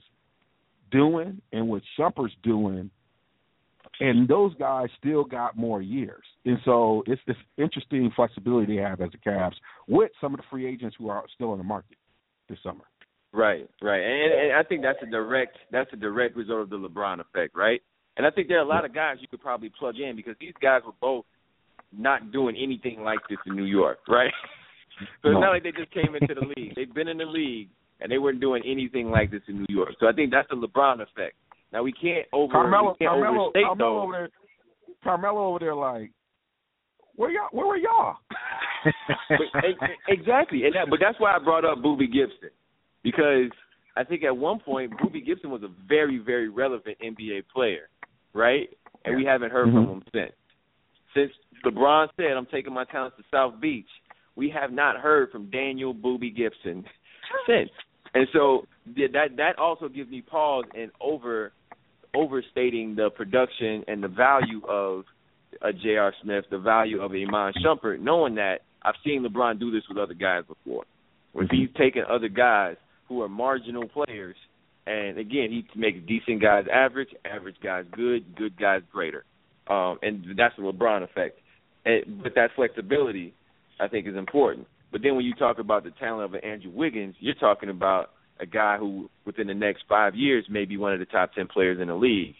[0.90, 2.90] doing and what Shumpert's doing,
[4.00, 6.24] and those guys still got more years.
[6.44, 9.54] And so it's this interesting flexibility they have as the Cavs
[9.86, 11.96] with some of the free agents who are still in the market
[12.48, 12.84] this summer.
[13.34, 16.76] Right, right, and, and I think that's a direct that's a direct result of the
[16.76, 17.80] LeBron effect, right?
[18.18, 20.34] And I think there are a lot of guys you could probably plug in because
[20.38, 21.24] these guys were both
[21.96, 24.30] not doing anything like this in New York, right?
[25.22, 25.40] so it's No.
[25.40, 26.74] not like they just came into the league.
[26.76, 27.68] They've been in the league
[28.00, 29.90] and they weren't doing anything like this in New York.
[29.98, 31.36] So I think that's the LeBron effect.
[31.72, 34.02] Now we can't over Carmelo, we can't Carmelo, overstate Carmelo though.
[34.02, 34.28] over there,
[35.02, 36.10] Carmelo over there, like,
[37.16, 37.48] where y'all?
[37.52, 38.16] Where were y'all?
[38.84, 39.64] but,
[40.08, 42.50] exactly, and that, but that's why I brought up Boobie Gibson
[43.02, 43.50] because
[43.96, 47.88] I think at one point Boobie Gibson was a very, very relevant NBA player,
[48.34, 48.68] right?
[49.04, 49.92] And we haven't heard from mm-hmm.
[49.92, 50.32] him since.
[51.14, 51.32] Since
[51.64, 53.88] LeBron said, "I'm taking my talents to South Beach,"
[54.36, 56.84] we have not heard from Daniel Boobie Gibson
[57.46, 57.70] since.
[58.14, 58.66] And so
[58.96, 61.52] that that also gives me pause and over
[62.14, 65.04] overstating the production and the value of
[65.60, 66.12] a J.R.
[66.22, 69.98] Smith, the value of a Iman Shumpert, knowing that I've seen LeBron do this with
[69.98, 70.84] other guys before.
[71.32, 72.76] Where he's taken other guys
[73.08, 74.36] who are marginal players,
[74.86, 79.24] and again, he makes decent guys average, average guys good, good guys greater.
[79.68, 81.38] Um, and that's the LeBron effect.
[81.84, 83.32] And, but that flexibility,
[83.80, 84.66] I think, is important.
[84.90, 88.10] But then when you talk about the talent of an Andrew Wiggins, you're talking about
[88.42, 91.46] a guy who, within the next five years, may be one of the top ten
[91.46, 92.34] players in the league.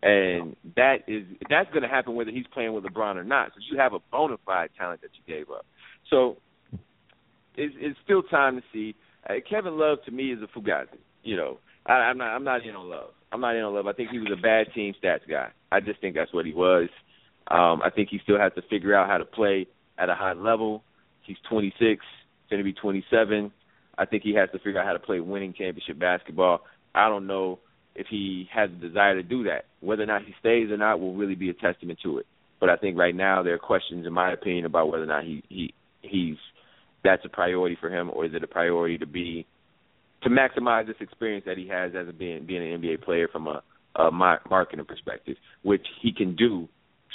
[0.00, 3.48] And that is that's going to happen whether he's playing with LeBron or not.
[3.48, 5.66] So you have a bona fide talent that you gave up.
[6.10, 6.36] So
[7.56, 8.94] it's, it's still time to see.
[9.28, 10.98] Uh, Kevin Love to me is a fugazi.
[11.24, 13.10] You know, I, I'm not I'm not in on Love.
[13.32, 13.86] I'm not in on Love.
[13.88, 15.48] I think he was a bad team stats guy.
[15.72, 16.88] I just think that's what he was.
[17.50, 19.66] Um, I think he still has to figure out how to play
[19.98, 20.84] at a high level.
[21.22, 22.04] He's 26,
[22.50, 23.50] going to be 27.
[23.98, 26.60] I think he has to figure out how to play winning championship basketball.
[26.94, 27.58] I don't know
[27.94, 29.64] if he has the desire to do that.
[29.80, 32.26] Whether or not he stays or not will really be a testament to it.
[32.60, 35.24] But I think right now there are questions, in my opinion, about whether or not
[35.24, 36.36] he he he's
[37.04, 39.46] that's a priority for him, or is it a priority to be
[40.22, 43.46] to maximize this experience that he has as a being being an NBA player from
[43.46, 43.62] a,
[43.94, 46.68] a marketing perspective, which he can do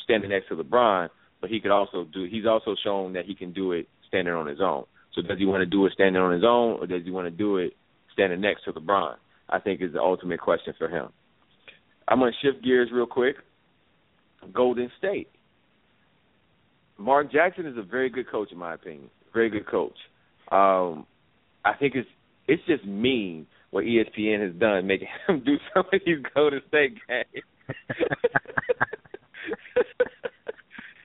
[0.03, 1.09] standing next to LeBron,
[1.41, 2.25] but he could also do.
[2.29, 4.85] He's also shown that he can do it standing on his own.
[5.15, 7.27] So does he want to do it standing on his own, or does he want
[7.27, 7.73] to do it
[8.13, 9.15] standing next to LeBron?
[9.49, 11.09] I think is the ultimate question for him.
[12.07, 13.35] I'm going to shift gears real quick.
[14.53, 15.29] Golden State.
[16.97, 19.09] Mark Jackson is a very good coach, in my opinion.
[19.33, 19.95] Very good coach.
[20.51, 21.05] Um,
[21.65, 22.09] I think it's
[22.47, 26.97] it's just mean what ESPN has done, making him do some of these Golden State
[27.07, 27.45] games.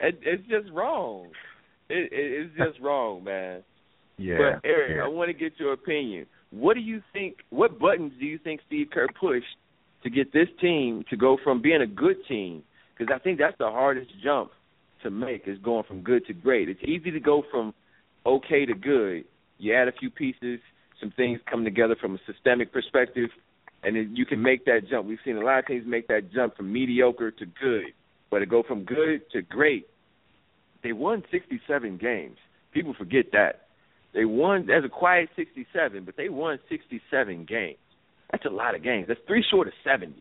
[0.00, 1.28] it, it's just wrong.
[1.88, 3.62] It, it, it's just wrong, man.
[4.18, 4.36] Yeah.
[4.38, 5.04] But Eric, yeah.
[5.04, 6.26] I want to get your opinion.
[6.50, 7.36] What do you think?
[7.50, 9.46] What buttons do you think Steve Kerr pushed
[10.02, 12.62] to get this team to go from being a good team?
[12.96, 14.50] Because I think that's the hardest jump
[15.02, 16.68] to make is going from good to great.
[16.68, 17.72] It's easy to go from
[18.26, 19.24] okay to good.
[19.58, 20.60] You add a few pieces,
[21.00, 23.30] some things come together from a systemic perspective,
[23.82, 25.06] and then you can make that jump.
[25.06, 27.92] We've seen a lot of teams make that jump from mediocre to good,
[28.30, 29.86] but to go from good to great,
[30.82, 32.36] they won 67 games.
[32.72, 33.67] People forget that.
[34.18, 37.76] They won as a quiet 67, but they won 67 games.
[38.32, 39.04] That's a lot of games.
[39.06, 40.12] That's three short of 70.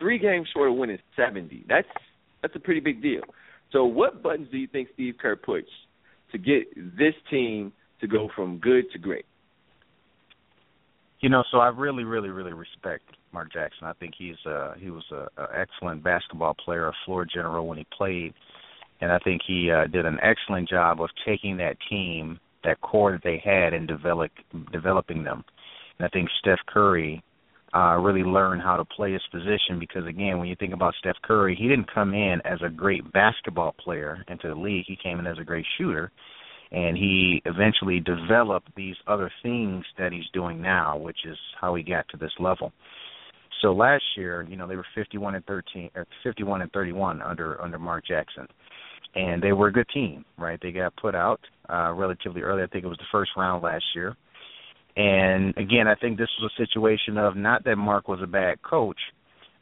[0.00, 1.64] Three games short of winning 70.
[1.68, 1.86] That's
[2.42, 3.22] that's a pretty big deal.
[3.70, 5.68] So, what buttons do you think Steve Kerr pushed
[6.32, 9.26] to get this team to go from good to great?
[11.20, 13.86] You know, so I really, really, really respect Mark Jackson.
[13.86, 17.78] I think he's uh he was a, a excellent basketball player, a floor general when
[17.78, 18.34] he played,
[19.00, 23.12] and I think he uh, did an excellent job of taking that team, that core
[23.12, 24.30] that they had, and develop
[24.72, 25.44] developing them.
[25.98, 27.22] And I think Steph Curry
[27.74, 31.16] uh really learned how to play his position because again, when you think about Steph
[31.22, 34.84] Curry, he didn't come in as a great basketball player into the league.
[34.86, 36.12] He came in as a great shooter
[36.74, 41.82] and he eventually developed these other things that he's doing now, which is how he
[41.82, 42.72] got to this level.
[43.62, 47.62] So last year, you know, they were 51 and 13 or 51 and 31 under
[47.62, 48.46] under Mark Jackson.
[49.14, 50.58] And they were a good team, right?
[50.60, 52.62] They got put out uh relatively early.
[52.62, 54.16] I think it was the first round last year.
[54.96, 58.62] And again, I think this was a situation of not that Mark was a bad
[58.62, 58.98] coach,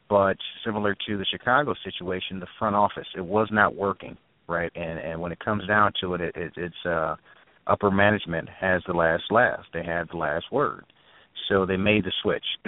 [0.09, 4.17] but similar to the Chicago situation, the front office, it was not working,
[4.47, 4.71] right?
[4.75, 7.15] And and when it comes down to it, it, it it's uh
[7.67, 9.61] upper management has the last laugh.
[9.73, 10.85] They had the last word.
[11.49, 12.45] So they made the switch.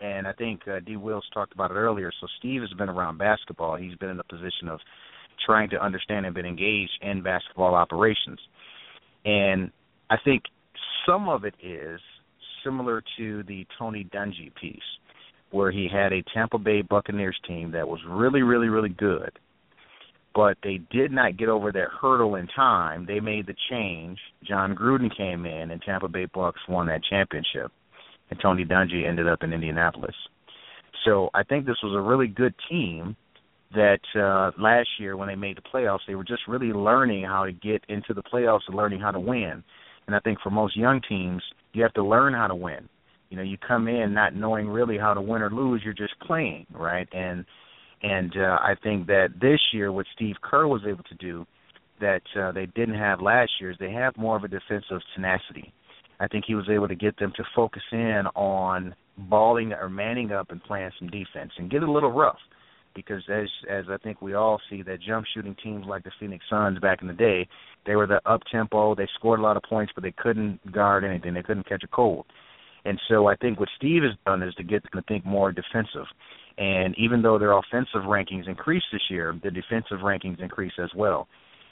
[0.00, 2.10] and I think uh, D Wills talked about it earlier.
[2.20, 3.76] So Steve has been around basketball.
[3.76, 4.80] He's been in a position of
[5.46, 8.40] trying to understand and been engaged in basketball operations.
[9.28, 9.70] And
[10.08, 10.44] I think
[11.06, 12.00] some of it is
[12.64, 14.80] similar to the Tony Dungy piece,
[15.50, 19.38] where he had a Tampa Bay Buccaneers team that was really, really, really good,
[20.34, 23.04] but they did not get over that hurdle in time.
[23.04, 24.18] They made the change.
[24.44, 27.70] Jon Gruden came in, and Tampa Bay Bucks won that championship,
[28.30, 30.16] and Tony Dungy ended up in Indianapolis.
[31.04, 33.14] So I think this was a really good team
[33.74, 37.44] that uh last year when they made the playoffs they were just really learning how
[37.44, 39.62] to get into the playoffs and learning how to win.
[40.06, 41.42] And I think for most young teams,
[41.74, 42.88] you have to learn how to win.
[43.28, 46.18] You know, you come in not knowing really how to win or lose, you're just
[46.20, 47.08] playing, right?
[47.12, 47.44] And
[48.02, 51.46] and uh I think that this year what Steve Kerr was able to do
[52.00, 55.72] that uh they didn't have last year is they have more of a defensive tenacity.
[56.20, 60.32] I think he was able to get them to focus in on balling or manning
[60.32, 62.38] up and playing some defense and get a little rough
[62.94, 66.44] because as as I think we all see that jump shooting teams like the Phoenix
[66.50, 67.48] Suns back in the day,
[67.86, 71.04] they were the up tempo, they scored a lot of points but they couldn't guard
[71.04, 72.26] anything, they couldn't catch a cold.
[72.84, 75.52] And so I think what Steve has done is to get them to think more
[75.52, 76.06] defensive.
[76.56, 81.28] And even though their offensive rankings increased this year, the defensive rankings increase as well.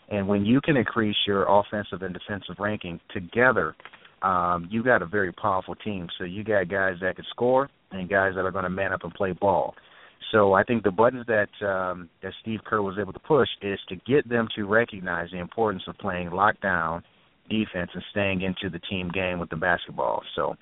[0.09, 3.74] And when you can increase your offensive and defensive ranking together,
[4.22, 6.09] um, you got a very powerful team.
[6.18, 9.02] So you got guys that can score and guys that are going to man up
[9.02, 9.74] and play ball.
[10.32, 13.78] So I think the buttons that um, that Steve Kerr was able to push is
[13.89, 17.03] to get them to recognize the importance of playing lockdown
[17.48, 20.23] defense and staying into the team game with the basketball.
[20.35, 20.57] So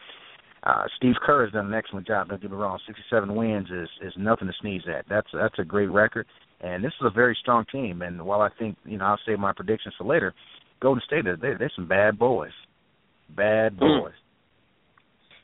[0.65, 2.29] uh, Steve Kerr has done an excellent job.
[2.29, 2.79] Don't get me wrong.
[2.87, 5.07] 67 wins is is nothing to sneeze at.
[5.09, 6.27] That's that's a great record,
[6.61, 8.03] and this is a very strong team.
[8.03, 10.35] And while I think you know I'll save my predictions for later,
[10.81, 12.53] Golden State they they're some bad boys,
[13.35, 14.13] bad boys.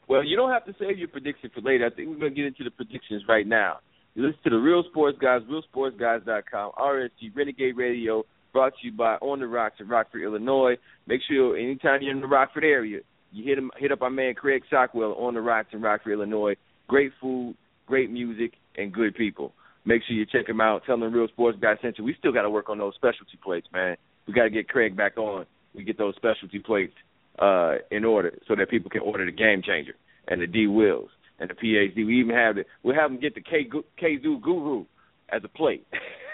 [0.09, 1.87] Well, you don't have to save your prediction for later.
[1.87, 3.79] I think we're going to get into the predictions right now.
[4.15, 9.15] You listen to the Real Sports Guys, RealSportsGuys.com, RSG Renegade Radio, brought to you by
[9.17, 10.77] On the Rocks in Rockford, Illinois.
[11.07, 13.01] Make sure anytime you're in the Rockford area,
[13.31, 16.57] you hit him, hit up our man Craig Shockwell on the Rocks in Rockford, Illinois.
[16.89, 17.55] Great food,
[17.87, 19.53] great music, and good people.
[19.85, 20.83] Make sure you check him out.
[20.87, 22.05] Tell him the Real Sports Guys sent you.
[22.05, 23.97] We still got to work on those specialty plates, man.
[24.27, 25.47] We got to get Craig back on.
[25.73, 26.95] We get those specialty plates
[27.39, 29.95] uh, in order so that people can order the Game Changer
[30.27, 31.11] and the D Wheels
[31.41, 32.07] and the PhD.
[32.07, 33.69] We even have the we'll have them get the K
[34.01, 34.85] Kazoo Guru
[35.31, 35.87] as a plate.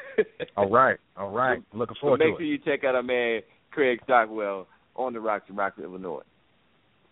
[0.57, 1.63] all right, all right.
[1.73, 2.27] Looking forward to it.
[2.27, 4.67] so make to sure you check out our man Craig Stockwell
[4.97, 6.23] on the Rocks in Rockford, Illinois.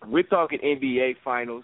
[0.05, 1.63] We're talking NBA Finals.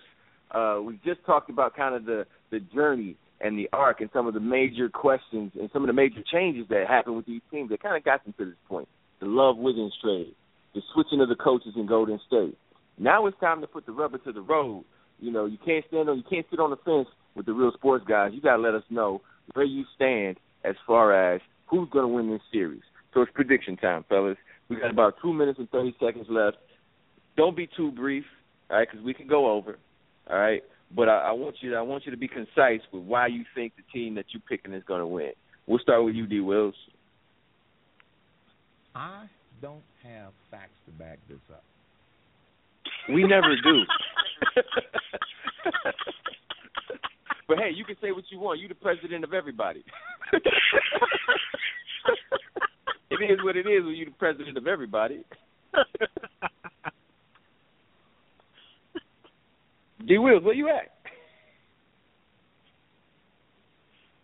[0.50, 4.28] Uh, we just talked about kind of the the journey and the arc and some
[4.28, 7.70] of the major questions and some of the major changes that happened with these teams
[7.70, 8.88] that kind of got them to this point.
[9.20, 10.34] The Love Wiggins trade,
[10.74, 12.58] the switching of the coaches in Golden State.
[12.98, 14.86] Now it's time to put the rubber to the road
[15.22, 17.72] you know, you can't stand on you can't sit on the fence with the real
[17.74, 18.32] sports guys.
[18.34, 19.22] You gotta let us know
[19.54, 22.82] where you stand as far as who's gonna win this series.
[23.14, 24.38] So it's prediction time, fellas.
[24.68, 26.58] We got about two minutes and thirty seconds left.
[27.38, 28.26] Don't be too brief,
[28.70, 28.88] all right?
[28.90, 29.78] Because we can go over,
[30.30, 30.64] all right.
[30.94, 33.46] But I, I want you to I want you to be concise with why you
[33.56, 35.32] think the team that you're picking is going to win.
[35.68, 36.40] We'll start with you, D.
[36.40, 36.76] Wills.
[38.96, 39.28] I
[39.62, 41.64] don't have facts to back this up.
[43.10, 43.82] We never do.
[47.48, 48.60] but hey, you can say what you want.
[48.60, 49.84] You're the president of everybody.
[53.10, 55.24] it is what it is when you're the president of everybody.
[60.08, 60.18] D.
[60.18, 61.01] Wills, where you at?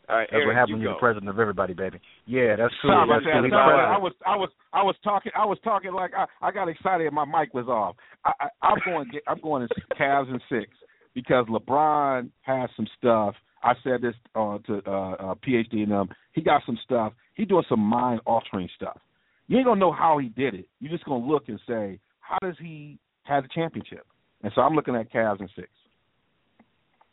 [0.10, 2.00] All right, that's Eric, what happens you when you're the president of everybody, baby.
[2.26, 2.92] Yeah, that's cool.
[2.92, 3.34] Sorry That's that.
[3.34, 3.44] cool.
[3.44, 6.52] He's Sorry, I was I was I was talking I was talking like I, I
[6.52, 7.98] got excited and my mic was off.
[8.24, 10.72] I, I I'm going I'm going to Cavs and six
[11.14, 13.36] because LeBron has some stuff.
[13.64, 17.12] I said this uh, to uh, uh, PhD and um he got some stuff.
[17.36, 19.00] He doing some mind altering stuff.
[19.48, 20.70] You ain't gonna know how he did it.
[20.80, 24.06] You're just gonna look and say how does he have the championship?
[24.42, 25.68] And so I'm looking at Cavs and six.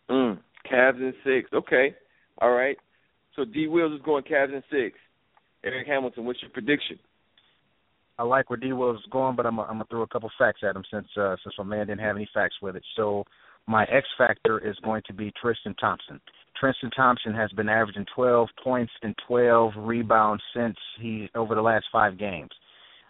[0.09, 0.39] Mm,
[0.71, 1.53] Cavs and six.
[1.53, 1.97] Okay.
[2.41, 2.77] All right.
[3.37, 4.97] So D Wills is going Cavs and six.
[5.65, 6.99] Eric Hamilton, what's your prediction?
[8.19, 10.61] I like where D Wills is going, but I'm I'm gonna throw a couple facts
[10.69, 12.85] at him since uh, since my man didn't have any facts with it.
[12.97, 13.25] So
[13.67, 16.21] my X factor is going to be Tristan Thompson.
[16.59, 21.87] Tristan Thompson has been averaging 12 points and 12 rebounds since he over the last
[21.91, 22.51] five games.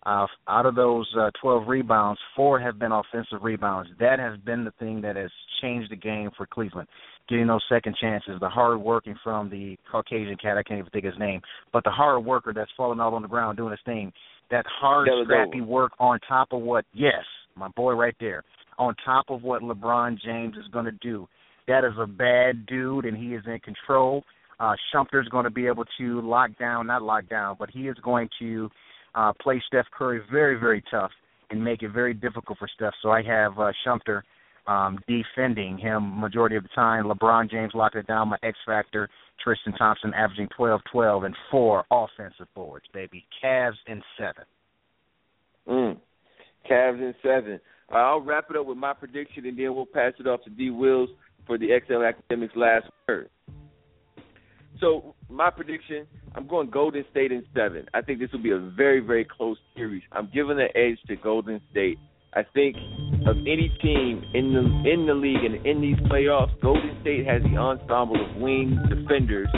[0.06, 3.88] Uh, out of those uh, 12 rebounds, four have been offensive rebounds.
[3.98, 5.30] That has been the thing that has
[5.62, 6.88] changed the game for Cleveland.
[7.28, 11.06] Getting those second chances, the hard working from the Caucasian cat, I can't even think
[11.06, 11.40] of his name,
[11.72, 14.12] but the hard worker that's falling out on the ground doing his thing.
[14.50, 15.24] That hard, Dellavedova.
[15.24, 17.24] scrappy work on top of what, yes,
[17.56, 18.44] my boy right there,
[18.78, 21.26] on top of what LeBron James is going to do.
[21.66, 24.22] That is a bad dude, and he is in control.
[24.60, 27.96] Uh, Shumpert's going to be able to lock down, not lock down, but he is
[28.04, 28.70] going to
[29.14, 31.10] uh, play Steph Curry very, very tough
[31.50, 32.94] and make it very difficult for Steph.
[33.02, 34.22] So I have uh, Shumpert
[34.66, 37.04] um, defending him majority of the time.
[37.04, 38.28] LeBron James locking it down.
[38.28, 39.08] My X factor,
[39.42, 43.26] Tristan Thompson averaging 12, 12, and four offensive boards, baby.
[43.42, 44.44] Cavs in seven.
[45.68, 45.96] Mm.
[46.70, 47.60] Cavs in seven.
[47.92, 50.50] Uh, I'll wrap it up with my prediction, and then we'll pass it off to
[50.50, 50.70] D.
[50.70, 51.10] Wills
[51.46, 53.28] for the XL Academics last word.
[54.80, 57.86] So my prediction, I'm going Golden State in seven.
[57.94, 60.02] I think this will be a very, very close series.
[60.12, 61.98] I'm giving the edge to Golden State.
[62.34, 62.76] I think
[63.26, 67.42] of any team in the in the league and in these playoffs, Golden State has
[67.42, 69.48] the ensemble of wing defenders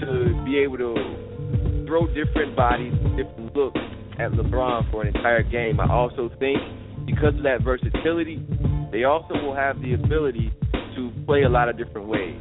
[0.00, 3.80] to be able to throw different bodies, different looks
[4.18, 5.80] at LeBron for an entire game.
[5.80, 6.58] I also think
[7.06, 8.44] because of that versatility,
[8.92, 10.52] they also will have the ability
[10.96, 12.36] to play a lot of different ways.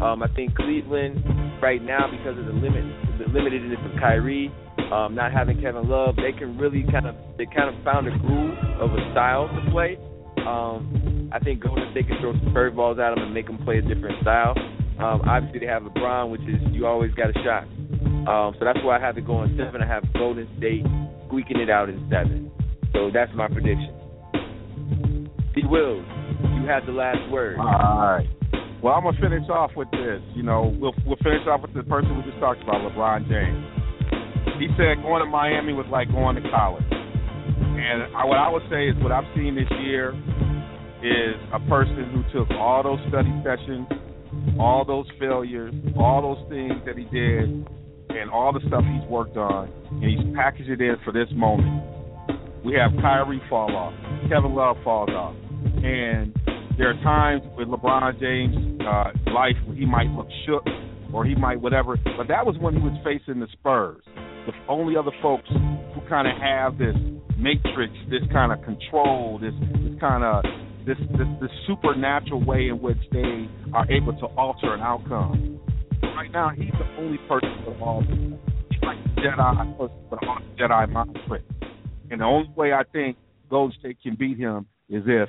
[0.00, 1.22] Um, I think Cleveland
[1.62, 2.84] right now, because of the limit,
[3.18, 4.52] the limitedness of Kyrie,
[4.92, 8.18] um, not having Kevin Love, they can really kind of they kind of found a
[8.18, 9.96] groove of a style to play.
[10.44, 13.78] Um, I think Golden State can throw some curveballs at them and make them play
[13.78, 14.54] a different style.
[14.98, 17.64] Um, obviously, they have LeBron, which is you always got a shot.
[18.28, 19.80] Um, so that's why I have to go on seven.
[19.80, 20.84] I have Golden State
[21.26, 22.50] squeaking it out in seven.
[22.92, 23.94] So that's my prediction.
[25.54, 25.62] D.
[25.64, 26.04] Wills,
[26.60, 27.58] you have the last word.
[27.58, 28.28] All right.
[28.82, 30.18] Well, I'm gonna finish off with this.
[30.34, 33.62] You know, we'll we'll finish off with the person we just talked about, LeBron James.
[34.58, 36.82] He said going to Miami was like going to college.
[36.90, 40.10] And I, what I would say is what I've seen this year
[40.98, 43.86] is a person who took all those study sessions,
[44.58, 47.66] all those failures, all those things that he did,
[48.10, 51.82] and all the stuff he's worked on, and he's packaged it in for this moment.
[52.64, 53.94] We have Kyrie fall off,
[54.28, 55.34] Kevin Love falls off,
[55.82, 56.34] and
[56.78, 60.64] there are times with LeBron James' uh, life where he might look shook
[61.12, 64.02] or he might whatever, but that was when he was facing the Spurs,
[64.46, 66.96] the only other folks who kind of have this
[67.36, 70.42] matrix, this kind of control, this this kind of
[70.86, 75.60] this, this this supernatural way in which they are able to alter an outcome.
[76.02, 78.02] Right now, he's the only person with all.
[78.02, 80.20] He's like Jedi person with
[80.58, 81.42] Jedi mind trick.
[82.10, 83.16] And the only way I think
[83.48, 85.28] Golden State can beat him is if